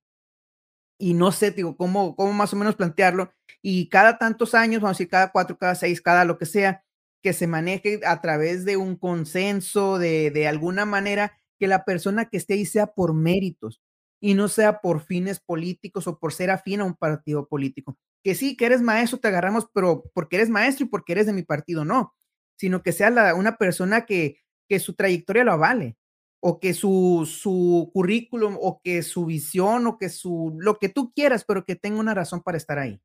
Y 0.97 1.13
no 1.13 1.31
sé, 1.31 1.51
digo, 1.51 1.75
cómo, 1.77 2.15
cómo 2.15 2.33
más 2.33 2.53
o 2.53 2.55
menos 2.55 2.75
plantearlo. 2.75 3.31
Y 3.61 3.89
cada 3.89 4.17
tantos 4.17 4.55
años, 4.55 4.81
vamos 4.81 4.97
a 4.97 4.99
decir, 4.99 5.09
cada 5.09 5.31
cuatro, 5.31 5.57
cada 5.57 5.75
seis, 5.75 6.01
cada 6.01 6.25
lo 6.25 6.37
que 6.37 6.45
sea, 6.45 6.83
que 7.21 7.33
se 7.33 7.47
maneje 7.47 7.99
a 8.05 8.21
través 8.21 8.65
de 8.65 8.77
un 8.77 8.95
consenso, 8.95 9.97
de, 9.97 10.31
de 10.31 10.47
alguna 10.47 10.85
manera, 10.85 11.33
que 11.59 11.67
la 11.67 11.85
persona 11.85 12.25
que 12.25 12.37
esté 12.37 12.53
ahí 12.55 12.65
sea 12.65 12.87
por 12.87 13.13
méritos 13.13 13.81
y 14.21 14.33
no 14.33 14.47
sea 14.47 14.81
por 14.81 15.01
fines 15.01 15.39
políticos 15.39 16.07
o 16.07 16.19
por 16.19 16.33
ser 16.33 16.49
afín 16.51 16.81
a 16.81 16.85
un 16.85 16.95
partido 16.95 17.47
político. 17.47 17.97
Que 18.23 18.35
sí, 18.35 18.55
que 18.57 18.65
eres 18.65 18.81
maestro, 18.81 19.19
te 19.19 19.27
agarramos, 19.27 19.67
pero 19.73 20.03
porque 20.13 20.37
eres 20.37 20.49
maestro 20.49 20.85
y 20.85 20.89
porque 20.89 21.13
eres 21.13 21.25
de 21.27 21.33
mi 21.33 21.43
partido, 21.43 21.85
no, 21.85 22.15
sino 22.57 22.81
que 22.83 22.91
sea 22.91 23.09
la, 23.09 23.35
una 23.35 23.57
persona 23.57 24.05
que, 24.05 24.37
que 24.67 24.79
su 24.79 24.95
trayectoria 24.95 25.43
lo 25.43 25.51
avale, 25.53 25.97
o 26.47 26.59
que 26.59 26.75
su, 26.75 27.27
su 27.27 27.89
currículum, 27.91 28.55
o 28.61 28.79
que 28.79 29.01
su 29.01 29.25
visión, 29.25 29.87
o 29.87 29.97
que 29.97 30.09
su, 30.09 30.55
lo 30.59 30.77
que 30.77 30.89
tú 30.89 31.11
quieras, 31.11 31.43
pero 31.43 31.65
que 31.65 31.75
tenga 31.75 31.99
una 31.99 32.13
razón 32.13 32.43
para 32.43 32.55
estar 32.55 32.77
ahí. 32.77 33.01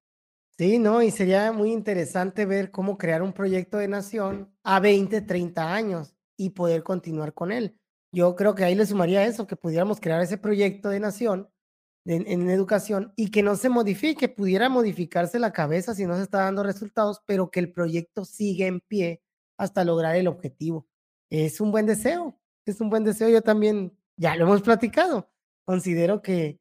Sí, 0.58 0.78
no, 0.78 1.00
y 1.00 1.10
sería 1.10 1.50
muy 1.50 1.72
interesante 1.72 2.44
ver 2.44 2.70
cómo 2.70 2.98
crear 2.98 3.22
un 3.22 3.32
proyecto 3.32 3.78
de 3.78 3.88
nación 3.88 4.54
a 4.62 4.78
20, 4.78 5.22
30 5.22 5.72
años 5.72 6.14
y 6.36 6.50
poder 6.50 6.82
continuar 6.82 7.32
con 7.32 7.50
él. 7.50 7.80
Yo 8.12 8.36
creo 8.36 8.54
que 8.54 8.64
ahí 8.64 8.74
le 8.74 8.84
sumaría 8.84 9.24
eso, 9.24 9.46
que 9.46 9.56
pudiéramos 9.56 10.00
crear 10.00 10.20
ese 10.20 10.36
proyecto 10.36 10.90
de 10.90 11.00
nación 11.00 11.48
en, 12.04 12.50
educación 12.50 13.14
y 13.16 13.30
que 13.30 13.42
no 13.42 13.56
se 13.56 13.70
modifique, 13.70 14.28
pudiera 14.28 14.68
modificarse 14.68 15.38
la 15.38 15.54
cabeza 15.54 15.94
si 15.94 16.04
no 16.04 16.14
se 16.14 16.24
está 16.24 16.40
dando 16.40 16.62
resultados, 16.62 17.22
pero 17.24 17.50
que 17.50 17.60
el 17.60 17.72
proyecto 17.72 18.26
siga 18.26 18.66
en 18.66 18.80
pie 18.80 19.22
hasta 19.56 19.82
lograr 19.82 20.14
el 20.16 20.28
objetivo. 20.28 20.86
Es 21.30 21.62
un 21.62 21.72
buen 21.72 21.86
deseo, 21.86 22.38
es 22.66 22.80
un 22.80 22.90
buen 22.90 23.04
deseo. 23.04 23.28
Yo 23.28 23.42
también, 23.42 23.96
ya 24.16 24.36
lo 24.36 24.44
hemos 24.44 24.62
platicado, 24.62 25.30
considero 25.64 26.22
que, 26.22 26.60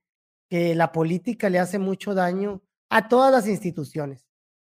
que 0.49 0.75
la 0.75 0.91
política 0.91 1.49
le 1.49 1.59
hace 1.59 1.79
mucho 1.79 2.13
daño 2.13 2.61
a 2.89 3.07
todas 3.07 3.31
las 3.31 3.47
instituciones, 3.47 4.27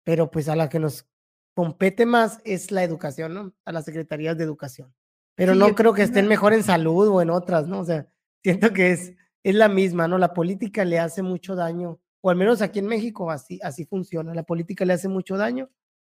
pero 0.03 0.31
pues 0.31 0.49
a 0.49 0.55
la 0.55 0.69
que 0.69 0.79
nos 0.79 1.07
compete 1.53 2.05
más 2.05 2.39
es 2.43 2.71
la 2.71 2.83
educación, 2.83 3.33
¿no? 3.33 3.53
A 3.65 3.71
las 3.71 3.85
secretarías 3.85 4.38
de 4.38 4.43
educación. 4.43 4.93
Pero 5.35 5.55
no 5.55 5.75
creo 5.75 5.93
que 5.93 6.03
estén 6.03 6.27
mejor 6.27 6.53
en 6.53 6.63
salud 6.63 7.07
o 7.09 7.21
en 7.21 7.29
otras, 7.29 7.67
¿no? 7.67 7.79
O 7.81 7.85
sea, 7.85 8.07
siento 8.41 8.71
que 8.71 8.91
es, 8.91 9.13
es 9.43 9.55
la 9.55 9.67
misma, 9.67 10.07
¿no? 10.07 10.17
La 10.17 10.33
política 10.33 10.85
le 10.85 10.99
hace 10.99 11.21
mucho 11.21 11.55
daño, 11.55 11.99
o 12.21 12.29
al 12.29 12.38
menos 12.38 12.61
aquí 12.61 12.79
en 12.79 12.88
México 12.88 13.29
así, 13.29 13.59
así 13.61 13.85
funciona. 13.85 14.33
La 14.33 14.43
política 14.43 14.85
le 14.85 14.93
hace 14.93 15.09
mucho 15.09 15.38
daño 15.38 15.69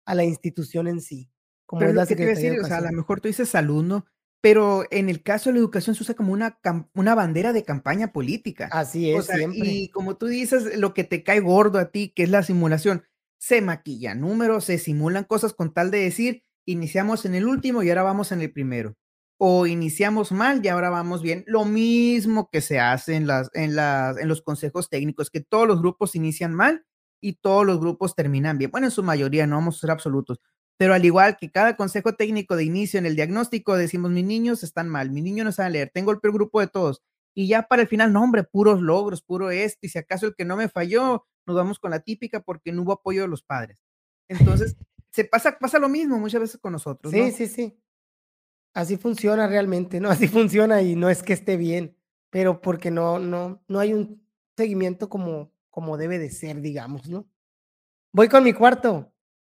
a 0.06 0.14
la 0.14 0.24
institución 0.24 0.88
en 0.88 1.00
sí. 1.00 1.30
Como 1.66 1.82
es 1.82 1.94
la 1.94 2.04
decir, 2.04 2.58
o 2.60 2.64
sea, 2.64 2.78
a 2.78 2.80
lo 2.80 2.92
mejor 2.92 3.20
tú 3.20 3.28
dices 3.28 3.48
salud, 3.48 3.84
¿no? 3.84 4.06
Pero 4.42 4.84
en 4.90 5.08
el 5.08 5.22
caso 5.22 5.50
de 5.50 5.54
la 5.54 5.60
educación 5.60 5.94
se 5.94 6.02
usa 6.02 6.14
como 6.14 6.32
una, 6.32 6.58
una 6.94 7.14
bandera 7.14 7.52
de 7.52 7.64
campaña 7.64 8.12
política. 8.12 8.68
Así 8.72 9.10
es, 9.10 9.26
siempre. 9.26 9.68
Y 9.68 9.88
como 9.90 10.16
tú 10.16 10.26
dices, 10.26 10.78
lo 10.78 10.94
que 10.94 11.04
te 11.04 11.22
cae 11.22 11.40
gordo 11.40 11.78
a 11.78 11.90
ti, 11.90 12.12
que 12.14 12.22
es 12.22 12.30
la 12.30 12.42
simulación, 12.42 13.04
se 13.38 13.60
maquilla 13.60 14.14
números, 14.14 14.64
se 14.64 14.78
simulan 14.78 15.24
cosas 15.24 15.52
con 15.52 15.74
tal 15.74 15.90
de 15.90 15.98
decir, 15.98 16.42
iniciamos 16.66 17.24
en 17.24 17.34
el 17.34 17.46
último 17.46 17.82
y 17.82 17.90
ahora 17.90 18.02
vamos 18.02 18.32
en 18.32 18.40
el 18.40 18.52
primero 18.52 18.96
o 19.42 19.66
iniciamos 19.66 20.32
mal 20.32 20.60
y 20.62 20.68
ahora 20.68 20.90
vamos 20.90 21.22
bien. 21.22 21.44
Lo 21.46 21.64
mismo 21.64 22.50
que 22.52 22.60
se 22.60 22.78
hace 22.78 23.14
en, 23.14 23.26
las, 23.26 23.48
en, 23.54 23.74
las, 23.74 24.18
en 24.18 24.28
los 24.28 24.42
consejos 24.42 24.90
técnicos, 24.90 25.30
que 25.30 25.40
todos 25.40 25.66
los 25.66 25.80
grupos 25.80 26.14
inician 26.14 26.52
mal 26.52 26.84
y 27.22 27.36
todos 27.36 27.64
los 27.64 27.80
grupos 27.80 28.14
terminan 28.14 28.58
bien. 28.58 28.70
Bueno, 28.70 28.88
en 28.88 28.90
su 28.90 29.02
mayoría, 29.02 29.46
no 29.46 29.56
vamos 29.56 29.76
a 29.76 29.80
ser 29.80 29.90
absolutos, 29.92 30.40
pero 30.80 30.94
al 30.94 31.04
igual 31.04 31.36
que 31.36 31.50
cada 31.50 31.76
consejo 31.76 32.14
técnico 32.14 32.56
de 32.56 32.64
inicio 32.64 32.98
en 32.98 33.04
el 33.04 33.14
diagnóstico, 33.14 33.76
decimos, 33.76 34.12
mis 34.12 34.24
niños 34.24 34.62
están 34.62 34.88
mal, 34.88 35.10
mis 35.10 35.22
niños 35.22 35.44
no 35.44 35.52
saben 35.52 35.74
leer, 35.74 35.90
tengo 35.92 36.10
el 36.10 36.20
peor 36.20 36.32
grupo 36.32 36.58
de 36.58 36.68
todos. 36.68 37.02
Y 37.34 37.48
ya 37.48 37.64
para 37.64 37.82
el 37.82 37.88
final, 37.88 38.14
no, 38.14 38.22
hombre, 38.22 38.44
puros 38.44 38.80
logros, 38.80 39.20
puro 39.20 39.50
esto, 39.50 39.80
y 39.82 39.90
si 39.90 39.98
acaso 39.98 40.28
el 40.28 40.34
que 40.34 40.46
no 40.46 40.56
me 40.56 40.70
falló, 40.70 41.26
nos 41.44 41.54
vamos 41.54 41.78
con 41.78 41.90
la 41.90 42.00
típica 42.00 42.40
porque 42.40 42.72
no 42.72 42.80
hubo 42.80 42.92
apoyo 42.92 43.20
de 43.20 43.28
los 43.28 43.42
padres. 43.42 43.84
Entonces, 44.26 44.74
se 45.12 45.24
pasa, 45.24 45.58
pasa 45.58 45.78
lo 45.78 45.90
mismo 45.90 46.18
muchas 46.18 46.40
veces 46.40 46.58
con 46.58 46.72
nosotros. 46.72 47.12
Sí, 47.12 47.30
sí, 47.32 47.46
sí. 47.46 47.78
Así 48.72 48.96
funciona 48.96 49.46
realmente, 49.46 50.00
¿no? 50.00 50.08
Así 50.10 50.28
funciona 50.28 50.80
y 50.80 50.96
no 50.96 51.10
es 51.10 51.22
que 51.22 51.34
esté 51.34 51.58
bien, 51.58 51.94
pero 52.30 52.62
porque 52.62 52.90
no, 52.90 53.18
no, 53.18 53.62
no 53.68 53.80
hay 53.80 53.92
un 53.92 54.26
seguimiento 54.56 55.10
como, 55.10 55.52
como 55.68 55.98
debe 55.98 56.18
de 56.18 56.30
ser, 56.30 56.62
digamos, 56.62 57.06
¿no? 57.06 57.28
Voy 58.14 58.30
con 58.30 58.42
mi 58.42 58.54
cuarto. 58.54 59.09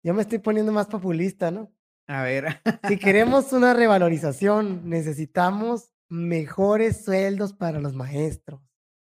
Yo 0.04 0.12
me 0.12 0.20
estoy 0.20 0.38
poniendo 0.38 0.70
más 0.70 0.86
populista, 0.86 1.50
¿no? 1.50 1.72
A 2.06 2.22
ver. 2.22 2.60
si 2.86 2.98
queremos 2.98 3.54
una 3.54 3.72
revalorización, 3.72 4.86
necesitamos 4.88 5.94
mejores 6.10 7.02
sueldos 7.02 7.54
para 7.54 7.80
los 7.80 7.94
maestros. 7.94 8.60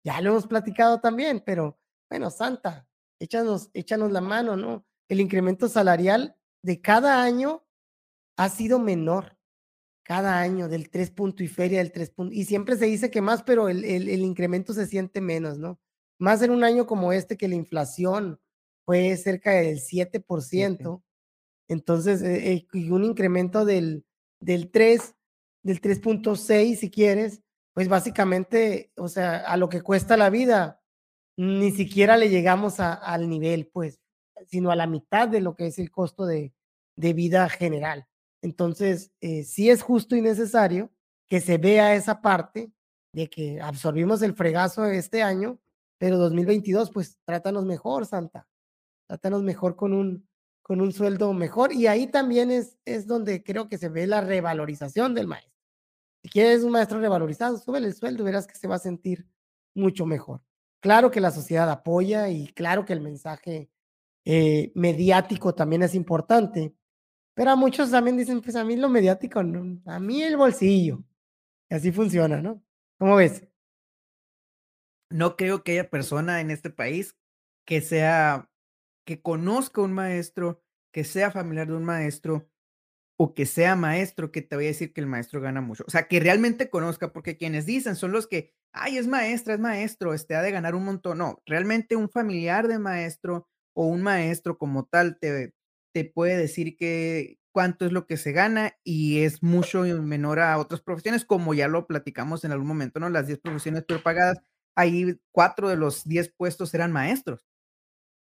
Ya 0.04 0.20
lo 0.20 0.30
hemos 0.30 0.46
platicado 0.46 1.00
también, 1.00 1.42
pero 1.46 1.80
bueno, 2.10 2.30
Santa, 2.30 2.86
échanos, 3.18 3.70
échanos 3.72 4.12
la 4.12 4.20
mano, 4.20 4.54
¿no? 4.54 4.84
El 5.08 5.20
incremento 5.22 5.66
salarial 5.66 6.36
de 6.62 6.82
cada 6.82 7.22
año 7.22 7.64
ha 8.36 8.50
sido 8.50 8.78
menor 8.78 9.38
cada 10.04 10.40
año 10.40 10.68
del 10.68 10.90
3 10.90 11.10
punto 11.12 11.42
y 11.42 11.48
feria 11.48 11.78
del 11.78 11.92
3 11.92 12.10
punto. 12.10 12.34
Y 12.34 12.44
siempre 12.44 12.76
se 12.76 12.84
dice 12.84 13.10
que 13.10 13.22
más, 13.22 13.42
pero 13.44 13.70
el, 13.70 13.82
el, 13.86 14.20
incremento 14.20 14.74
se 14.74 14.86
siente 14.86 15.22
menos, 15.22 15.58
¿no? 15.58 15.80
Más 16.18 16.42
en 16.42 16.50
un 16.50 16.64
año 16.64 16.86
como 16.86 17.14
este 17.14 17.38
que 17.38 17.48
la 17.48 17.54
inflación 17.54 18.41
fue 18.84 19.16
cerca 19.16 19.52
del 19.52 19.80
7%. 19.80 21.02
Entonces, 21.68 22.22
eh, 22.22 22.66
eh, 22.72 22.92
un 22.92 23.04
incremento 23.04 23.64
del, 23.64 24.04
del 24.40 24.70
3, 24.70 25.14
del 25.62 25.80
3.6 25.80 26.76
si 26.76 26.90
quieres, 26.90 27.42
pues 27.74 27.88
básicamente, 27.88 28.92
o 28.96 29.08
sea, 29.08 29.38
a 29.38 29.56
lo 29.56 29.68
que 29.68 29.82
cuesta 29.82 30.16
la 30.16 30.30
vida, 30.30 30.82
ni 31.36 31.70
siquiera 31.70 32.16
le 32.16 32.28
llegamos 32.28 32.80
a, 32.80 32.92
al 32.92 33.28
nivel, 33.28 33.66
pues, 33.68 34.00
sino 34.46 34.70
a 34.70 34.76
la 34.76 34.86
mitad 34.86 35.28
de 35.28 35.40
lo 35.40 35.54
que 35.54 35.66
es 35.66 35.78
el 35.78 35.90
costo 35.90 36.26
de, 36.26 36.52
de 36.96 37.12
vida 37.12 37.48
general. 37.48 38.06
Entonces, 38.42 39.12
eh, 39.20 39.44
sí 39.44 39.70
es 39.70 39.82
justo 39.82 40.16
y 40.16 40.20
necesario 40.20 40.90
que 41.30 41.40
se 41.40 41.58
vea 41.58 41.94
esa 41.94 42.20
parte 42.20 42.72
de 43.14 43.30
que 43.30 43.60
absorbimos 43.60 44.20
el 44.22 44.34
fregazo 44.34 44.84
este 44.86 45.22
año, 45.22 45.58
pero 45.98 46.18
2022, 46.18 46.90
pues 46.90 47.18
trátanos 47.24 47.64
mejor, 47.64 48.04
Santa. 48.06 48.46
Trátanos 49.12 49.42
mejor 49.42 49.76
con 49.76 49.92
un, 49.92 50.26
con 50.62 50.80
un 50.80 50.90
sueldo 50.90 51.34
mejor. 51.34 51.74
Y 51.74 51.86
ahí 51.86 52.06
también 52.06 52.50
es, 52.50 52.78
es 52.86 53.06
donde 53.06 53.42
creo 53.44 53.68
que 53.68 53.76
se 53.76 53.90
ve 53.90 54.06
la 54.06 54.22
revalorización 54.22 55.14
del 55.14 55.26
maestro. 55.26 55.52
Si 56.22 56.30
quieres 56.30 56.62
un 56.62 56.70
maestro 56.70 56.98
revalorizado, 56.98 57.58
súbele 57.58 57.88
el 57.88 57.94
sueldo, 57.94 58.24
verás 58.24 58.46
que 58.46 58.54
se 58.54 58.66
va 58.66 58.76
a 58.76 58.78
sentir 58.78 59.28
mucho 59.74 60.06
mejor. 60.06 60.40
Claro 60.80 61.10
que 61.10 61.20
la 61.20 61.30
sociedad 61.30 61.68
apoya 61.68 62.30
y 62.30 62.46
claro 62.54 62.86
que 62.86 62.94
el 62.94 63.02
mensaje 63.02 63.68
eh, 64.24 64.72
mediático 64.74 65.54
también 65.54 65.82
es 65.82 65.94
importante, 65.94 66.74
pero 67.34 67.50
a 67.50 67.56
muchos 67.56 67.90
también 67.90 68.16
dicen, 68.16 68.40
pues 68.40 68.56
a 68.56 68.64
mí 68.64 68.76
lo 68.76 68.88
mediático, 68.88 69.40
a 69.40 70.00
mí 70.00 70.22
el 70.22 70.38
bolsillo. 70.38 71.04
Y 71.68 71.74
así 71.74 71.92
funciona, 71.92 72.40
¿no? 72.40 72.62
¿Cómo 72.98 73.16
ves? 73.16 73.46
No 75.10 75.36
creo 75.36 75.62
que 75.62 75.72
haya 75.72 75.90
persona 75.90 76.40
en 76.40 76.50
este 76.50 76.70
país 76.70 77.14
que 77.66 77.82
sea, 77.82 78.50
que 79.04 79.22
conozca 79.22 79.80
un 79.82 79.92
maestro, 79.92 80.62
que 80.92 81.04
sea 81.04 81.30
familiar 81.30 81.68
de 81.68 81.74
un 81.74 81.84
maestro 81.84 82.48
o 83.18 83.34
que 83.34 83.46
sea 83.46 83.76
maestro, 83.76 84.32
que 84.32 84.42
te 84.42 84.56
voy 84.56 84.66
a 84.66 84.68
decir 84.68 84.92
que 84.92 85.00
el 85.00 85.06
maestro 85.06 85.40
gana 85.40 85.60
mucho. 85.60 85.84
O 85.86 85.90
sea, 85.90 86.08
que 86.08 86.20
realmente 86.20 86.70
conozca, 86.70 87.12
porque 87.12 87.36
quienes 87.36 87.66
dicen 87.66 87.96
son 87.96 88.12
los 88.12 88.26
que, 88.26 88.52
ay, 88.72 88.98
es 88.98 89.06
maestra, 89.06 89.54
es 89.54 89.60
maestro, 89.60 90.14
este 90.14 90.34
ha 90.34 90.42
de 90.42 90.50
ganar 90.50 90.74
un 90.74 90.84
montón. 90.84 91.18
No, 91.18 91.40
realmente 91.46 91.96
un 91.96 92.10
familiar 92.10 92.68
de 92.68 92.78
maestro 92.78 93.48
o 93.74 93.86
un 93.86 94.02
maestro 94.02 94.58
como 94.58 94.86
tal 94.86 95.18
te, 95.20 95.54
te 95.94 96.04
puede 96.04 96.36
decir 96.36 96.76
que 96.76 97.38
cuánto 97.52 97.86
es 97.86 97.92
lo 97.92 98.06
que 98.06 98.16
se 98.16 98.32
gana 98.32 98.74
y 98.82 99.20
es 99.20 99.42
mucho 99.42 99.82
menor 99.82 100.40
a 100.40 100.58
otras 100.58 100.80
profesiones, 100.80 101.24
como 101.24 101.54
ya 101.54 101.68
lo 101.68 101.86
platicamos 101.86 102.44
en 102.44 102.52
algún 102.52 102.68
momento, 102.68 102.98
¿no? 103.00 103.10
Las 103.10 103.26
10 103.26 103.40
profesiones 103.40 103.84
peor 103.84 104.02
pagadas, 104.02 104.38
ahí 104.74 105.20
cuatro 105.32 105.68
de 105.68 105.76
los 105.76 106.04
10 106.04 106.32
puestos 106.36 106.74
eran 106.74 106.92
maestros. 106.92 107.46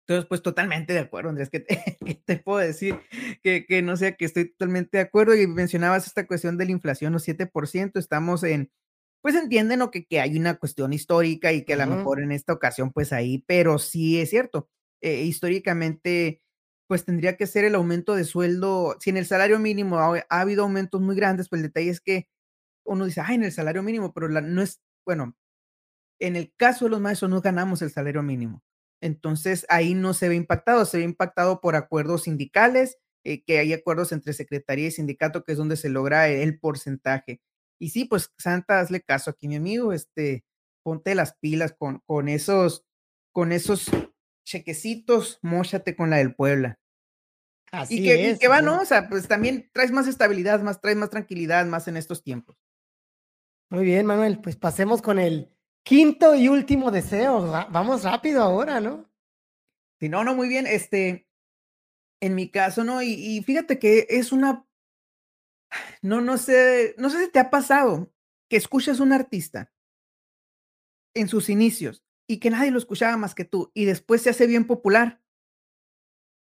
Entonces, 0.08 0.26
pues 0.30 0.42
totalmente 0.42 0.94
de 0.94 1.00
acuerdo, 1.00 1.30
Andrés, 1.30 1.50
que 1.50 1.60
te, 2.26 2.38
puedo 2.38 2.60
decir 2.60 2.98
que, 3.44 3.66
que, 3.66 3.82
no 3.82 3.98
sea 3.98 4.16
que 4.16 4.24
estoy 4.24 4.50
totalmente 4.52 4.98
de 4.98 5.04
acuerdo 5.04 5.36
y 5.36 5.48
mencionabas 5.48 6.08
esta 6.08 6.26
cuestión 6.26 6.58
de 6.58 6.66
la 6.66 6.72
inflación, 6.72 7.12
los 7.12 7.28
7%, 7.28 8.00
estamos 8.00 8.44
en, 8.44 8.72
pues 9.22 9.36
entienden 9.36 9.80
¿no? 9.80 9.92
que, 9.92 10.06
que 10.06 10.22
hay 10.22 10.38
una 10.38 10.56
cuestión 10.56 10.94
histórica 10.94 11.52
y 11.52 11.66
que 11.66 11.74
a 11.74 11.86
lo 11.86 11.94
mejor 11.94 12.22
en 12.22 12.32
esta 12.32 12.54
ocasión, 12.54 12.94
pues 12.94 13.12
ahí, 13.12 13.44
pero 13.48 13.80
sí 13.80 14.22
es 14.22 14.30
cierto, 14.30 14.70
eh, 15.02 15.24
históricamente 15.24 16.42
pues 16.88 17.04
tendría 17.04 17.36
que 17.36 17.48
ser 17.48 17.66
el 17.66 17.76
aumento 17.76 18.16
de 18.16 18.24
sueldo. 18.24 18.96
Si 19.02 19.10
en 19.10 19.18
el 19.18 19.26
salario 19.26 19.60
mínimo 19.60 20.00
ha, 20.00 20.26
habido 20.30 20.64
aumentos 20.64 21.02
muy 21.02 21.18
grandes, 21.18 21.50
pues 21.50 21.60
el 21.60 21.68
detalle 21.68 21.90
es 21.90 22.00
que 22.00 22.30
uno 22.86 23.06
dice, 23.06 23.20
ah, 23.20 23.34
en 23.34 23.44
el 23.44 23.52
salario 23.52 23.84
mínimo, 23.84 24.14
pero 24.14 24.30
la, 24.30 24.40
no 24.40 24.62
es, 24.62 24.82
bueno, 25.06 25.36
en 26.20 26.38
el 26.38 26.54
caso 26.56 26.86
de 26.86 26.92
los 26.92 27.02
maestros 27.02 27.30
no 27.30 27.42
ganamos 27.42 27.82
el 27.82 27.92
salario 27.92 28.24
mínimo. 28.24 28.64
Entonces 29.02 29.66
ahí 29.70 29.94
no 29.94 30.14
se 30.14 30.30
ve 30.30 30.36
impactado, 30.36 30.86
se 30.86 30.98
ve 30.98 31.04
impactado 31.04 31.62
por 31.62 31.76
acuerdos 31.76 32.24
sindicales, 32.24 32.98
eh, 33.24 33.44
que 33.44 33.60
hay 33.60 33.74
acuerdos 33.74 34.12
entre 34.12 34.34
secretaría 34.34 34.88
y 34.88 34.92
sindicato, 34.92 35.44
que 35.44 35.52
es 35.52 35.58
donde 35.58 35.78
se 35.78 35.90
logra 35.90 36.30
el 36.30 36.60
porcentaje. 36.60 37.42
Y 37.80 37.90
sí, 37.90 38.06
pues 38.06 38.34
Santa, 38.38 38.80
hazle 38.80 39.02
caso 39.02 39.30
aquí, 39.30 39.48
mi 39.48 39.56
amigo, 39.56 39.94
este, 39.94 40.44
ponte 40.84 41.14
las 41.14 41.36
pilas 41.38 41.76
con, 41.78 42.00
con 42.06 42.30
esos, 42.30 42.86
con 43.32 43.52
esos 43.52 43.92
chequecitos, 44.46 45.40
mochate 45.42 45.96
con 45.96 46.10
la 46.10 46.18
del 46.18 46.34
Puebla. 46.34 46.80
Así 47.72 48.00
y 48.00 48.04
que, 48.04 48.30
es. 48.30 48.38
Y 48.38 48.40
que 48.40 48.48
va, 48.48 48.62
¿no? 48.62 48.82
O 48.82 48.86
sea, 48.86 49.10
pues 49.10 49.28
también 49.28 49.70
traes 49.74 49.92
más 49.92 50.08
estabilidad, 50.08 50.62
más, 50.62 50.80
traes 50.80 50.98
más 50.98 51.10
tranquilidad, 51.10 51.66
más 51.66 51.88
en 51.88 51.98
estos 51.98 52.24
tiempos. 52.24 52.58
Muy 53.70 53.84
bien, 53.84 54.06
Manuel, 54.06 54.40
pues 54.40 54.56
pasemos 54.56 55.02
con 55.02 55.20
el 55.20 55.54
quinto 55.88 56.36
y 56.36 56.50
último 56.50 56.92
deseo. 56.92 57.50
vamos 57.72 58.04
rápido 58.04 58.42
ahora, 58.42 58.82
¿no? 58.82 59.10
Sí, 60.00 60.10
no, 60.10 60.24
no, 60.24 60.36
muy 60.36 60.50
bien. 60.50 60.68
Este, 60.68 61.28
en 62.22 62.36
mi 62.36 62.50
caso, 62.50 62.84
¿no? 62.84 63.02
Y, 63.02 63.14
y 63.14 63.42
fíjate 63.42 63.80
que 63.80 64.06
es 64.10 64.32
una, 64.32 64.68
no, 66.02 66.22
no 66.22 66.38
sé, 66.38 66.94
no 66.98 67.10
sé 67.10 67.26
si 67.26 67.32
te 67.32 67.40
ha 67.40 67.50
pasado 67.50 68.12
que 68.50 68.58
escuchas 68.58 69.00
un 69.00 69.14
artista 69.14 69.72
en 71.16 71.30
sus 71.30 71.50
inicios 71.50 72.04
y 72.30 72.40
que 72.40 72.50
nadie 72.50 72.72
lo 72.72 72.78
escuchaba 72.78 73.18
más 73.18 73.34
que 73.34 73.46
tú 73.46 73.72
y 73.74 73.86
después 73.86 74.22
se 74.22 74.30
hace 74.30 74.46
bien 74.46 74.68
popular. 74.68 75.22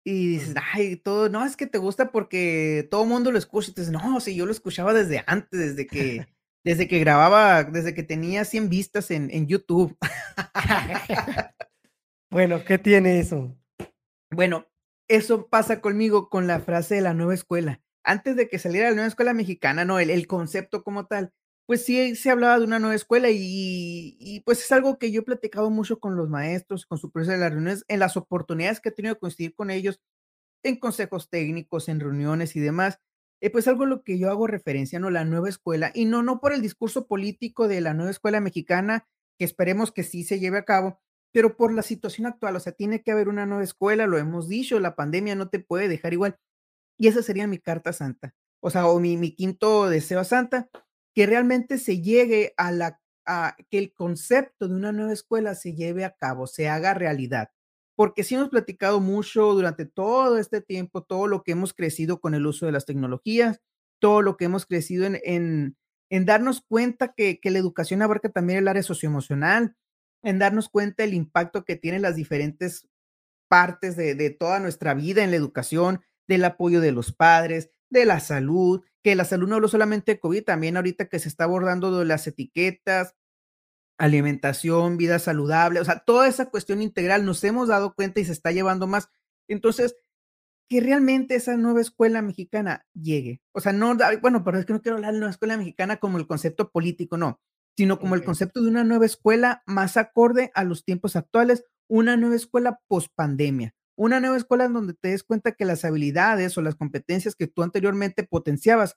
Y 0.04 0.28
dices, 0.28 0.54
ay, 0.72 0.96
todo, 0.96 1.28
no, 1.28 1.44
es 1.44 1.56
que 1.56 1.66
te 1.66 1.78
gusta 1.78 2.12
porque 2.12 2.86
todo 2.90 3.02
el 3.02 3.08
mundo 3.08 3.32
lo 3.32 3.38
escucha. 3.38 3.70
Y 3.70 3.74
dices, 3.74 3.90
no, 3.90 4.20
si 4.20 4.36
yo 4.36 4.46
lo 4.46 4.52
escuchaba 4.52 4.94
desde 4.94 5.24
antes, 5.26 5.58
desde 5.58 5.86
que, 5.88 6.26
desde 6.66 6.88
que 6.88 6.98
grababa, 6.98 7.62
desde 7.62 7.94
que 7.94 8.02
tenía 8.02 8.44
100 8.44 8.68
vistas 8.68 9.12
en, 9.12 9.30
en 9.30 9.46
YouTube. 9.46 9.96
bueno, 12.28 12.64
¿qué 12.64 12.76
tiene 12.76 13.20
eso? 13.20 13.56
Bueno, 14.32 14.66
eso 15.06 15.46
pasa 15.46 15.80
conmigo 15.80 16.28
con 16.28 16.48
la 16.48 16.58
frase 16.58 16.96
de 16.96 17.02
la 17.02 17.14
nueva 17.14 17.34
escuela. 17.34 17.80
Antes 18.02 18.34
de 18.34 18.48
que 18.48 18.58
saliera 18.58 18.88
la 18.88 18.96
nueva 18.96 19.06
escuela 19.06 19.32
mexicana, 19.32 19.84
no, 19.84 20.00
el, 20.00 20.10
el 20.10 20.26
concepto 20.26 20.82
como 20.82 21.06
tal, 21.06 21.32
pues 21.66 21.84
sí 21.84 22.16
se 22.16 22.30
hablaba 22.32 22.58
de 22.58 22.64
una 22.64 22.80
nueva 22.80 22.96
escuela 22.96 23.28
y, 23.30 24.42
pues 24.44 24.64
es 24.64 24.72
algo 24.72 24.98
que 24.98 25.12
yo 25.12 25.20
he 25.20 25.24
platicado 25.24 25.70
mucho 25.70 26.00
con 26.00 26.16
los 26.16 26.28
maestros, 26.28 26.84
con 26.84 26.98
su 26.98 27.12
profesor 27.12 27.34
de 27.34 27.40
las 27.42 27.52
reuniones, 27.52 27.84
en 27.86 28.00
las 28.00 28.16
oportunidades 28.16 28.80
que 28.80 28.88
he 28.88 28.92
tenido 28.92 29.14
de 29.14 29.20
coincidir 29.20 29.54
con 29.54 29.70
ellos, 29.70 30.00
en 30.64 30.80
consejos 30.80 31.30
técnicos, 31.30 31.88
en 31.88 32.00
reuniones 32.00 32.56
y 32.56 32.60
demás. 32.60 32.98
Eh, 33.40 33.50
pues 33.50 33.68
algo 33.68 33.86
lo 33.86 34.02
que 34.02 34.18
yo 34.18 34.30
hago 34.30 34.46
referencia, 34.46 34.98
¿no? 34.98 35.10
La 35.10 35.24
nueva 35.24 35.48
escuela, 35.48 35.90
y 35.94 36.06
no, 36.06 36.22
no 36.22 36.40
por 36.40 36.52
el 36.52 36.62
discurso 36.62 37.06
político 37.06 37.68
de 37.68 37.80
la 37.80 37.94
nueva 37.94 38.10
escuela 38.10 38.40
mexicana, 38.40 39.06
que 39.38 39.44
esperemos 39.44 39.92
que 39.92 40.04
sí 40.04 40.24
se 40.24 40.40
lleve 40.40 40.58
a 40.58 40.64
cabo, 40.64 41.00
pero 41.32 41.56
por 41.56 41.72
la 41.72 41.82
situación 41.82 42.26
actual, 42.26 42.56
o 42.56 42.60
sea, 42.60 42.72
tiene 42.72 43.02
que 43.02 43.12
haber 43.12 43.28
una 43.28 43.44
nueva 43.44 43.64
escuela, 43.64 44.06
lo 44.06 44.18
hemos 44.18 44.48
dicho, 44.48 44.80
la 44.80 44.96
pandemia 44.96 45.34
no 45.34 45.48
te 45.48 45.60
puede 45.60 45.88
dejar 45.88 46.14
igual. 46.14 46.38
Y 46.98 47.08
esa 47.08 47.22
sería 47.22 47.46
mi 47.46 47.58
carta 47.58 47.92
santa, 47.92 48.34
o 48.60 48.70
sea, 48.70 48.86
o 48.88 49.00
mi, 49.00 49.16
mi 49.18 49.32
quinto 49.34 49.88
deseo 49.90 50.24
santa, 50.24 50.70
que 51.14 51.26
realmente 51.26 51.78
se 51.78 52.00
llegue 52.00 52.54
a 52.56 52.72
la 52.72 53.00
a 53.26 53.56
que 53.70 53.78
el 53.78 53.92
concepto 53.92 54.68
de 54.68 54.74
una 54.76 54.92
nueva 54.92 55.12
escuela 55.12 55.54
se 55.54 55.74
lleve 55.74 56.04
a 56.04 56.12
cabo, 56.12 56.46
se 56.46 56.68
haga 56.68 56.94
realidad. 56.94 57.50
Porque 57.96 58.22
sí 58.22 58.34
hemos 58.34 58.50
platicado 58.50 59.00
mucho 59.00 59.54
durante 59.54 59.86
todo 59.86 60.38
este 60.38 60.60
tiempo, 60.60 61.02
todo 61.02 61.26
lo 61.26 61.42
que 61.42 61.52
hemos 61.52 61.74
crecido 61.74 62.20
con 62.20 62.34
el 62.34 62.46
uso 62.46 62.66
de 62.66 62.72
las 62.72 62.84
tecnologías, 62.84 63.60
todo 63.98 64.22
lo 64.22 64.36
que 64.36 64.44
hemos 64.44 64.66
crecido 64.66 65.06
en, 65.06 65.76
en, 66.10 66.24
darnos 66.26 66.60
cuenta 66.60 67.14
que, 67.16 67.40
que, 67.40 67.50
la 67.50 67.58
educación 67.58 68.02
abarca 68.02 68.28
también 68.28 68.58
el 68.58 68.68
área 68.68 68.82
socioemocional, 68.82 69.74
en 70.22 70.38
darnos 70.38 70.68
cuenta 70.68 71.04
el 71.04 71.14
impacto 71.14 71.64
que 71.64 71.76
tienen 71.76 72.02
las 72.02 72.16
diferentes 72.16 72.86
partes 73.48 73.96
de, 73.96 74.14
de 74.14 74.30
toda 74.30 74.60
nuestra 74.60 74.92
vida 74.92 75.24
en 75.24 75.30
la 75.30 75.36
educación, 75.36 76.02
del 76.28 76.44
apoyo 76.44 76.80
de 76.80 76.92
los 76.92 77.12
padres, 77.12 77.70
de 77.90 78.04
la 78.04 78.20
salud, 78.20 78.82
que 79.02 79.14
la 79.14 79.24
salud 79.24 79.48
no 79.48 79.54
habló 79.54 79.68
solamente 79.68 80.12
de 80.12 80.20
COVID, 80.20 80.44
también 80.44 80.76
ahorita 80.76 81.08
que 81.08 81.18
se 81.18 81.28
está 81.28 81.44
abordando 81.44 81.96
de 81.96 82.04
las 82.04 82.26
etiquetas, 82.26 83.14
alimentación, 83.98 84.96
vida 84.96 85.18
saludable, 85.18 85.80
o 85.80 85.84
sea, 85.84 86.00
toda 86.00 86.28
esa 86.28 86.50
cuestión 86.50 86.82
integral 86.82 87.24
nos 87.24 87.42
hemos 87.44 87.68
dado 87.68 87.94
cuenta 87.94 88.20
y 88.20 88.24
se 88.24 88.32
está 88.32 88.52
llevando 88.52 88.86
más. 88.86 89.08
Entonces, 89.48 89.96
que 90.68 90.80
realmente 90.80 91.36
esa 91.36 91.56
nueva 91.56 91.80
escuela 91.80 92.22
mexicana 92.22 92.86
llegue. 92.92 93.40
O 93.52 93.60
sea, 93.60 93.72
no, 93.72 93.96
bueno, 94.20 94.44
pero 94.44 94.58
es 94.58 94.66
que 94.66 94.72
no 94.72 94.82
quiero 94.82 94.96
hablar 94.96 95.12
de 95.12 95.20
una 95.20 95.30
escuela 95.30 95.56
mexicana 95.56 95.98
como 95.98 96.18
el 96.18 96.26
concepto 96.26 96.70
político, 96.70 97.16
no, 97.16 97.40
sino 97.76 97.98
como 97.98 98.14
el 98.14 98.24
concepto 98.24 98.62
de 98.62 98.68
una 98.68 98.84
nueva 98.84 99.06
escuela 99.06 99.62
más 99.66 99.96
acorde 99.96 100.50
a 100.54 100.64
los 100.64 100.84
tiempos 100.84 101.14
actuales, 101.14 101.64
una 101.88 102.16
nueva 102.16 102.34
escuela 102.34 102.80
post 102.88 103.12
pandemia, 103.14 103.74
una 103.96 104.18
nueva 104.18 104.36
escuela 104.36 104.64
en 104.64 104.72
donde 104.72 104.94
te 104.94 105.08
des 105.08 105.22
cuenta 105.22 105.52
que 105.52 105.64
las 105.64 105.84
habilidades 105.84 106.58
o 106.58 106.62
las 106.62 106.74
competencias 106.74 107.36
que 107.36 107.46
tú 107.46 107.62
anteriormente 107.62 108.24
potenciabas 108.24 108.96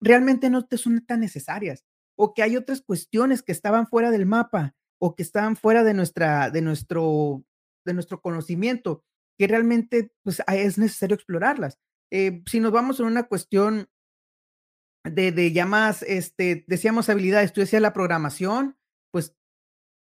realmente 0.00 0.50
no 0.50 0.66
te 0.66 0.78
son 0.78 1.06
tan 1.06 1.20
necesarias 1.20 1.84
o 2.16 2.34
que 2.34 2.42
hay 2.42 2.56
otras 2.56 2.80
cuestiones 2.82 3.42
que 3.42 3.52
estaban 3.52 3.86
fuera 3.86 4.10
del 4.10 4.26
mapa 4.26 4.74
o 5.00 5.14
que 5.14 5.22
estaban 5.22 5.56
fuera 5.56 5.84
de 5.84 5.94
nuestra 5.94 6.50
de 6.50 6.62
nuestro 6.62 7.44
de 7.84 7.94
nuestro 7.94 8.20
conocimiento 8.20 9.04
que 9.38 9.46
realmente 9.46 10.12
pues 10.22 10.42
es 10.46 10.78
necesario 10.78 11.14
explorarlas. 11.14 11.78
Eh, 12.10 12.42
si 12.46 12.60
nos 12.60 12.72
vamos 12.72 13.00
a 13.00 13.04
una 13.04 13.24
cuestión 13.24 13.88
de, 15.04 15.32
de 15.32 15.64
más, 15.64 16.02
este, 16.02 16.64
decíamos 16.66 17.08
habilidades, 17.08 17.52
tú 17.52 17.60
decías 17.60 17.82
la 17.82 17.92
programación, 17.92 18.78
pues, 19.12 19.36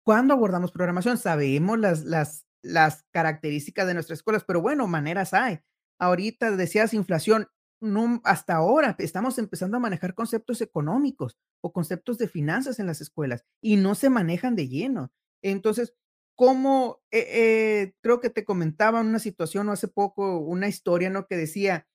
¿cuándo 0.04 0.34
abordamos 0.34 0.72
programación? 0.72 1.18
Sabemos 1.18 1.78
las, 1.78 2.04
las, 2.04 2.46
las 2.62 3.04
características 3.10 3.86
de 3.86 3.94
nuestras 3.94 4.20
escuelas, 4.20 4.44
pero 4.44 4.60
bueno, 4.60 4.86
maneras 4.86 5.34
hay. 5.34 5.60
Ahorita 5.98 6.52
decías 6.52 6.94
inflación, 6.94 7.48
no, 7.82 8.20
hasta 8.24 8.54
ahora 8.54 8.96
estamos 8.98 9.38
empezando 9.38 9.76
a 9.76 9.80
manejar 9.80 10.14
conceptos 10.14 10.60
económicos 10.60 11.38
o 11.60 11.72
conceptos 11.72 12.18
de 12.18 12.28
finanzas 12.28 12.78
en 12.78 12.86
las 12.86 13.00
escuelas 13.00 13.44
y 13.60 13.76
no 13.76 13.94
se 13.94 14.10
manejan 14.10 14.56
de 14.56 14.68
lleno. 14.68 15.12
Entonces, 15.42 15.94
¿cómo? 16.34 17.02
Eh, 17.10 17.26
eh, 17.28 17.94
creo 18.00 18.20
que 18.20 18.30
te 18.30 18.44
comentaba 18.44 19.00
una 19.00 19.18
situación 19.18 19.68
hace 19.68 19.88
poco, 19.88 20.38
una 20.38 20.68
historia, 20.68 21.10
¿no? 21.10 21.26
Que 21.26 21.36
decía 21.36 21.86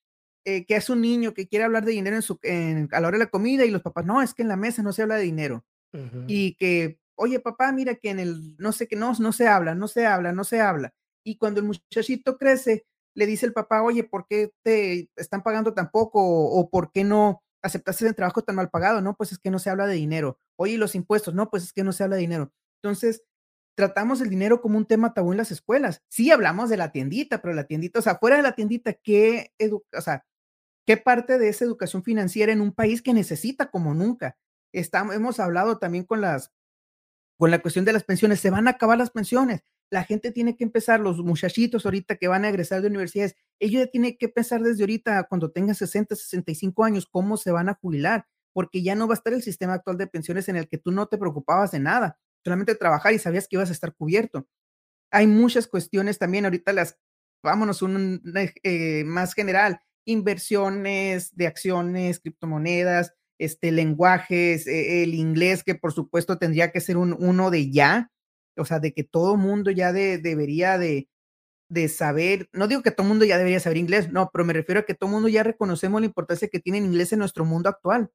eh, 0.45 0.65
que 0.65 0.75
es 0.75 0.89
un 0.89 1.01
niño 1.01 1.33
que 1.33 1.47
quiere 1.47 1.65
hablar 1.65 1.85
de 1.85 1.93
dinero 1.93 2.15
en 2.15 2.21
su, 2.21 2.39
en, 2.43 2.89
a 2.91 2.99
la 2.99 3.07
hora 3.07 3.17
de 3.17 3.23
la 3.25 3.31
comida 3.31 3.65
y 3.65 3.71
los 3.71 3.81
papás, 3.81 4.05
no, 4.05 4.21
es 4.21 4.33
que 4.33 4.43
en 4.43 4.49
la 4.49 4.57
mesa 4.57 4.83
no 4.83 4.93
se 4.93 5.01
habla 5.01 5.15
de 5.15 5.23
dinero. 5.23 5.65
Uh 5.93 5.97
-huh. 5.97 6.25
Y 6.27 6.55
que 6.55 6.99
oye, 7.17 7.39
papá, 7.39 7.71
mira 7.71 7.95
que 7.95 8.09
en 8.11 8.19
el, 8.19 8.55
no 8.57 8.71
sé 8.71 8.87
qué, 8.87 8.95
no, 8.95 9.11
no 9.19 9.31
se 9.31 9.47
habla, 9.47 9.75
no 9.75 9.87
se 9.87 10.05
habla, 10.05 10.31
no 10.31 10.43
se 10.43 10.61
habla. 10.61 10.93
Y 11.23 11.37
cuando 11.37 11.59
el 11.59 11.65
muchachito 11.65 12.37
crece, 12.37 12.85
le 13.17 13.25
dice 13.25 13.47
el 13.47 13.53
papá, 13.53 13.81
oye, 13.81 14.03
¿por 14.03 14.27
qué 14.27 14.53
te 14.63 15.09
están 15.15 15.41
pagando 15.41 15.73
tan 15.73 15.89
poco? 15.89 16.21
O, 16.21 16.69
¿por 16.69 16.91
qué 16.91 17.03
no 17.03 17.41
aceptaste 17.63 18.07
el 18.07 18.13
trabajo 18.13 18.43
tan 18.43 18.55
mal 18.55 18.69
pagado? 18.69 19.01
No, 19.01 19.15
pues 19.15 19.31
es 19.31 19.39
que 19.39 19.49
no 19.49 19.57
se 19.57 19.71
habla 19.71 19.87
de 19.87 19.95
dinero. 19.95 20.37
Oye, 20.55 20.77
los 20.77 20.93
impuestos? 20.93 21.33
No, 21.33 21.49
pues 21.49 21.63
es 21.63 21.73
que 21.73 21.83
no 21.83 21.93
se 21.93 22.03
habla 22.03 22.15
de 22.17 22.21
dinero. 22.21 22.53
Entonces, 22.75 23.23
tratamos 23.75 24.21
el 24.21 24.29
dinero 24.29 24.61
como 24.61 24.77
un 24.77 24.85
tema 24.85 25.15
tabú 25.15 25.31
en 25.31 25.39
las 25.39 25.51
escuelas. 25.51 26.03
Sí 26.09 26.29
hablamos 26.29 26.69
de 26.69 26.77
la 26.77 26.91
tiendita, 26.91 27.41
pero 27.41 27.55
la 27.55 27.63
tiendita, 27.63 27.97
o 27.97 28.03
sea, 28.03 28.19
fuera 28.19 28.37
de 28.37 28.43
la 28.43 28.53
tiendita, 28.53 28.93
¿qué, 28.93 29.51
o 29.71 30.01
sea, 30.01 30.23
qué 30.85 30.97
parte 30.97 31.39
de 31.39 31.49
esa 31.49 31.65
educación 31.65 32.03
financiera 32.03 32.53
en 32.53 32.61
un 32.61 32.71
país 32.71 33.01
que 33.01 33.15
necesita 33.15 33.71
como 33.71 33.95
nunca? 33.95 34.37
Estamos, 34.73 35.15
hemos 35.15 35.39
hablado 35.39 35.79
también 35.79 36.03
con 36.03 36.21
las 36.21 36.51
con 37.39 37.51
la 37.51 37.59
cuestión 37.59 37.85
de 37.85 37.93
las 37.93 38.03
pensiones, 38.03 38.39
se 38.39 38.51
van 38.51 38.67
a 38.67 38.71
acabar 38.71 38.97
las 38.97 39.11
pensiones. 39.11 39.63
La 39.89 40.03
gente 40.03 40.31
tiene 40.31 40.55
que 40.55 40.63
empezar, 40.63 40.99
los 40.99 41.19
muchachitos 41.19 41.85
ahorita 41.85 42.15
que 42.17 42.27
van 42.27 42.45
a 42.45 42.49
egresar 42.49 42.81
de 42.81 42.87
universidades, 42.87 43.35
ellos 43.59 43.85
ya 43.85 43.87
tienen 43.91 44.17
que 44.17 44.29
pensar 44.29 44.61
desde 44.61 44.83
ahorita, 44.83 45.23
cuando 45.29 45.51
tengan 45.51 45.75
60, 45.75 46.15
65 46.15 46.83
años, 46.83 47.07
cómo 47.09 47.37
se 47.37 47.51
van 47.51 47.69
a 47.69 47.75
jubilar, 47.75 48.25
porque 48.53 48.81
ya 48.83 48.95
no 48.95 49.07
va 49.07 49.13
a 49.13 49.17
estar 49.17 49.33
el 49.33 49.41
sistema 49.41 49.75
actual 49.75 49.97
de 49.97 50.07
pensiones 50.07 50.49
en 50.49 50.57
el 50.57 50.67
que 50.67 50.77
tú 50.77 50.91
no 50.91 51.07
te 51.07 51.17
preocupabas 51.17 51.71
de 51.71 51.79
nada, 51.79 52.19
solamente 52.43 52.75
trabajar 52.75 53.13
y 53.13 53.19
sabías 53.19 53.47
que 53.47 53.55
ibas 53.55 53.69
a 53.69 53.73
estar 53.73 53.95
cubierto. 53.95 54.47
Hay 55.11 55.27
muchas 55.27 55.67
cuestiones 55.67 56.19
también, 56.19 56.45
ahorita 56.45 56.73
las, 56.73 56.97
vámonos, 57.43 57.81
un 57.81 58.21
eh, 58.63 59.03
más 59.05 59.33
general, 59.33 59.79
inversiones 60.05 61.35
de 61.35 61.47
acciones, 61.47 62.19
criptomonedas, 62.19 63.13
este, 63.39 63.71
lenguajes, 63.71 64.67
eh, 64.67 65.03
el 65.03 65.13
inglés, 65.13 65.63
que 65.63 65.75
por 65.75 65.93
supuesto 65.93 66.37
tendría 66.37 66.71
que 66.71 66.81
ser 66.81 66.97
un, 66.97 67.15
uno 67.19 67.51
de 67.51 67.69
ya, 67.71 68.11
o 68.57 68.65
sea, 68.65 68.79
de 68.79 68.93
que 68.93 69.03
todo 69.03 69.37
mundo 69.37 69.71
ya 69.71 69.93
de, 69.93 70.17
debería 70.17 70.77
de, 70.77 71.09
de 71.69 71.87
saber, 71.89 72.49
no 72.53 72.67
digo 72.67 72.81
que 72.81 72.91
todo 72.91 73.07
mundo 73.07 73.25
ya 73.25 73.37
debería 73.37 73.59
saber 73.59 73.77
inglés, 73.77 74.11
no, 74.11 74.29
pero 74.31 74.45
me 74.45 74.53
refiero 74.53 74.81
a 74.81 74.85
que 74.85 74.93
todo 74.93 75.09
mundo 75.09 75.27
ya 75.27 75.43
reconocemos 75.43 76.01
la 76.01 76.07
importancia 76.07 76.47
que 76.47 76.59
tiene 76.59 76.79
el 76.79 76.85
inglés 76.85 77.13
en 77.13 77.19
nuestro 77.19 77.45
mundo 77.45 77.69
actual. 77.69 78.11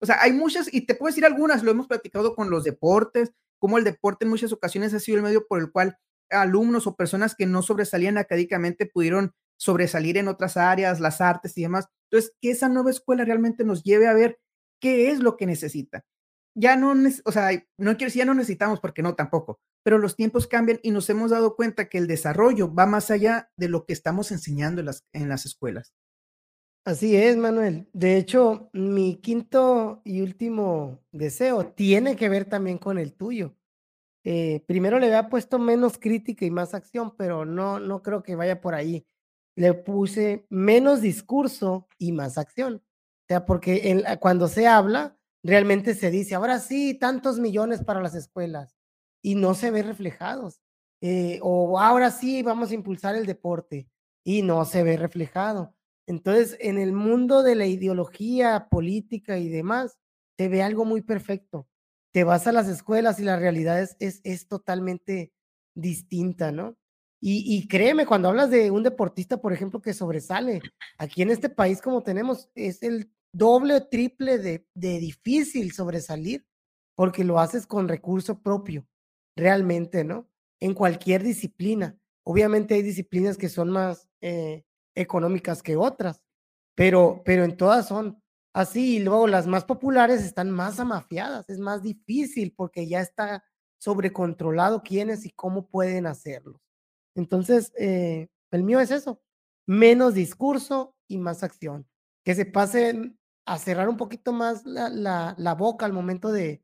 O 0.00 0.06
sea, 0.06 0.20
hay 0.20 0.32
muchas, 0.32 0.72
y 0.72 0.82
te 0.82 0.94
puedo 0.94 1.10
decir 1.10 1.24
algunas, 1.24 1.62
lo 1.62 1.70
hemos 1.70 1.86
platicado 1.86 2.34
con 2.34 2.50
los 2.50 2.64
deportes, 2.64 3.32
como 3.58 3.78
el 3.78 3.84
deporte 3.84 4.24
en 4.24 4.30
muchas 4.30 4.52
ocasiones 4.52 4.94
ha 4.94 5.00
sido 5.00 5.18
el 5.18 5.24
medio 5.24 5.46
por 5.46 5.60
el 5.60 5.70
cual 5.70 5.96
alumnos 6.30 6.86
o 6.86 6.96
personas 6.96 7.34
que 7.34 7.46
no 7.46 7.62
sobresalían 7.62 8.18
académicamente 8.18 8.86
pudieron 8.86 9.32
sobresalir 9.56 10.16
en 10.18 10.28
otras 10.28 10.56
áreas, 10.56 11.00
las 11.00 11.20
artes 11.20 11.56
y 11.56 11.62
demás. 11.62 11.86
Entonces, 12.10 12.32
que 12.40 12.50
esa 12.50 12.68
nueva 12.68 12.90
escuela 12.90 13.24
realmente 13.24 13.64
nos 13.64 13.82
lleve 13.82 14.06
a 14.06 14.14
ver 14.14 14.38
qué 14.80 15.10
es 15.10 15.20
lo 15.20 15.36
que 15.36 15.46
necesita. 15.46 16.04
Ya 16.56 16.76
no, 16.76 16.94
o 17.24 17.32
sea, 17.32 17.50
no 17.78 17.96
quiero 17.96 18.06
decir 18.06 18.20
ya 18.20 18.24
no 18.24 18.34
necesitamos 18.34 18.80
porque 18.80 19.02
no 19.02 19.14
tampoco, 19.14 19.58
pero 19.82 19.98
los 19.98 20.16
tiempos 20.16 20.46
cambian 20.46 20.78
y 20.82 20.92
nos 20.92 21.10
hemos 21.10 21.30
dado 21.30 21.56
cuenta 21.56 21.88
que 21.88 21.98
el 21.98 22.06
desarrollo 22.06 22.72
va 22.72 22.86
más 22.86 23.10
allá 23.10 23.50
de 23.56 23.68
lo 23.68 23.84
que 23.84 23.92
estamos 23.92 24.30
enseñando 24.30 24.80
en 25.12 25.28
las, 25.28 25.46
escuelas. 25.46 25.92
Así 26.86 27.16
es, 27.16 27.36
Manuel. 27.36 27.88
De 27.92 28.16
hecho, 28.16 28.70
mi 28.72 29.16
quinto 29.16 30.00
y 30.04 30.20
último 30.20 31.00
deseo 31.12 31.66
tiene 31.66 32.14
que 32.14 32.28
ver 32.28 32.44
también 32.44 32.78
con 32.78 32.98
el 32.98 33.14
tuyo. 33.14 33.56
Eh, 34.24 34.64
primero 34.66 34.98
le 34.98 35.06
había 35.06 35.28
puesto 35.28 35.58
menos 35.58 35.98
crítica 35.98 36.46
y 36.46 36.50
más 36.50 36.72
acción, 36.72 37.14
pero 37.16 37.44
no, 37.44 37.80
no 37.80 38.02
creo 38.02 38.22
que 38.22 38.36
vaya 38.36 38.60
por 38.60 38.74
ahí. 38.74 39.06
Le 39.56 39.74
puse 39.74 40.46
menos 40.50 41.00
discurso 41.00 41.88
y 41.98 42.12
más 42.12 42.38
acción. 42.38 42.76
O 42.76 43.26
sea, 43.28 43.44
porque 43.44 44.02
cuando 44.20 44.48
se 44.48 44.66
habla, 44.66 45.18
realmente 45.44 45.94
se 45.94 46.10
dice, 46.10 46.34
ahora 46.34 46.58
sí, 46.58 46.94
tantos 46.94 47.38
millones 47.38 47.84
para 47.84 48.00
las 48.00 48.14
escuelas, 48.14 48.74
y 49.22 49.36
no 49.36 49.54
se 49.54 49.70
ve 49.70 49.82
reflejados. 49.82 50.60
Eh, 51.00 51.38
o 51.42 51.78
ahora 51.78 52.10
sí, 52.10 52.42
vamos 52.42 52.70
a 52.70 52.74
impulsar 52.74 53.14
el 53.14 53.26
deporte, 53.26 53.88
y 54.24 54.42
no 54.42 54.64
se 54.64 54.82
ve 54.82 54.96
reflejado. 54.96 55.74
Entonces, 56.06 56.56
en 56.60 56.78
el 56.78 56.92
mundo 56.92 57.42
de 57.42 57.54
la 57.54 57.66
ideología 57.66 58.68
política 58.70 59.38
y 59.38 59.48
demás, 59.48 59.98
se 60.36 60.48
ve 60.48 60.62
algo 60.62 60.84
muy 60.84 61.02
perfecto. 61.02 61.68
Te 62.12 62.24
vas 62.24 62.46
a 62.46 62.52
las 62.52 62.68
escuelas 62.68 63.20
y 63.20 63.24
la 63.24 63.36
realidad 63.36 63.80
es, 63.80 63.96
es, 64.22 64.48
totalmente 64.48 65.32
distinta, 65.74 66.52
¿no? 66.52 66.76
Y, 67.26 67.66
créeme, 67.68 68.04
cuando 68.04 68.28
hablas 68.28 68.50
de 68.50 68.70
un 68.70 68.82
deportista, 68.82 69.38
por 69.38 69.54
ejemplo, 69.54 69.80
que 69.80 69.94
sobresale, 69.94 70.60
aquí 70.98 71.22
en 71.22 71.30
este 71.30 71.48
país 71.48 71.80
como 71.80 72.02
tenemos, 72.02 72.50
es 72.54 72.82
el 72.82 73.13
doble 73.34 73.74
o 73.74 73.86
triple 73.86 74.38
de, 74.38 74.66
de 74.74 74.98
difícil 75.00 75.72
sobresalir, 75.72 76.46
porque 76.94 77.24
lo 77.24 77.40
haces 77.40 77.66
con 77.66 77.88
recurso 77.88 78.40
propio, 78.40 78.86
realmente, 79.36 80.04
¿no? 80.04 80.28
En 80.60 80.72
cualquier 80.72 81.22
disciplina. 81.22 81.98
Obviamente 82.24 82.74
hay 82.74 82.82
disciplinas 82.82 83.36
que 83.36 83.48
son 83.48 83.70
más 83.70 84.08
eh, 84.20 84.64
económicas 84.94 85.62
que 85.62 85.76
otras, 85.76 86.22
pero, 86.76 87.22
pero 87.24 87.44
en 87.44 87.56
todas 87.56 87.88
son 87.88 88.22
así. 88.54 88.96
Y 88.96 89.00
luego 89.00 89.26
las 89.26 89.46
más 89.46 89.64
populares 89.64 90.22
están 90.22 90.50
más 90.50 90.78
amafiadas, 90.78 91.50
es 91.50 91.58
más 91.58 91.82
difícil 91.82 92.54
porque 92.56 92.86
ya 92.86 93.00
está 93.00 93.44
sobrecontrolado 93.78 94.82
quiénes 94.82 95.26
y 95.26 95.30
cómo 95.30 95.66
pueden 95.66 96.06
hacerlo. 96.06 96.62
Entonces, 97.16 97.72
eh, 97.78 98.28
el 98.52 98.62
mío 98.62 98.80
es 98.80 98.92
eso, 98.92 99.20
menos 99.66 100.14
discurso 100.14 100.94
y 101.08 101.18
más 101.18 101.42
acción. 101.42 101.86
Que 102.24 102.34
se 102.34 102.46
pase 102.46 103.14
a 103.46 103.58
cerrar 103.58 103.88
un 103.88 103.96
poquito 103.96 104.32
más 104.32 104.64
la, 104.64 104.88
la, 105.36 105.54
boca 105.54 105.86
al 105.86 105.92
momento 105.92 106.32
de, 106.32 106.62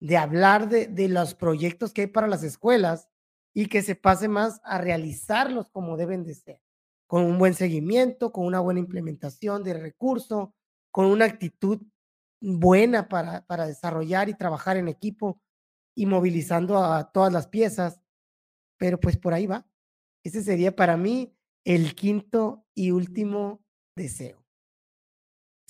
de 0.00 0.16
hablar 0.16 0.68
de, 0.68 0.86
de 0.86 1.08
los 1.08 1.34
proyectos 1.34 1.92
que 1.92 2.02
hay 2.02 2.06
para 2.06 2.26
las 2.26 2.42
escuelas 2.42 3.08
y 3.54 3.66
que 3.66 3.82
se 3.82 3.94
pase 3.94 4.28
más 4.28 4.60
a 4.64 4.78
realizarlos 4.78 5.68
como 5.70 5.96
deben 5.96 6.24
de 6.24 6.34
ser 6.34 6.60
con 7.12 7.24
un 7.24 7.38
buen 7.38 7.52
seguimiento, 7.52 8.32
con 8.32 8.46
una 8.46 8.60
buena 8.60 8.80
implementación 8.80 9.62
de 9.62 9.74
recursos, 9.74 10.48
con 10.90 11.04
una 11.04 11.26
actitud 11.26 11.82
buena 12.40 13.06
para, 13.06 13.44
para 13.44 13.66
desarrollar 13.66 14.30
y 14.30 14.34
trabajar 14.34 14.78
en 14.78 14.88
equipo 14.88 15.38
y 15.94 16.06
movilizando 16.06 16.82
a 16.82 17.12
todas 17.12 17.30
las 17.30 17.48
piezas. 17.48 18.00
Pero 18.78 18.98
pues 18.98 19.18
por 19.18 19.34
ahí 19.34 19.46
va. 19.46 19.66
Ese 20.24 20.42
sería 20.42 20.74
para 20.74 20.96
mí 20.96 21.36
el 21.66 21.94
quinto 21.94 22.64
y 22.74 22.92
último 22.92 23.62
deseo. 23.94 24.41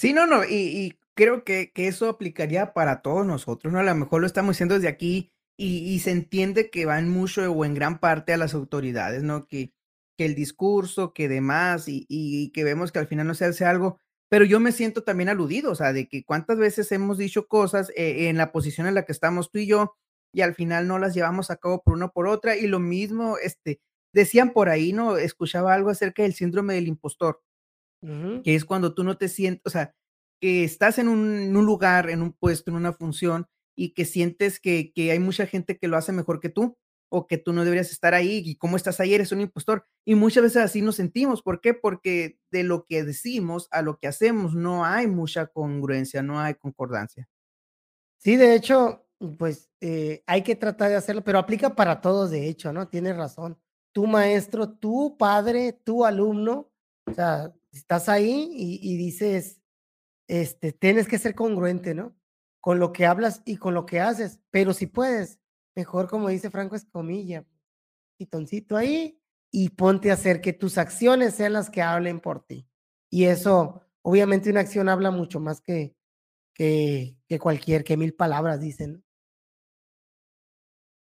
Sí, 0.03 0.13
no, 0.13 0.27
no, 0.27 0.43
y, 0.45 0.99
creo 1.15 1.45
que, 1.45 1.71
que, 1.73 1.87
eso 1.87 2.09
aplicaría 2.09 2.73
para 2.73 3.03
todos 3.03 3.25
nosotros, 3.25 3.73
¿no? 3.73 3.79
A 3.79 3.85
lo 3.85 3.95
mejor 3.95 4.21
lo 4.21 4.27
estamos 4.27 4.57
diciendo 4.57 4.75
desde 4.75 4.89
aquí 4.89 5.31
y, 5.57 5.97
se 6.01 6.11
entiende 6.11 6.71
que 6.71 6.87
va 6.87 6.99
en 6.99 7.09
mucho 7.09 7.49
o 7.53 7.65
en 7.65 7.73
gran 7.73 8.01
parte 8.01 8.33
a 8.33 8.37
las 8.37 8.53
autoridades, 8.53 9.23
¿no? 9.23 9.47
Que, 9.47 9.73
que 10.19 10.25
el 10.25 10.35
discurso, 10.35 11.13
que 11.15 11.29
demás, 11.29 11.87
y, 11.87 12.05
y, 12.09 12.51
que 12.51 12.65
vemos 12.65 12.91
que 12.91 12.99
al 12.99 13.07
final 13.07 13.29
no 13.29 13.35
se 13.35 13.45
hace 13.45 13.65
algo, 13.65 14.01
pero 14.29 14.45
yo 14.45 14.59
me 14.59 14.73
siento 14.73 15.05
también 15.05 15.29
aludido, 15.29 15.71
o 15.71 15.77
sea, 15.77 15.93
de 15.93 16.09
que 16.09 16.25
cuántas 16.25 16.59
veces 16.59 16.91
hemos 16.91 17.17
dicho 17.17 17.47
cosas 17.47 17.91
eh, 17.91 18.29
en 18.29 18.37
la 18.39 18.51
posición 18.51 18.89
en 18.89 18.97
la 18.97 19.05
que 19.05 19.13
estamos 19.13 19.53
tú 19.53 19.59
y 19.59 19.69
yo, 19.69 19.95
y 20.35 20.41
al 20.41 20.57
final 20.57 20.89
no 20.89 20.99
las 20.99 21.15
llevamos 21.15 21.53
a 21.53 21.59
cabo 21.59 21.81
por 21.81 21.95
una 21.95 22.09
por 22.09 22.27
otra, 22.27 22.57
y 22.57 22.67
lo 22.67 22.81
mismo, 22.81 23.37
este, 23.39 23.81
decían 24.13 24.53
por 24.53 24.69
ahí, 24.69 24.93
¿no? 24.93 25.17
Escuchaba 25.17 25.73
algo 25.75 25.91
acerca 25.91 26.25
del 26.25 26.35
síndrome 26.35 26.75
del 26.75 26.89
impostor, 26.89 27.41
que 28.03 28.55
es 28.55 28.65
cuando 28.65 28.95
tú 28.95 29.05
no 29.05 29.17
te 29.17 29.29
sientes, 29.29 29.63
o 29.65 29.71
sea, 29.71 29.95
que 30.41 30.65
estás 30.65 30.99
en 30.99 31.09
un, 31.09 31.35
en 31.37 31.57
un, 31.57 31.65
lugar, 31.65 32.11
en 32.11 32.23
un 32.23 32.33
puesto, 32.33 32.71
en 32.71 32.77
una 32.77 32.93
función, 32.93 33.47
y 33.77 33.95
que 33.95 34.05
sientes 34.05 34.61
que, 34.61 34.93
que 34.93 35.13
hay 35.13 35.19
mucha 35.19 35.47
gente 35.47 35.79
que 35.79 35.89
lo 35.89 35.97
hace 35.97 36.13
mejor 36.13 36.41
que 36.41 36.49
tú, 36.49 36.77
o 37.13 37.27
que 37.27 37.37
tú 37.37 37.53
no 37.53 37.63
deberías 37.63 37.93
estar 37.93 38.15
ahí 38.15 38.43
y 38.45 38.57
cómo 38.57 38.77
estás 38.77 38.99
ahí, 38.99 39.13
eres 39.13 39.33
un 39.33 39.43
impostor. 39.43 39.85
Y 40.05 40.15
muchas 40.15 40.45
veces 40.45 40.63
así 40.63 40.81
nos 40.81 40.97
sentimos. 40.97 41.43
¿Por 41.43 41.61
qué? 41.61 41.75
Porque 41.75 42.39
de 42.51 42.65
lo 42.65 42.87
que 42.87 43.05
decimos 43.05 43.69
a 43.71 43.83
lo 43.83 43.99
que 43.99 44.09
hacemos 44.09 44.55
no 44.55 44.87
hay 44.87 45.07
mucha 45.07 45.47
congruencia, 45.47 46.23
no 46.23 46.41
hay 46.41 46.55
concordancia. 46.55 47.29
Sí, 48.17 48.37
de 48.37 48.55
hecho, 48.55 49.07
pues 49.37 49.71
eh, 49.81 50.23
hay 50.27 50.43
que 50.43 50.57
tratar 50.57 50.89
de 50.89 50.97
hacerlo, 50.97 51.23
pero 51.23 51.39
aplica 51.39 51.75
para 51.75 52.01
todos, 52.01 52.31
de 52.31 52.49
hecho, 52.49 52.73
¿no? 52.73 52.89
Tienes 52.89 53.15
razón. 53.15 53.59
Tu 53.93 54.07
maestro, 54.07 54.71
tu 54.71 55.19
padre, 55.19 55.75
tu 55.85 56.07
alumno, 56.07 56.71
o 57.05 57.13
sea, 57.13 57.53
estás 57.73 58.09
ahí 58.09 58.51
y, 58.53 58.79
y 58.83 58.97
dices, 58.97 59.61
este, 60.29 60.73
tienes 60.73 61.09
que 61.09 61.19
ser 61.19 61.35
congruente, 61.35 61.95
¿no? 61.95 62.17
Con 62.61 62.79
lo 62.79 62.93
que 62.93 63.07
hablas 63.07 63.43
y 63.45 63.57
con 63.57 63.75
lo 63.75 63.87
que 63.87 64.01
haces, 64.01 64.41
pero 64.51 64.73
si 64.73 64.87
puedes, 64.87 65.43
Mejor, 65.75 66.09
como 66.09 66.29
dice 66.29 66.51
Franco 66.51 66.77
Escomilla, 66.77 67.47
pitoncito 68.19 68.77
ahí 68.77 69.19
y 69.51 69.71
ponte 69.71 70.11
a 70.11 70.15
hacer 70.15 70.41
que 70.41 70.53
tus 70.53 70.79
acciones 70.79 71.35
sean 71.35 71.55
las 71.55 71.71
que 71.71 71.83
hablen 71.83 72.21
por 72.21 72.45
ti. 72.45 72.69
Y 73.11 73.25
eso, 73.25 73.83
obviamente, 74.03 74.51
una 74.51 74.61
acción 74.61 74.89
habla 74.89 75.11
mucho 75.11 75.41
más 75.41 75.61
que, 75.61 75.95
que, 76.55 77.17
que 77.27 77.39
cualquier, 77.39 77.85
que 77.85 77.97
mil 77.97 78.15
palabras 78.15 78.61
dicen. 78.61 79.05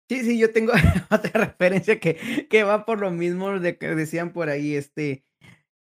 Sí, 0.10 0.24
sí, 0.24 0.38
yo 0.38 0.52
tengo 0.52 0.74
otra 1.12 1.46
referencia 1.46 2.00
que, 2.00 2.48
que 2.50 2.64
va 2.64 2.86
por 2.86 3.00
lo 3.00 3.12
mismo 3.12 3.60
de 3.60 3.78
que 3.78 3.96
decían 3.96 4.34
por 4.34 4.50
ahí, 4.50 4.76
este, 4.76 5.26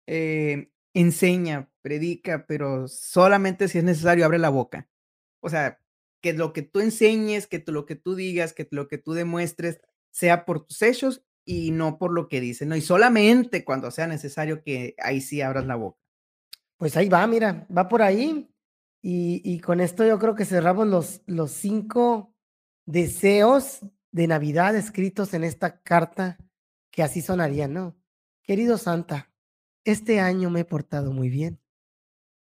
eh, 0.09 0.72
enseña, 0.95 1.71
predica, 1.81 2.47
pero 2.47 2.89
solamente 2.89 3.69
si 3.69 3.79
es 3.79 3.85
necesario 3.85 4.25
abre 4.25 4.39
la 4.39 4.51
boca. 4.51 4.89
O 5.41 5.49
sea, 5.51 5.79
que 6.21 6.33
lo 6.33 6.53
que 6.53 6.63
tú 6.63 6.81
enseñes, 6.81 7.47
que 7.47 7.63
lo 7.67 7.85
que 7.85 7.97
tú 7.97 8.15
digas, 8.15 8.53
que 8.53 8.69
lo 8.71 8.89
que 8.89 8.99
tú 8.99 9.13
demuestres 9.13 9.81
sea 10.11 10.45
por 10.45 10.65
tus 10.65 10.81
hechos 10.83 11.25
y 11.45 11.73
no 11.73 11.99
por 11.99 12.13
lo 12.13 12.29
que 12.29 12.41
dicen, 12.41 12.69
¿no? 12.69 12.77
Y 12.77 12.81
solamente 12.81 13.65
cuando 13.65 13.91
sea 13.91 14.07
necesario 14.07 14.63
que 14.63 14.95
ahí 14.99 15.21
sí 15.21 15.41
abras 15.41 15.67
la 15.67 15.75
boca. 15.75 15.99
Pues 16.77 16.97
ahí 16.97 17.09
va, 17.09 17.27
mira, 17.27 17.67
va 17.77 17.89
por 17.89 18.03
ahí. 18.03 18.49
Y, 19.05 19.59
con 19.61 19.81
esto 19.81 20.07
yo 20.07 20.17
creo 20.21 20.37
que 20.37 20.45
cerramos 20.45 20.87
los, 20.87 21.23
los 21.27 21.51
cinco 21.51 22.37
deseos 22.87 23.81
de 24.13 24.29
Navidad 24.29 24.77
escritos 24.77 25.35
en 25.35 25.43
esta 25.43 25.81
carta 25.83 26.39
que 26.93 27.03
así 27.03 27.21
sonarían, 27.21 27.73
¿no? 27.73 27.97
Querido 28.45 28.79
Santa, 28.79 29.32
este 29.85 30.21
año 30.21 30.51
me 30.51 30.61
he 30.61 30.65
portado 30.65 31.13
muy 31.13 31.29
bien. 31.29 31.61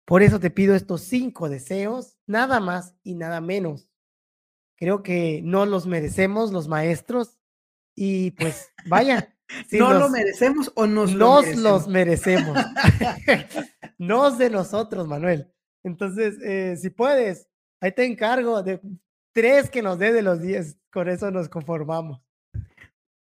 Por 0.05 0.23
eso 0.23 0.41
te 0.41 0.51
pido 0.51 0.75
estos 0.75 1.03
cinco 1.03 1.49
deseos, 1.49 2.19
nada 2.27 2.59
más 2.61 2.97
y 3.03 3.15
nada 3.15 3.41
menos. 3.41 3.89
Creo 4.77 5.03
que 5.03 5.41
no 5.45 5.67
los 5.67 5.87
merecemos 5.87 6.53
los 6.53 6.67
maestros 6.67 7.39
y 7.95 8.33
pues 8.33 8.73
vaya. 8.87 9.37
¿No 9.73 9.93
lo 9.95 10.09
merecemos 10.09 10.73
o 10.75 10.87
nos, 10.87 11.15
nos 11.15 11.57
los 11.57 11.89
merecemos? 11.89 12.57
nos 13.99 14.39
de 14.39 14.51
nosotros, 14.51 15.07
Manuel. 15.07 15.53
Entonces, 15.83 16.39
eh, 16.43 16.77
si 16.77 16.91
puedes, 16.91 17.49
ahí 17.81 17.93
te 17.93 18.05
encargo 18.05 18.63
de 18.63 18.81
tres 19.33 19.71
que 19.71 19.83
nos 19.83 19.99
dé 19.99 20.13
de 20.13 20.23
los 20.23 20.41
diez. 20.41 20.79
Con 20.91 21.09
eso 21.09 21.31
nos 21.31 21.49
conformamos. 21.49 22.21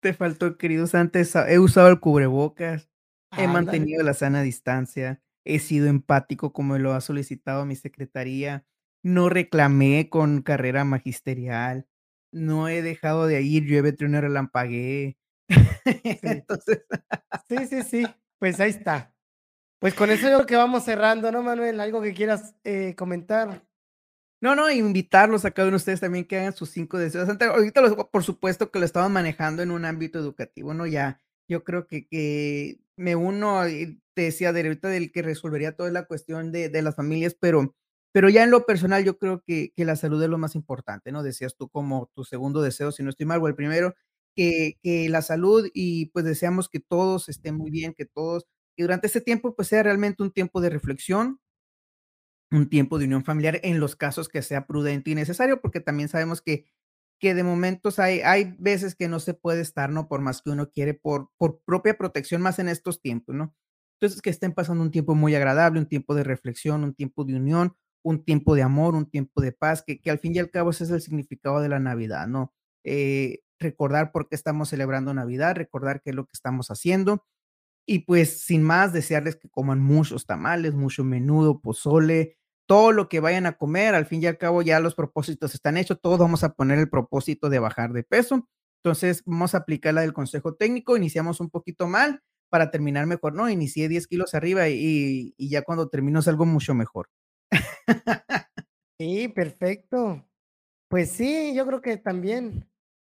Te 0.00 0.14
faltó, 0.14 0.56
queridos, 0.56 0.94
antes 0.94 1.34
he 1.34 1.58
usado 1.58 1.88
el 1.88 2.00
cubrebocas, 2.00 2.88
he 3.36 3.48
mantenido 3.48 4.02
la 4.02 4.14
sana 4.14 4.42
distancia, 4.42 5.20
he 5.44 5.58
sido 5.58 5.86
empático 5.86 6.52
como 6.52 6.78
lo 6.78 6.92
ha 6.92 7.00
solicitado 7.00 7.64
mi 7.64 7.76
secretaría, 7.76 8.64
no 9.02 9.28
reclamé 9.28 10.08
con 10.10 10.42
carrera 10.42 10.84
magisterial, 10.84 11.86
no 12.32 12.68
he 12.68 12.82
dejado 12.82 13.26
de 13.26 13.42
ir, 13.42 13.64
llueve, 13.64 13.92
trueno, 13.92 14.20
relampagué. 14.20 15.16
Entonces, 16.22 16.84
sí, 17.48 17.66
sí, 17.66 17.82
sí, 17.82 18.06
pues 18.38 18.58
ahí 18.60 18.70
está. 18.70 19.14
Pues 19.78 19.94
con 19.94 20.10
eso 20.10 20.28
yo 20.28 20.36
creo 20.38 20.46
que 20.46 20.56
vamos 20.56 20.84
cerrando, 20.84 21.30
¿no, 21.30 21.42
Manuel? 21.42 21.80
¿Algo 21.80 22.02
que 22.02 22.14
quieras 22.14 22.54
eh, 22.64 22.94
comentar? 22.96 23.62
No, 24.40 24.54
no, 24.54 24.70
invitarlos 24.70 25.44
a 25.44 25.50
cada 25.50 25.68
uno 25.68 25.76
de 25.76 25.78
ustedes 25.78 26.00
también 26.00 26.24
que 26.24 26.38
hagan 26.38 26.54
sus 26.54 26.70
cinco 26.70 26.98
deseos. 26.98 27.28
Ahorita, 27.28 27.82
por 28.10 28.22
supuesto, 28.22 28.70
que 28.70 28.78
lo 28.78 28.84
estaban 28.84 29.12
manejando 29.12 29.62
en 29.62 29.70
un 29.70 29.84
ámbito 29.84 30.18
educativo, 30.18 30.74
¿no? 30.74 30.86
Ya, 30.86 31.22
yo 31.48 31.64
creo 31.64 31.86
que, 31.86 32.06
que 32.06 32.78
me 32.96 33.16
uno, 33.16 33.62
te 34.14 34.22
decía 34.22 34.52
de 34.52 34.62
ahorita 34.62 34.88
del 34.88 35.12
que 35.12 35.22
resolvería 35.22 35.76
toda 35.76 35.90
la 35.90 36.06
cuestión 36.06 36.52
de, 36.52 36.68
de, 36.68 36.82
las 36.82 36.96
familias, 36.96 37.36
pero, 37.38 37.74
pero 38.12 38.28
ya 38.28 38.44
en 38.44 38.50
lo 38.50 38.66
personal 38.66 39.04
yo 39.04 39.18
creo 39.18 39.42
que, 39.46 39.72
que, 39.76 39.84
la 39.84 39.96
salud 39.96 40.22
es 40.22 40.28
lo 40.28 40.38
más 40.38 40.54
importante, 40.54 41.12
¿no? 41.12 41.22
Decías 41.22 41.56
tú 41.56 41.68
como 41.68 42.10
tu 42.14 42.24
segundo 42.24 42.62
deseo, 42.62 42.92
si 42.92 43.02
no 43.02 43.10
estoy 43.10 43.26
mal, 43.26 43.42
o 43.42 43.48
el 43.48 43.54
primero, 43.54 43.94
que, 44.34 44.78
que 44.82 45.08
la 45.08 45.22
salud 45.22 45.68
y 45.74 46.06
pues 46.06 46.24
deseamos 46.24 46.68
que 46.68 46.80
todos 46.80 47.28
estén 47.28 47.56
muy 47.56 47.70
bien, 47.70 47.94
que 47.94 48.06
todos 48.06 48.46
y 48.78 48.82
durante 48.82 49.06
ese 49.06 49.22
tiempo, 49.22 49.56
pues, 49.56 49.68
sea 49.68 49.82
realmente 49.82 50.22
un 50.22 50.30
tiempo 50.30 50.60
de 50.60 50.70
reflexión 50.70 51.40
un 52.50 52.68
tiempo 52.68 52.98
de 52.98 53.06
unión 53.06 53.24
familiar 53.24 53.60
en 53.62 53.80
los 53.80 53.96
casos 53.96 54.28
que 54.28 54.42
sea 54.42 54.66
prudente 54.66 55.10
y 55.10 55.14
necesario, 55.14 55.60
porque 55.60 55.80
también 55.80 56.08
sabemos 56.08 56.40
que 56.40 56.66
que 57.20 57.34
de 57.34 57.42
momentos 57.44 57.98
hay 57.98 58.20
hay 58.20 58.54
veces 58.58 58.94
que 58.96 59.08
no 59.08 59.20
se 59.20 59.34
puede 59.34 59.60
estar, 59.62 59.90
¿no? 59.90 60.08
Por 60.08 60.20
más 60.20 60.42
que 60.42 60.50
uno 60.50 60.70
quiere, 60.70 60.94
por 60.94 61.30
por 61.38 61.60
propia 61.64 61.96
protección, 61.98 62.42
más 62.42 62.58
en 62.58 62.68
estos 62.68 63.00
tiempos, 63.02 63.34
¿no? 63.34 63.54
Entonces, 64.00 64.22
que 64.22 64.30
estén 64.30 64.52
pasando 64.52 64.82
un 64.82 64.90
tiempo 64.90 65.14
muy 65.14 65.34
agradable, 65.34 65.80
un 65.80 65.86
tiempo 65.88 66.14
de 66.14 66.24
reflexión, 66.24 66.84
un 66.84 66.94
tiempo 66.94 67.24
de 67.24 67.36
unión, 67.36 67.76
un 68.04 68.24
tiempo 68.24 68.54
de 68.54 68.62
amor, 68.62 68.94
un 68.94 69.10
tiempo 69.10 69.40
de 69.40 69.52
paz, 69.52 69.82
que 69.86 70.00
que 70.00 70.10
al 70.10 70.18
fin 70.18 70.34
y 70.34 70.38
al 70.38 70.50
cabo 70.50 70.70
ese 70.70 70.84
es 70.84 70.90
el 70.90 71.00
significado 71.02 71.60
de 71.60 71.68
la 71.70 71.78
Navidad, 71.80 72.26
¿no? 72.28 72.52
Eh, 72.84 73.40
recordar 73.58 74.12
por 74.12 74.28
qué 74.28 74.36
estamos 74.36 74.68
celebrando 74.70 75.14
Navidad, 75.14 75.56
recordar 75.56 76.02
qué 76.02 76.10
es 76.10 76.16
lo 76.16 76.26
que 76.26 76.32
estamos 76.34 76.70
haciendo, 76.70 77.24
y 77.86 78.00
pues, 78.00 78.40
sin 78.42 78.62
más, 78.62 78.92
desearles 78.92 79.36
que 79.36 79.48
coman 79.48 79.80
muchos 79.80 80.26
tamales, 80.26 80.74
mucho 80.74 81.04
menudo, 81.04 81.60
pozole, 81.60 82.36
todo 82.66 82.92
lo 82.92 83.08
que 83.08 83.20
vayan 83.20 83.46
a 83.46 83.56
comer, 83.56 83.94
al 83.94 84.06
fin 84.06 84.22
y 84.22 84.26
al 84.26 84.38
cabo 84.38 84.62
ya 84.62 84.80
los 84.80 84.94
propósitos 84.94 85.54
están 85.54 85.76
hechos, 85.76 86.00
todos 86.00 86.18
vamos 86.18 86.44
a 86.44 86.52
poner 86.52 86.78
el 86.78 86.90
propósito 86.90 87.48
de 87.48 87.58
bajar 87.60 87.92
de 87.92 88.02
peso. 88.02 88.48
Entonces, 88.82 89.22
vamos 89.24 89.54
a 89.54 89.58
aplicar 89.58 89.94
la 89.94 90.02
del 90.02 90.12
consejo 90.12 90.54
técnico, 90.54 90.96
iniciamos 90.96 91.40
un 91.40 91.50
poquito 91.50 91.88
mal 91.88 92.22
para 92.48 92.70
terminar 92.70 93.06
mejor, 93.06 93.34
¿no? 93.34 93.48
Inicié 93.48 93.88
10 93.88 94.06
kilos 94.06 94.34
arriba 94.34 94.68
y 94.68 95.34
ya 95.38 95.62
cuando 95.62 95.88
termino 95.88 96.22
salgo 96.22 96.46
mucho 96.46 96.74
mejor. 96.74 97.08
Sí, 98.98 99.28
perfecto. 99.28 100.24
Pues 100.88 101.10
sí, 101.10 101.52
yo 101.54 101.66
creo 101.66 101.80
que 101.80 101.96
también 101.96 102.68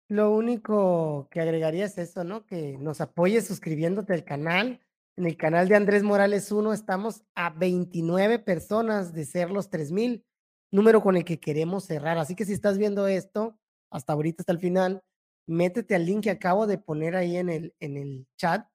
lo 0.09 0.31
único 0.31 1.29
que 1.31 1.41
agregaría 1.41 1.85
es 1.85 1.99
eso, 1.99 2.25
¿no? 2.25 2.47
Que 2.47 2.79
nos 2.79 3.01
apoyes 3.01 3.47
suscribiéndote 3.47 4.15
al 4.15 4.25
canal. 4.25 4.81
En 5.17 5.27
el 5.27 5.37
canal 5.37 5.69
de 5.69 5.77
Andrés 5.77 6.03
Morales 6.03 6.51
1 6.51 6.73
estamos 6.73 7.23
a 7.37 7.51
29 7.51 8.41
personas 8.41 9.13
de 9.13 9.25
ser 9.25 9.51
los 9.51 9.71
3000, 9.71 10.25
número 10.73 11.03
con 11.03 11.17
el 11.17 11.25
que 11.25 11.39
queremos 11.39 11.85
cerrar. 11.85 12.19
Así 12.19 12.35
que 12.35 12.45
si 12.45 12.53
estás 12.53 12.79
viendo 12.79 13.07
esto, 13.07 13.57
hasta 13.91 14.13
ahorita, 14.13 14.43
hasta 14.43 14.53
el 14.53 14.59
final, 14.59 15.05
métete 15.47 15.95
al 15.95 16.05
link 16.05 16.25
que 16.25 16.31
acabo 16.31 16.67
de 16.67 16.79
poner 16.79 17.15
ahí 17.15 17.37
en 17.37 17.49
el, 17.49 17.75
en 17.79 17.97
el 17.97 18.27
chat 18.37 18.67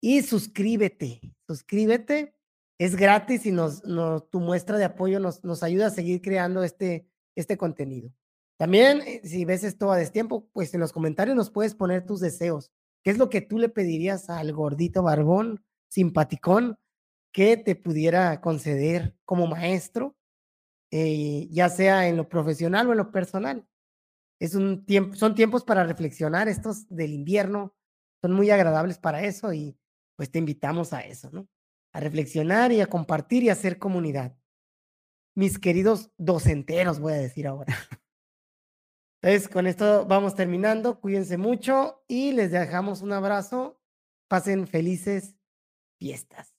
y 0.00 0.22
suscríbete. 0.22 1.20
Suscríbete, 1.48 2.36
es 2.78 2.94
gratis 2.94 3.44
y 3.44 3.50
nos, 3.50 3.84
nos, 3.84 4.30
tu 4.30 4.38
muestra 4.38 4.78
de 4.78 4.84
apoyo 4.84 5.18
nos, 5.18 5.42
nos 5.42 5.64
ayuda 5.64 5.88
a 5.88 5.90
seguir 5.90 6.22
creando 6.22 6.62
este, 6.62 7.08
este 7.34 7.56
contenido. 7.56 8.12
También, 8.58 9.00
eh, 9.00 9.22
si 9.24 9.44
ves 9.44 9.64
esto 9.64 9.90
a 9.90 9.96
destiempo, 9.96 10.48
pues 10.52 10.72
en 10.72 10.80
los 10.80 10.92
comentarios 10.92 11.36
nos 11.36 11.50
puedes 11.50 11.74
poner 11.74 12.06
tus 12.06 12.20
deseos. 12.20 12.70
¿Qué 13.04 13.10
es 13.10 13.18
lo 13.18 13.28
que 13.28 13.42
tú 13.42 13.58
le 13.58 13.68
pedirías 13.68 14.30
al 14.30 14.52
gordito 14.54 15.02
barbón, 15.02 15.62
simpaticón, 15.90 16.78
que 17.32 17.58
te 17.58 17.76
pudiera 17.76 18.40
conceder 18.40 19.14
como 19.26 19.46
maestro, 19.46 20.16
eh, 20.90 21.46
ya 21.50 21.68
sea 21.68 22.08
en 22.08 22.16
lo 22.16 22.28
profesional 22.30 22.88
o 22.88 22.92
en 22.92 22.98
lo 22.98 23.12
personal? 23.12 23.68
Es 24.40 24.54
un 24.54 24.86
son 25.14 25.34
tiempos 25.34 25.64
para 25.64 25.84
reflexionar, 25.84 26.48
estos 26.48 26.88
del 26.88 27.12
invierno 27.12 27.74
son 28.22 28.32
muy 28.32 28.50
agradables 28.50 28.98
para 28.98 29.22
eso 29.22 29.52
y 29.52 29.76
pues 30.16 30.30
te 30.30 30.38
invitamos 30.38 30.94
a 30.94 31.00
eso, 31.00 31.30
¿no? 31.30 31.46
A 31.92 32.00
reflexionar 32.00 32.72
y 32.72 32.80
a 32.80 32.86
compartir 32.86 33.42
y 33.42 33.50
a 33.50 33.52
hacer 33.52 33.78
comunidad. 33.78 34.34
Mis 35.36 35.58
queridos 35.58 36.10
docenteros, 36.16 37.00
voy 37.00 37.12
a 37.12 37.16
decir 37.16 37.46
ahora. 37.46 37.74
Entonces, 39.24 39.48
con 39.48 39.66
esto 39.66 40.04
vamos 40.04 40.34
terminando. 40.34 41.00
Cuídense 41.00 41.38
mucho 41.38 42.04
y 42.06 42.32
les 42.32 42.50
dejamos 42.50 43.00
un 43.00 43.10
abrazo. 43.14 43.80
Pasen 44.28 44.66
felices 44.66 45.34
fiestas. 45.98 46.53